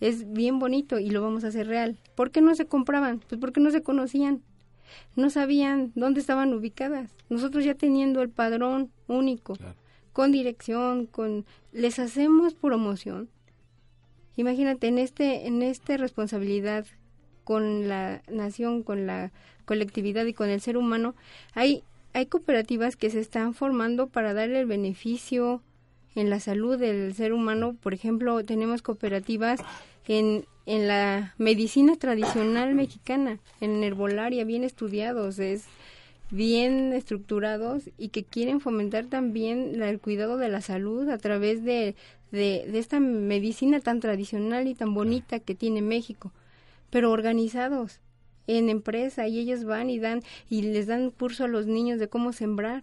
es 0.00 0.32
bien 0.32 0.60
bonito 0.60 1.00
y 1.00 1.10
lo 1.10 1.20
vamos 1.20 1.42
a 1.42 1.48
hacer 1.48 1.66
real. 1.66 1.98
¿Por 2.14 2.30
qué 2.30 2.40
no 2.40 2.54
se 2.54 2.66
compraban? 2.66 3.20
Pues 3.28 3.40
porque 3.40 3.60
no 3.60 3.72
se 3.72 3.82
conocían. 3.82 4.42
No 5.16 5.30
sabían 5.30 5.90
dónde 5.96 6.20
estaban 6.20 6.54
ubicadas. 6.54 7.10
Nosotros 7.28 7.64
ya 7.64 7.74
teniendo 7.74 8.22
el 8.22 8.30
padrón 8.30 8.90
único, 9.08 9.58
con 10.12 10.30
dirección, 10.30 11.06
con 11.06 11.44
les 11.72 11.98
hacemos 11.98 12.54
promoción. 12.54 13.28
Imagínate 14.36 14.86
en 14.86 14.98
este 14.98 15.48
en 15.48 15.62
esta 15.62 15.96
responsabilidad 15.96 16.86
con 17.42 17.88
la 17.88 18.22
nación, 18.30 18.84
con 18.84 19.06
la 19.06 19.32
colectividad 19.64 20.24
y 20.24 20.32
con 20.32 20.48
el 20.48 20.60
ser 20.60 20.76
humano, 20.76 21.14
hay 21.54 21.82
hay 22.12 22.26
cooperativas 22.26 22.96
que 22.96 23.10
se 23.10 23.20
están 23.20 23.54
formando 23.54 24.06
para 24.08 24.34
darle 24.34 24.60
el 24.60 24.66
beneficio 24.66 25.62
en 26.14 26.30
la 26.30 26.40
salud 26.40 26.78
del 26.78 27.14
ser 27.14 27.32
humano. 27.32 27.76
Por 27.80 27.94
ejemplo, 27.94 28.44
tenemos 28.44 28.82
cooperativas 28.82 29.60
en, 30.06 30.46
en 30.66 30.88
la 30.88 31.34
medicina 31.38 31.96
tradicional 31.96 32.74
mexicana, 32.74 33.38
en 33.60 33.82
herbolaria, 33.84 34.44
bien 34.44 34.64
estudiados, 34.64 35.38
es 35.38 35.64
bien 36.30 36.92
estructurados 36.92 37.84
y 37.96 38.08
que 38.08 38.24
quieren 38.24 38.60
fomentar 38.60 39.06
también 39.06 39.78
la- 39.78 39.88
el 39.88 39.98
cuidado 40.00 40.36
de 40.36 40.48
la 40.48 40.60
salud 40.60 41.08
a 41.08 41.18
través 41.18 41.64
de, 41.64 41.94
de 42.32 42.78
esta 42.78 43.00
medicina 43.00 43.80
tan 43.80 44.00
tradicional 44.00 44.66
y 44.66 44.74
tan 44.74 44.92
bonita 44.92 45.38
que 45.40 45.54
tiene 45.54 45.80
México, 45.80 46.32
pero 46.90 47.10
organizados 47.12 48.00
en 48.48 48.68
empresa 48.70 49.28
y 49.28 49.38
ellos 49.38 49.64
van 49.64 49.90
y 49.90 50.00
dan 50.00 50.22
y 50.50 50.62
les 50.62 50.86
dan 50.86 51.10
curso 51.10 51.44
a 51.44 51.48
los 51.48 51.66
niños 51.66 52.00
de 52.00 52.08
cómo 52.08 52.32
sembrar, 52.32 52.82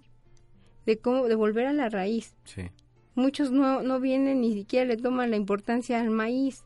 de 0.85 0.97
cómo 0.97 1.27
de 1.27 1.35
volver 1.35 1.65
a 1.65 1.73
la 1.73 1.89
raíz. 1.89 2.35
Sí. 2.45 2.69
Muchos 3.15 3.51
no, 3.51 3.81
no 3.81 3.99
vienen 3.99 4.41
ni 4.41 4.53
siquiera 4.53 4.85
le 4.85 4.97
toman 4.97 5.31
la 5.31 5.37
importancia 5.37 5.99
al 5.99 6.11
maíz. 6.11 6.63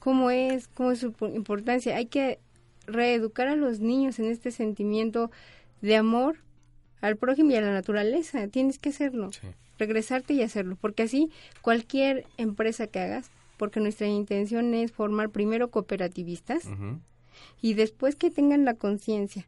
¿Cómo 0.00 0.30
es? 0.30 0.68
¿Cómo 0.68 0.92
es 0.92 1.00
su 1.00 1.14
importancia? 1.34 1.96
Hay 1.96 2.06
que 2.06 2.40
reeducar 2.86 3.48
a 3.48 3.56
los 3.56 3.80
niños 3.80 4.18
en 4.18 4.26
este 4.26 4.50
sentimiento 4.50 5.30
de 5.80 5.96
amor 5.96 6.38
al 7.00 7.16
prójimo 7.16 7.50
y 7.52 7.56
a 7.56 7.60
la 7.60 7.72
naturaleza. 7.72 8.48
Tienes 8.48 8.78
que 8.78 8.88
hacerlo. 8.88 9.30
Regresarte 9.78 10.34
y 10.34 10.42
hacerlo. 10.42 10.76
Porque 10.80 11.04
así 11.04 11.30
cualquier 11.62 12.26
empresa 12.36 12.86
que 12.86 12.98
hagas, 12.98 13.30
porque 13.58 13.80
nuestra 13.80 14.06
intención 14.06 14.74
es 14.74 14.90
formar 14.90 15.30
primero 15.30 15.70
cooperativistas 15.70 16.68
y 17.60 17.74
después 17.74 18.16
que 18.16 18.30
tengan 18.30 18.64
la 18.64 18.74
conciencia 18.74 19.46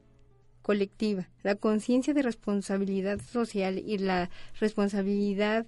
colectiva, 0.63 1.29
la 1.43 1.55
conciencia 1.55 2.15
de 2.15 2.23
responsabilidad 2.23 3.21
social 3.21 3.79
y 3.79 3.99
la 3.99 4.31
responsabilidad 4.61 5.67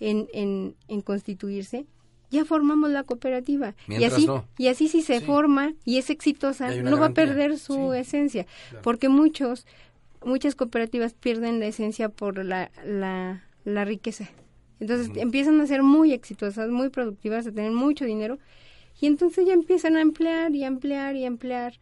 en, 0.00 0.28
en, 0.32 0.74
en 0.88 1.00
constituirse, 1.00 1.86
ya 2.30 2.44
formamos 2.44 2.90
la 2.90 3.04
cooperativa. 3.04 3.74
y 3.88 4.04
así, 4.04 4.28
y 4.58 4.68
así 4.68 4.88
si 4.88 5.02
se 5.02 5.20
forma 5.20 5.74
y 5.84 5.98
es 5.98 6.10
exitosa, 6.10 6.74
no 6.76 6.98
va 6.98 7.06
a 7.06 7.14
perder 7.14 7.58
su 7.58 7.94
esencia. 7.94 8.46
Porque 8.82 9.08
muchos, 9.08 9.66
muchas 10.24 10.54
cooperativas 10.54 11.14
pierden 11.14 11.58
la 11.58 11.66
esencia 11.66 12.08
por 12.08 12.44
la, 12.44 12.70
la, 12.84 13.44
la 13.64 13.84
riqueza. 13.84 14.28
Entonces 14.80 15.10
empiezan 15.16 15.60
a 15.60 15.66
ser 15.66 15.82
muy 15.82 16.12
exitosas, 16.12 16.70
muy 16.70 16.90
productivas, 16.90 17.46
a 17.46 17.52
tener 17.52 17.72
mucho 17.72 18.04
dinero. 18.04 18.38
Y 19.00 19.06
entonces 19.06 19.46
ya 19.46 19.52
empiezan 19.52 19.96
a 19.96 20.00
emplear 20.00 20.54
y 20.54 20.64
emplear 20.64 21.16
y 21.16 21.24
emplear. 21.24 21.74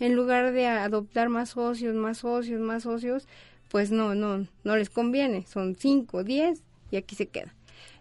En 0.00 0.16
lugar 0.16 0.52
de 0.52 0.66
adoptar 0.66 1.28
más 1.28 1.50
socios, 1.50 1.94
más 1.94 2.18
socios, 2.18 2.60
más 2.60 2.82
socios, 2.82 3.28
pues 3.68 3.90
no, 3.90 4.14
no, 4.14 4.46
no 4.64 4.76
les 4.76 4.90
conviene. 4.90 5.46
Son 5.46 5.76
cinco, 5.76 6.24
diez 6.24 6.62
y 6.90 6.96
aquí 6.96 7.14
se 7.14 7.26
queda. 7.26 7.54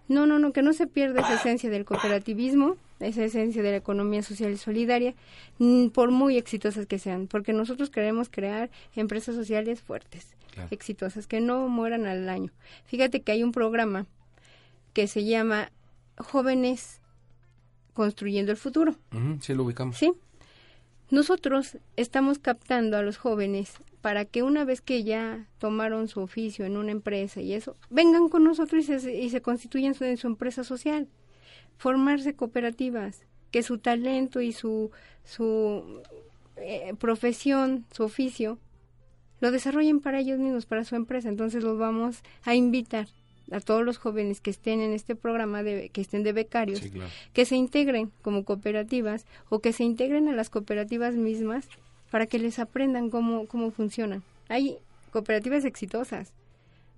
No, 0.07 0.26
no, 0.26 0.39
no, 0.39 0.51
que 0.53 0.61
no 0.61 0.74
se 0.74 0.88
pierda 0.88 1.21
esa 1.21 1.36
esencia 1.36 1.69
del 1.69 1.86
cooperativismo, 1.86 2.78
esa 2.99 3.24
esencia 3.24 3.63
de 3.63 3.71
la 3.71 3.78
economía 3.78 4.21
social 4.21 4.51
y 4.51 4.57
solidaria, 4.57 5.13
mm, 5.59 5.88
por 5.88 6.11
muy 6.11 6.38
exitosas 6.38 6.86
que 6.88 6.99
sean, 6.99 7.28
porque 7.28 7.53
nosotros 7.53 7.89
queremos 7.89 8.30
crear 8.30 8.69
empresas 8.95 9.36
sociales 9.36 9.82
fuertes, 9.82 10.36
exitosas, 10.71 11.26
que 11.26 11.39
no 11.39 11.67
mueran 11.69 12.05
al 12.05 12.28
año. 12.28 12.51
Fíjate 12.86 13.21
que 13.21 13.32
hay 13.32 13.43
un 13.43 13.51
programa 13.51 14.05
que 14.93 15.07
se 15.07 15.24
llama 15.24 15.71
Jóvenes 16.17 17.01
Construyendo 17.94 18.52
el 18.52 18.58
Futuro. 18.58 18.96
sí, 19.41 19.54
lo 19.54 19.64
ubicamos. 19.64 19.98
Sí. 19.98 20.12
Nosotros 21.10 21.78
estamos 21.96 22.39
captando 22.39 22.98
a 22.98 23.04
los 23.04 23.18
jóvenes 23.18 23.74
para 24.02 24.26
que 24.26 24.41
una 24.44 24.66
vez 24.66 24.82
que 24.82 25.04
ya 25.04 25.48
tomaron 25.60 26.08
su 26.08 26.22
oficio 26.22 26.66
en 26.66 26.76
una 26.76 26.91
empresa 26.91 27.39
y 27.39 27.54
eso, 27.54 27.78
vengan 27.89 28.30
con 28.30 28.44
nosotros 28.44 28.89
y 28.89 29.00
se, 29.00 29.16
y 29.16 29.30
se 29.30 29.41
constituyan 29.41 29.96
en 30.00 30.18
su 30.18 30.28
empresa 30.28 30.64
social, 30.64 31.08
formarse 31.78 32.36
cooperativas, 32.36 33.26
que 33.52 33.64
su 33.64 33.78
talento 33.78 34.41
y 34.41 34.52
su, 34.54 34.91
su 35.24 36.02
eh, 36.58 36.96
profesión, 37.00 37.86
su 37.91 38.04
oficio, 38.04 38.58
lo 39.39 39.52
desarrollen 39.52 40.00
para 40.00 40.20
ellos 40.20 40.39
mismos, 40.39 40.66
para 40.66 40.84
su 40.84 40.96
empresa. 40.96 41.30
Entonces 41.30 41.64
los 41.64 41.78
vamos 41.78 42.24
a 42.44 42.56
invitar 42.56 43.08
a 43.52 43.60
todos 43.60 43.84
los 43.84 43.98
jóvenes 43.98 44.41
que 44.41 44.50
estén 44.50 44.80
en 44.82 44.94
este 44.94 45.16
programa, 45.16 45.64
de, 45.64 45.89
que 45.89 46.02
estén 46.02 46.24
de 46.24 46.34
becarios, 46.34 46.82
que 47.34 47.46
se 47.46 47.56
integren 47.56 48.12
como 48.22 48.44
cooperativas 48.46 49.26
o 49.50 49.60
que 49.60 49.74
se 49.74 49.84
integren 49.84 50.30
a 50.30 50.34
las 50.34 50.50
cooperativas 50.50 51.16
mismas 51.16 51.68
para 52.10 52.26
que 52.26 52.39
les 52.39 52.60
aprendan 52.60 53.10
cómo, 53.10 53.48
cómo 53.48 53.72
funcionan. 53.72 54.24
Hay 54.50 54.78
cooperativas 55.12 55.66
exitosas 55.66 56.34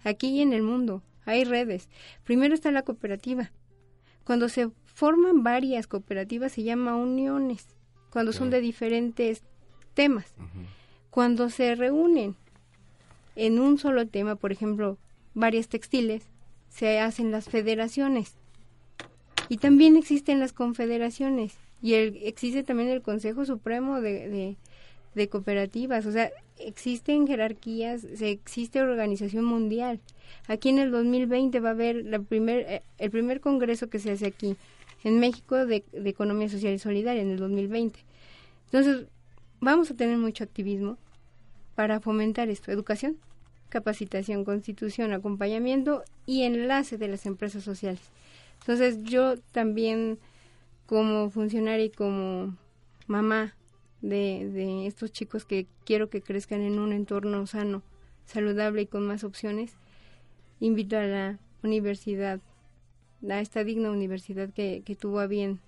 aquí 0.04 0.28
y 0.28 0.42
en 0.42 0.54
el 0.54 0.62
mundo, 0.62 1.02
hay 1.26 1.44
redes. 1.44 1.90
Primero 2.24 2.54
está 2.54 2.72
la 2.72 2.84
cooperativa. 2.84 3.52
Cuando 4.24 4.50
se 4.50 4.70
forman 4.86 5.44
varias 5.44 5.88
cooperativas 5.88 6.54
se 6.54 6.64
llama 6.64 6.96
uniones, 6.96 7.68
cuando 8.12 8.32
son 8.32 8.50
de 8.50 8.62
diferentes 8.62 9.44
temas. 9.94 10.34
Cuando 11.10 11.50
se 11.50 11.76
reúnen 11.76 12.36
en 13.36 13.60
un 13.60 13.78
solo 13.78 14.08
tema, 14.08 14.36
por 14.36 14.52
ejemplo, 14.52 14.98
varias 15.34 15.68
textiles, 15.68 16.24
se 16.76 17.00
hacen 17.00 17.32
las 17.32 17.48
federaciones. 17.48 18.34
Y 19.48 19.58
también 19.58 19.96
existen 19.96 20.40
las 20.40 20.54
confederaciones. 20.54 21.54
Y 21.82 21.94
el, 21.94 22.20
existe 22.24 22.64
también 22.64 22.90
el 22.90 23.02
Consejo 23.02 23.46
Supremo 23.46 24.02
de, 24.02 24.58
de 25.16 25.30
cooperativas, 25.30 26.06
o 26.06 26.12
sea, 26.12 26.32
existen 26.60 27.28
jerarquías, 27.28 28.02
se 28.02 28.30
existe 28.30 28.82
organización 28.82 29.46
mundial. 29.46 30.00
Aquí 30.48 30.70
en 30.70 30.80
el 30.80 30.92
2020 30.92 31.60
va 31.60 31.70
a 31.70 31.72
haber 31.72 32.06
la 32.06 32.20
primer, 32.20 32.60
eh, 32.68 32.84
el 32.98 33.12
primer 33.12 33.40
congreso 33.40 33.90
que 33.90 34.00
se 34.00 34.12
hace 34.12 34.28
aquí 34.28 34.58
en 35.04 35.20
México 35.20 35.66
de, 35.66 35.84
de 35.92 36.10
Economía 36.10 36.50
Social 36.50 36.74
y 36.74 36.80
Solidaria 36.80 37.22
en 37.22 37.32
el 37.32 37.38
2020. 37.38 38.00
Entonces, 38.66 39.08
vamos 39.62 39.90
a 39.92 39.96
tener 39.96 40.18
mucho 40.18 40.44
activismo 40.44 40.98
para 41.76 42.00
fomentar 42.00 42.50
esto, 42.50 42.72
educación, 42.72 43.18
capacitación, 43.76 44.46
constitución, 44.46 45.12
acompañamiento 45.12 46.06
y 46.26 46.44
enlace 46.44 46.98
de 46.98 47.10
las 47.10 47.26
empresas 47.26 47.62
sociales. 47.62 48.00
Entonces, 48.62 49.04
yo 49.04 49.38
también 49.52 50.18
como 50.86 51.30
funcionaria 51.30 51.84
y 51.84 51.90
como 51.90 52.56
mamá 53.08 53.54
de, 54.02 54.50
de 54.50 54.88
estos 54.88 55.12
chicos 55.12 55.44
que 55.44 55.68
quiero 55.84 56.10
que 56.10 56.22
crezcan 56.22 56.62
en 56.62 56.80
un 56.80 56.94
entorno 56.94 57.46
sano, 57.48 57.84
saludable 58.26 58.84
y 58.84 58.86
con 58.86 59.06
más 59.06 59.26
opciones, 59.26 59.74
invito 60.62 60.96
a 60.96 61.04
la 61.04 61.38
universidad, 61.62 62.40
a 63.30 63.42
esta 63.42 63.66
digna 63.66 63.92
universidad 63.92 64.54
que, 64.54 64.84
que 64.86 64.96
tuvo 64.96 65.20
a 65.20 65.28
bien 65.28 65.60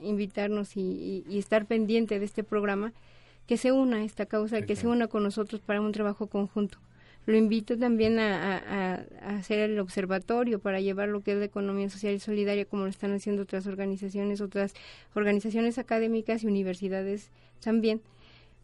invitarnos 0.00 0.76
y, 0.76 1.24
estar 1.28 1.66
pendiente 1.66 2.20
de 2.20 2.24
este 2.24 2.44
programa, 2.44 2.92
que 3.48 3.56
se 3.56 3.72
una 3.72 3.96
a 3.96 4.04
esta 4.04 4.26
causa, 4.26 4.62
que 4.62 4.76
se 4.76 4.86
una 4.86 5.08
con 5.08 5.24
nosotros 5.24 5.60
para 5.60 5.80
un 5.80 5.90
trabajo 5.90 6.28
conjunto. 6.28 6.78
Lo 7.24 7.36
invito 7.36 7.78
también 7.78 8.18
a, 8.18 9.06
hacer 9.22 9.60
el 9.60 9.78
observatorio 9.78 10.58
para 10.58 10.80
llevar 10.80 11.08
lo 11.08 11.20
que 11.20 11.32
es 11.32 11.38
la 11.38 11.44
economía 11.44 11.88
social 11.88 12.14
y 12.14 12.18
solidaria, 12.18 12.64
como 12.64 12.82
lo 12.82 12.88
están 12.88 13.12
haciendo 13.12 13.42
otras 13.42 13.66
organizaciones, 13.66 14.40
otras 14.40 14.74
organizaciones 15.14 15.78
académicas 15.78 16.42
y 16.42 16.48
universidades 16.48 17.30
también, 17.60 18.02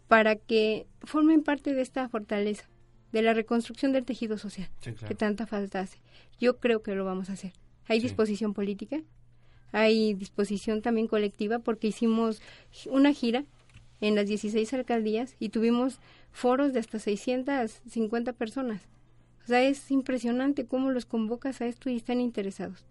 para 0.08 0.34
que 0.36 0.86
formen 1.02 1.42
parte 1.42 1.74
de 1.74 1.82
esta 1.82 2.08
fortaleza, 2.08 2.68
de 3.12 3.22
la 3.22 3.32
reconstrucción 3.32 3.92
del 3.92 4.04
tejido 4.04 4.38
social, 4.38 4.68
que 4.80 5.14
tanta 5.14 5.46
falta 5.46 5.80
hace. 5.80 5.98
Yo 6.40 6.58
creo 6.58 6.82
que 6.82 6.94
lo 6.94 7.04
vamos 7.04 7.30
a 7.30 7.34
hacer. 7.34 7.52
Hay 7.86 8.00
disposición 8.00 8.54
política, 8.54 9.00
hay 9.72 10.14
disposición 10.14 10.82
también 10.82 11.06
colectiva, 11.06 11.60
porque 11.60 11.88
hicimos 11.88 12.42
una 12.86 13.12
gira 13.12 13.44
en 14.00 14.14
las 14.14 14.26
16 14.26 14.72
alcaldías 14.74 15.36
y 15.38 15.48
tuvimos 15.50 16.00
foros 16.38 16.72
de 16.72 16.78
hasta 16.78 16.98
650 16.98 18.32
personas. 18.32 18.82
O 19.44 19.48
sea, 19.48 19.62
es 19.62 19.90
impresionante 19.90 20.66
cómo 20.66 20.90
los 20.90 21.04
convocas 21.04 21.60
a 21.60 21.66
esto 21.66 21.90
y 21.90 21.96
están 21.96 22.20
interesados. 22.20 22.84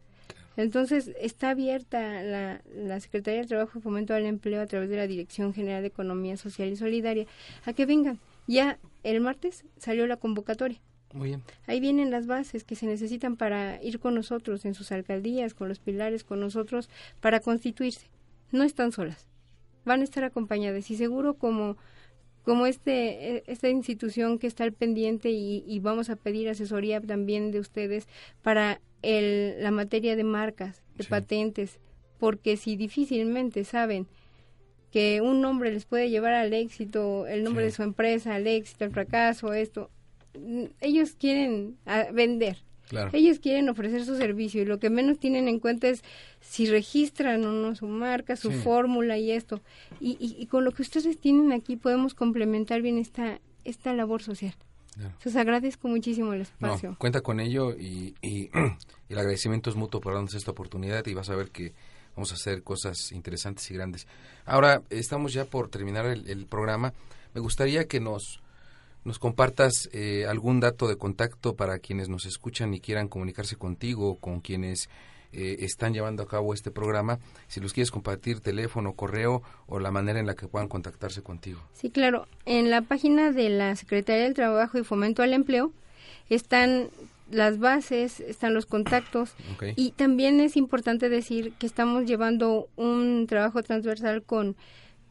Entonces, 0.57 1.11
está 1.21 1.51
abierta 1.51 2.23
la, 2.23 2.61
la 2.75 2.99
Secretaría 2.99 3.41
de 3.41 3.47
Trabajo 3.47 3.77
y 3.77 3.81
Fomento 3.81 4.13
al 4.13 4.25
Empleo 4.25 4.61
a 4.61 4.65
través 4.65 4.89
de 4.89 4.97
la 4.97 5.07
Dirección 5.07 5.53
General 5.53 5.81
de 5.81 5.87
Economía 5.87 6.35
Social 6.35 6.67
y 6.69 6.75
Solidaria 6.75 7.25
a 7.65 7.73
que 7.73 7.85
vengan. 7.85 8.19
Ya 8.47 8.79
el 9.03 9.21
martes 9.21 9.63
salió 9.77 10.07
la 10.07 10.17
convocatoria. 10.17 10.81
Muy 11.13 11.29
bien. 11.29 11.43
Ahí 11.67 11.79
vienen 11.79 12.11
las 12.11 12.27
bases 12.27 12.63
que 12.63 12.75
se 12.75 12.85
necesitan 12.85 13.37
para 13.37 13.81
ir 13.81 13.99
con 13.99 14.15
nosotros 14.15 14.65
en 14.65 14.73
sus 14.73 14.91
alcaldías, 14.91 15.53
con 15.53 15.69
los 15.69 15.79
pilares, 15.79 16.23
con 16.23 16.39
nosotros, 16.39 16.89
para 17.21 17.39
constituirse. 17.39 18.07
No 18.51 18.63
están 18.63 18.91
solas 18.91 19.27
van 19.87 20.01
a 20.01 20.03
estar 20.03 20.23
acompañadas 20.23 20.91
y 20.91 20.97
seguro 20.97 21.35
como 21.35 21.77
como 22.47 22.65
este 22.65 23.35
e, 23.35 23.43
esta 23.47 23.67
institución 23.67 24.39
que 24.39 24.47
está 24.47 24.63
al 24.63 24.71
pendiente 24.71 25.29
y, 25.31 25.79
vamos 25.81 26.09
a 26.09 26.15
pedir 26.15 26.47
asesoría 26.47 27.01
también 27.01 27.51
de 27.51 27.59
ustedes 27.59 28.07
para 28.41 28.79
el, 29.01 29.61
la 29.61 29.71
materia 29.71 30.15
de 30.15 30.23
marcas, 30.23 30.81
de 30.95 31.03
patentes, 31.03 31.81
porque 32.19 32.55
si 32.55 32.77
difícilmente 32.77 33.65
saben 33.65 34.07
que 34.93 35.19
un 35.19 35.41
nombre 35.41 35.73
les 35.73 35.83
puede 35.83 36.09
llevar 36.09 36.35
al 36.35 36.53
éxito, 36.53 37.27
el 37.27 37.43
nombre 37.43 37.65
de 37.65 37.71
su 37.71 37.83
empresa, 37.83 38.35
al 38.35 38.47
éxito, 38.47 38.85
al 38.85 38.91
fracaso, 38.91 39.51
esto, 39.51 39.91
ellos 40.79 41.17
quieren 41.19 41.75
ah, 41.85 42.07
ellos 43.13 43.39
quieren 43.39 43.69
ofrecer 43.69 44.05
su 44.05 44.15
servicio 44.17 44.61
y 44.61 44.65
lo 44.65 44.79
que 44.79 44.89
menos 44.89 45.19
tienen 45.19 45.47
en 45.47 45.59
cuenta 45.59 45.89
es 45.89 46.03
si 46.39 46.65
registran 46.67 47.43
o 47.45 47.51
no 47.51 47.75
su 47.75 47.87
marca, 47.87 48.35
su 48.35 48.51
fórmula 48.51 49.17
y 49.17 49.31
esto. 49.31 49.61
Y, 49.99 50.45
con 50.47 50.63
lo 50.63 50.71
que 50.71 50.81
ustedes 50.81 51.19
tienen 51.19 51.51
aquí 51.51 51.75
podemos 51.75 52.13
complementar 52.13 52.81
bien 52.81 52.97
esta, 52.97 53.39
esta 53.63 53.93
labor 53.93 54.21
social. 54.21 54.55
Les 55.23 55.35
agradezco 55.35 55.87
muchísimo 55.87 56.33
el 56.33 56.41
espacio. 56.41 56.95
cuenta 56.97 57.21
con 57.21 57.39
ello 57.39 57.75
y, 57.77 58.15
y, 58.21 58.49
el 59.09 59.17
agradecimiento 59.17 59.69
es 59.69 59.75
mutuo 59.75 60.01
por 60.01 60.13
darnos 60.13 60.33
esta 60.33 60.51
oportunidad 60.51 61.05
y 61.05 61.13
vas 61.13 61.29
a 61.29 61.35
ver 61.35 61.49
que 61.49 61.73
vamos 62.15 62.31
a 62.31 62.35
hacer 62.35 62.63
cosas 62.63 63.11
interesantes 63.11 63.69
y 63.69 63.75
grandes. 63.75 64.07
Ahora, 64.45 64.81
estamos 64.89 65.33
ya 65.33 65.45
por 65.45 65.69
terminar 65.69 66.07
el, 66.07 66.27
el 66.27 66.47
programa. 66.47 66.93
me 67.35 67.41
gustaría 67.41 67.87
que 67.87 67.99
nos, 67.99 68.41
nos 69.07 69.19
compartas 69.19 69.89
eh, 69.93 70.25
algún 70.27 70.59
dato 70.59 70.89
de 70.89 70.97
contacto 70.97 71.55
para 71.55 71.79
quienes 71.79 72.09
nos 72.09 72.25
escuchan 72.25 72.73
y 72.73 72.81
quieran 72.81 73.07
comunicarse 73.07 73.55
contigo, 73.55 74.17
con 74.17 74.41
quienes 74.41 74.89
eh, 75.31 75.59
están 75.61 75.93
llevando 75.93 76.23
a 76.23 76.27
cabo 76.27 76.53
este 76.53 76.71
programa, 76.71 77.17
si 77.47 77.61
los 77.61 77.71
quieres 77.71 77.89
compartir, 77.89 78.41
teléfono, 78.41 78.93
correo 78.93 79.43
o 79.65 79.79
la 79.79 79.91
manera 79.91 80.19
en 80.19 80.27
la 80.27 80.35
que 80.35 80.49
puedan 80.49 80.67
contactarse 80.67 81.23
contigo. 81.23 81.61
Sí, 81.71 81.89
claro. 81.89 82.27
En 82.45 82.69
la 82.69 82.81
página 82.81 83.31
de 83.31 83.47
la 83.47 83.77
Secretaría 83.77 84.23
del 84.23 84.33
Trabajo 84.33 84.77
y 84.77 84.83
Fomento 84.83 85.23
al 85.23 85.31
Empleo 85.31 85.71
están 86.29 86.89
las 87.31 87.59
bases, 87.59 88.19
están 88.19 88.53
los 88.53 88.65
contactos 88.65 89.35
y 89.77 89.91
también 89.91 90.41
es 90.41 90.57
importante 90.57 91.07
decir 91.07 91.53
que 91.53 91.65
estamos 91.65 92.05
llevando 92.05 92.67
un 92.75 93.25
trabajo 93.25 93.63
transversal 93.63 94.21
con, 94.23 94.57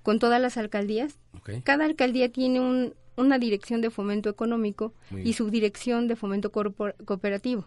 con 0.03 0.19
todas 0.19 0.41
las 0.41 0.59
alcaldías. 0.59 1.19
Cada 1.65 1.87
alcaldía 1.87 2.31
tiene 2.31 2.61
un, 2.61 2.95
una 3.17 3.39
dirección 3.39 3.81
de 3.81 3.91
fomento 3.91 4.29
económico 4.29 4.93
y 5.11 5.33
subdirección 5.33 6.09
de 6.09 6.17
fomento 6.17 6.51
cooperativo. 6.51 7.67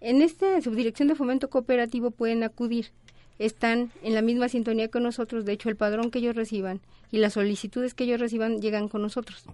En 0.00 0.22
esta 0.22 0.60
subdirección 0.60 1.08
de 1.08 1.14
fomento 1.14 1.48
cooperativo 1.48 2.10
pueden 2.10 2.42
acudir. 2.42 2.90
Están 3.38 3.90
en 4.02 4.14
la 4.14 4.22
misma 4.22 4.48
sintonía 4.48 4.88
que 4.88 5.00
nosotros. 5.00 5.44
De 5.44 5.52
hecho, 5.52 5.68
el 5.68 5.76
padrón 5.76 6.10
que 6.10 6.20
ellos 6.20 6.36
reciban 6.36 6.80
y 7.10 7.18
las 7.18 7.34
solicitudes 7.34 7.94
que 7.94 8.04
ellos 8.04 8.20
reciban 8.20 8.60
llegan 8.60 8.88
con 8.88 9.02
nosotros. 9.02 9.44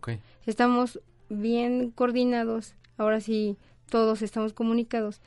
Estamos 0.47 1.01
bien 1.29 1.91
coordinados. 1.91 2.75
Ahora 2.97 3.21
sí, 3.21 3.57
todos 3.89 4.23
estamos 4.23 4.53
comunicados. 4.53 5.21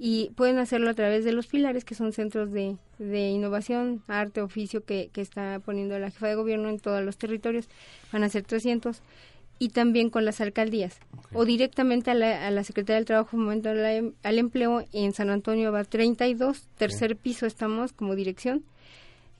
Y 0.00 0.30
pueden 0.36 0.58
hacerlo 0.58 0.90
a 0.90 0.94
través 0.94 1.24
de 1.24 1.32
los 1.32 1.48
pilares, 1.48 1.84
que 1.84 1.96
son 1.96 2.12
centros 2.12 2.52
de, 2.52 2.76
de 2.98 3.30
innovación, 3.30 4.02
arte, 4.06 4.40
oficio, 4.40 4.84
que, 4.84 5.10
que 5.12 5.20
está 5.20 5.60
poniendo 5.64 5.98
la 5.98 6.10
jefa 6.10 6.28
de 6.28 6.36
gobierno 6.36 6.68
en 6.68 6.78
todos 6.78 7.04
los 7.04 7.18
territorios. 7.18 7.68
Van 8.12 8.22
a 8.22 8.28
ser 8.28 8.44
300 8.44 9.02
y 9.58 9.70
también 9.70 10.10
con 10.10 10.24
las 10.24 10.40
alcaldías. 10.40 10.98
O 11.32 11.44
directamente 11.44 12.10
a 12.10 12.14
la, 12.14 12.46
a 12.46 12.50
la 12.50 12.64
Secretaría 12.64 12.96
del 12.96 13.04
Trabajo 13.04 13.36
Momento 13.36 13.70
em, 13.70 14.12
al 14.22 14.38
Empleo 14.38 14.84
en 14.92 15.12
San 15.12 15.30
Antonio 15.30 15.72
va 15.72 15.84
32, 15.84 16.68
tercer 16.76 17.16
piso 17.16 17.46
estamos 17.46 17.92
como 17.92 18.14
dirección, 18.14 18.64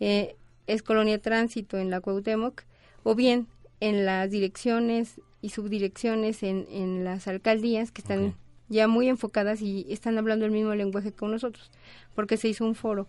eh, 0.01 0.37
es 0.67 0.83
Colonia 0.83 1.19
Tránsito 1.19 1.79
en 1.79 1.91
la 1.91 2.01
Cuauhtémoc 2.01 2.63
o 3.03 3.15
bien 3.15 3.47
en 3.81 4.05
las 4.05 4.31
direcciones 4.31 5.21
y 5.41 5.51
subdirecciones 5.51 6.43
en, 6.43 6.67
en 6.71 7.05
las 7.05 7.27
alcaldías 7.29 7.91
que 7.91 8.03
están 8.03 8.35
ya 8.69 8.87
muy 8.87 9.09
enfocadas 9.09 9.63
y 9.63 9.87
están 9.89 10.19
hablando 10.19 10.45
el 10.45 10.51
mismo 10.51 10.75
lenguaje 10.75 11.13
con 11.13 11.31
nosotros 11.31 11.71
porque 12.15 12.37
se 12.37 12.49
hizo 12.49 12.67
un 12.67 12.75
foro 12.75 13.07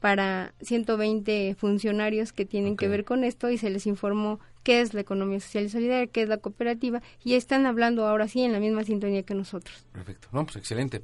para 0.00 0.54
120 0.62 1.54
funcionarios 1.54 2.32
que 2.32 2.46
tienen 2.46 2.76
que 2.76 2.88
ver 2.88 3.04
con 3.04 3.22
esto 3.22 3.50
y 3.50 3.58
se 3.58 3.70
les 3.70 3.86
informó 3.86 4.40
qué 4.62 4.80
es 4.80 4.94
la 4.94 5.02
economía 5.02 5.40
social 5.40 5.64
y 5.64 5.68
solidaria, 5.68 6.06
qué 6.06 6.22
es 6.22 6.28
la 6.28 6.38
cooperativa 6.38 7.02
y 7.22 7.34
están 7.34 7.66
hablando 7.66 8.06
ahora 8.06 8.26
sí 8.26 8.42
en 8.42 8.52
la 8.52 8.60
misma 8.60 8.84
sintonía 8.84 9.22
que 9.22 9.34
nosotros. 9.34 9.84
Perfecto, 9.92 10.28
no, 10.32 10.44
pues 10.44 10.56
excelente. 10.56 11.02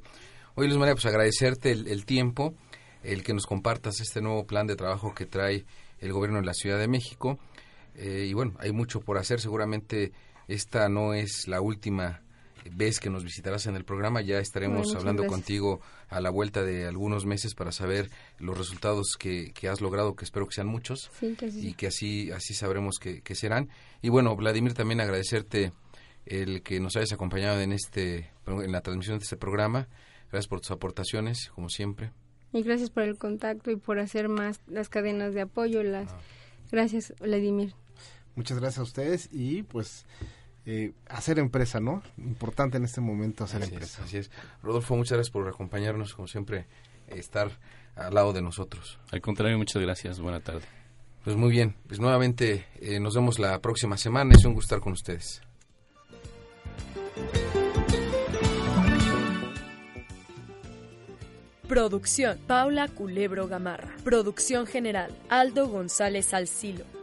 Hoy, 0.55 0.67
Luz 0.67 0.77
María, 0.77 0.95
pues 0.95 1.05
agradecerte 1.05 1.71
el, 1.71 2.05
tiempo, 2.05 2.55
el 3.03 3.23
que 3.23 3.33
nos 3.33 3.45
compartas 3.45 3.99
este 3.99 4.21
nuevo 4.21 4.47
plan 4.47 4.65
de 4.65 4.75
trabajo 4.75 5.13
que 5.13 5.27
trae 5.27 5.65
el 5.99 6.11
gobierno 6.11 6.39
de 6.39 6.45
la 6.45 6.53
Ciudad 6.53 6.79
de 6.79 6.87
México. 6.87 7.37
Eh, 7.93 8.25
y 8.27 8.33
bueno, 8.33 8.55
hay 8.59 8.71
mucho 8.71 9.01
por 9.01 9.19
hacer, 9.19 9.39
seguramente 9.39 10.11
esta 10.47 10.89
no 10.89 11.13
es 11.13 11.47
la 11.47 11.61
última 11.61 12.21
vez 12.73 12.99
que 12.99 13.09
nos 13.09 13.23
visitarás 13.23 13.65
en 13.67 13.75
el 13.75 13.85
programa. 13.85 14.21
Ya 14.21 14.39
estaremos 14.39 14.93
hablando 14.95 15.25
contigo 15.25 15.81
a 16.09 16.21
la 16.21 16.29
vuelta 16.29 16.63
de 16.63 16.87
algunos 16.87 17.25
meses 17.25 17.55
para 17.55 17.71
saber 17.71 18.09
los 18.39 18.57
resultados 18.57 19.15
que, 19.17 19.51
que 19.53 19.67
has 19.67 19.81
logrado, 19.81 20.15
que 20.15 20.25
espero 20.25 20.47
que 20.47 20.55
sean 20.55 20.67
muchos 20.67 21.09
y 21.21 21.73
que 21.73 21.87
así, 21.87 22.31
así 22.31 22.53
sabremos 22.53 22.97
que, 22.99 23.21
que, 23.21 23.35
serán. 23.35 23.69
Y 24.01 24.09
bueno, 24.09 24.35
Vladimir, 24.35 24.73
también 24.73 25.01
agradecerte 25.01 25.73
el 26.25 26.61
que 26.61 26.79
nos 26.79 26.95
hayas 26.95 27.13
acompañado 27.13 27.61
en, 27.61 27.71
este, 27.71 28.31
en 28.45 28.71
la 28.71 28.81
transmisión 28.81 29.19
de 29.19 29.23
este 29.23 29.37
programa. 29.37 29.87
Gracias 30.31 30.47
por 30.47 30.59
tus 30.59 30.71
aportaciones, 30.71 31.49
como 31.55 31.69
siempre. 31.69 32.11
Y 32.53 32.63
gracias 32.63 32.89
por 32.89 33.03
el 33.03 33.17
contacto 33.17 33.71
y 33.71 33.75
por 33.75 33.99
hacer 33.99 34.29
más 34.29 34.61
las 34.67 34.89
cadenas 34.89 35.33
de 35.33 35.41
apoyo. 35.41 35.83
Las... 35.83 36.13
Gracias, 36.71 37.13
Vladimir. 37.19 37.73
Muchas 38.35 38.59
gracias 38.59 38.79
a 38.79 38.83
ustedes 38.83 39.29
y 39.31 39.63
pues 39.63 40.05
eh, 40.69 40.91
hacer 41.07 41.39
empresa, 41.39 41.79
¿no? 41.79 42.03
Importante 42.17 42.75
en 42.75 42.83
este 42.83 42.99
momento 42.99 43.45
hacer 43.45 43.63
empresa. 43.63 44.03
así 44.03 44.17
es. 44.17 44.29
Rodolfo, 44.61 44.97
muchas 44.97 45.13
gracias 45.13 45.31
por 45.31 45.47
acompañarnos, 45.47 46.13
como 46.13 46.27
siempre, 46.27 46.65
estar 47.07 47.49
al 47.95 48.13
lado 48.13 48.33
de 48.33 48.41
nosotros. 48.41 48.99
Al 49.11 49.21
contrario, 49.21 49.57
muchas 49.57 49.81
gracias. 49.81 50.19
Buena 50.19 50.41
tarde. 50.41 50.63
Pues 51.23 51.37
muy 51.37 51.51
bien, 51.51 51.75
pues 51.87 52.01
nuevamente 52.01 52.65
eh, 52.81 52.99
nos 52.99 53.15
vemos 53.15 53.39
la 53.39 53.59
próxima 53.59 53.95
semana. 53.95 54.33
Es 54.35 54.43
un 54.43 54.53
gusto 54.53 54.75
estar 54.75 54.81
con 54.81 54.91
ustedes. 54.91 55.41
Producción 61.69 62.37
Paula 62.45 62.89
Culebro 62.89 63.47
Gamarra. 63.47 63.95
Producción 64.03 64.65
general 64.67 65.15
Aldo 65.29 65.69
González 65.69 66.33
Alcilo. 66.33 66.96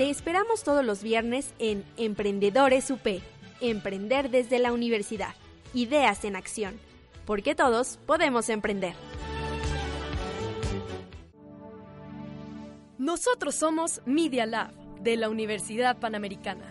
Te 0.00 0.08
esperamos 0.08 0.64
todos 0.64 0.82
los 0.82 1.02
viernes 1.02 1.52
en 1.58 1.84
Emprendedores 1.98 2.90
UP, 2.90 3.20
Emprender 3.60 4.30
desde 4.30 4.58
la 4.58 4.72
Universidad, 4.72 5.34
Ideas 5.74 6.24
en 6.24 6.36
Acción, 6.36 6.80
porque 7.26 7.54
todos 7.54 7.98
podemos 8.06 8.48
emprender. 8.48 8.94
Nosotros 12.96 13.54
somos 13.54 14.00
Media 14.06 14.46
Lab 14.46 14.72
de 15.02 15.18
la 15.18 15.28
Universidad 15.28 15.98
Panamericana. 15.98 16.64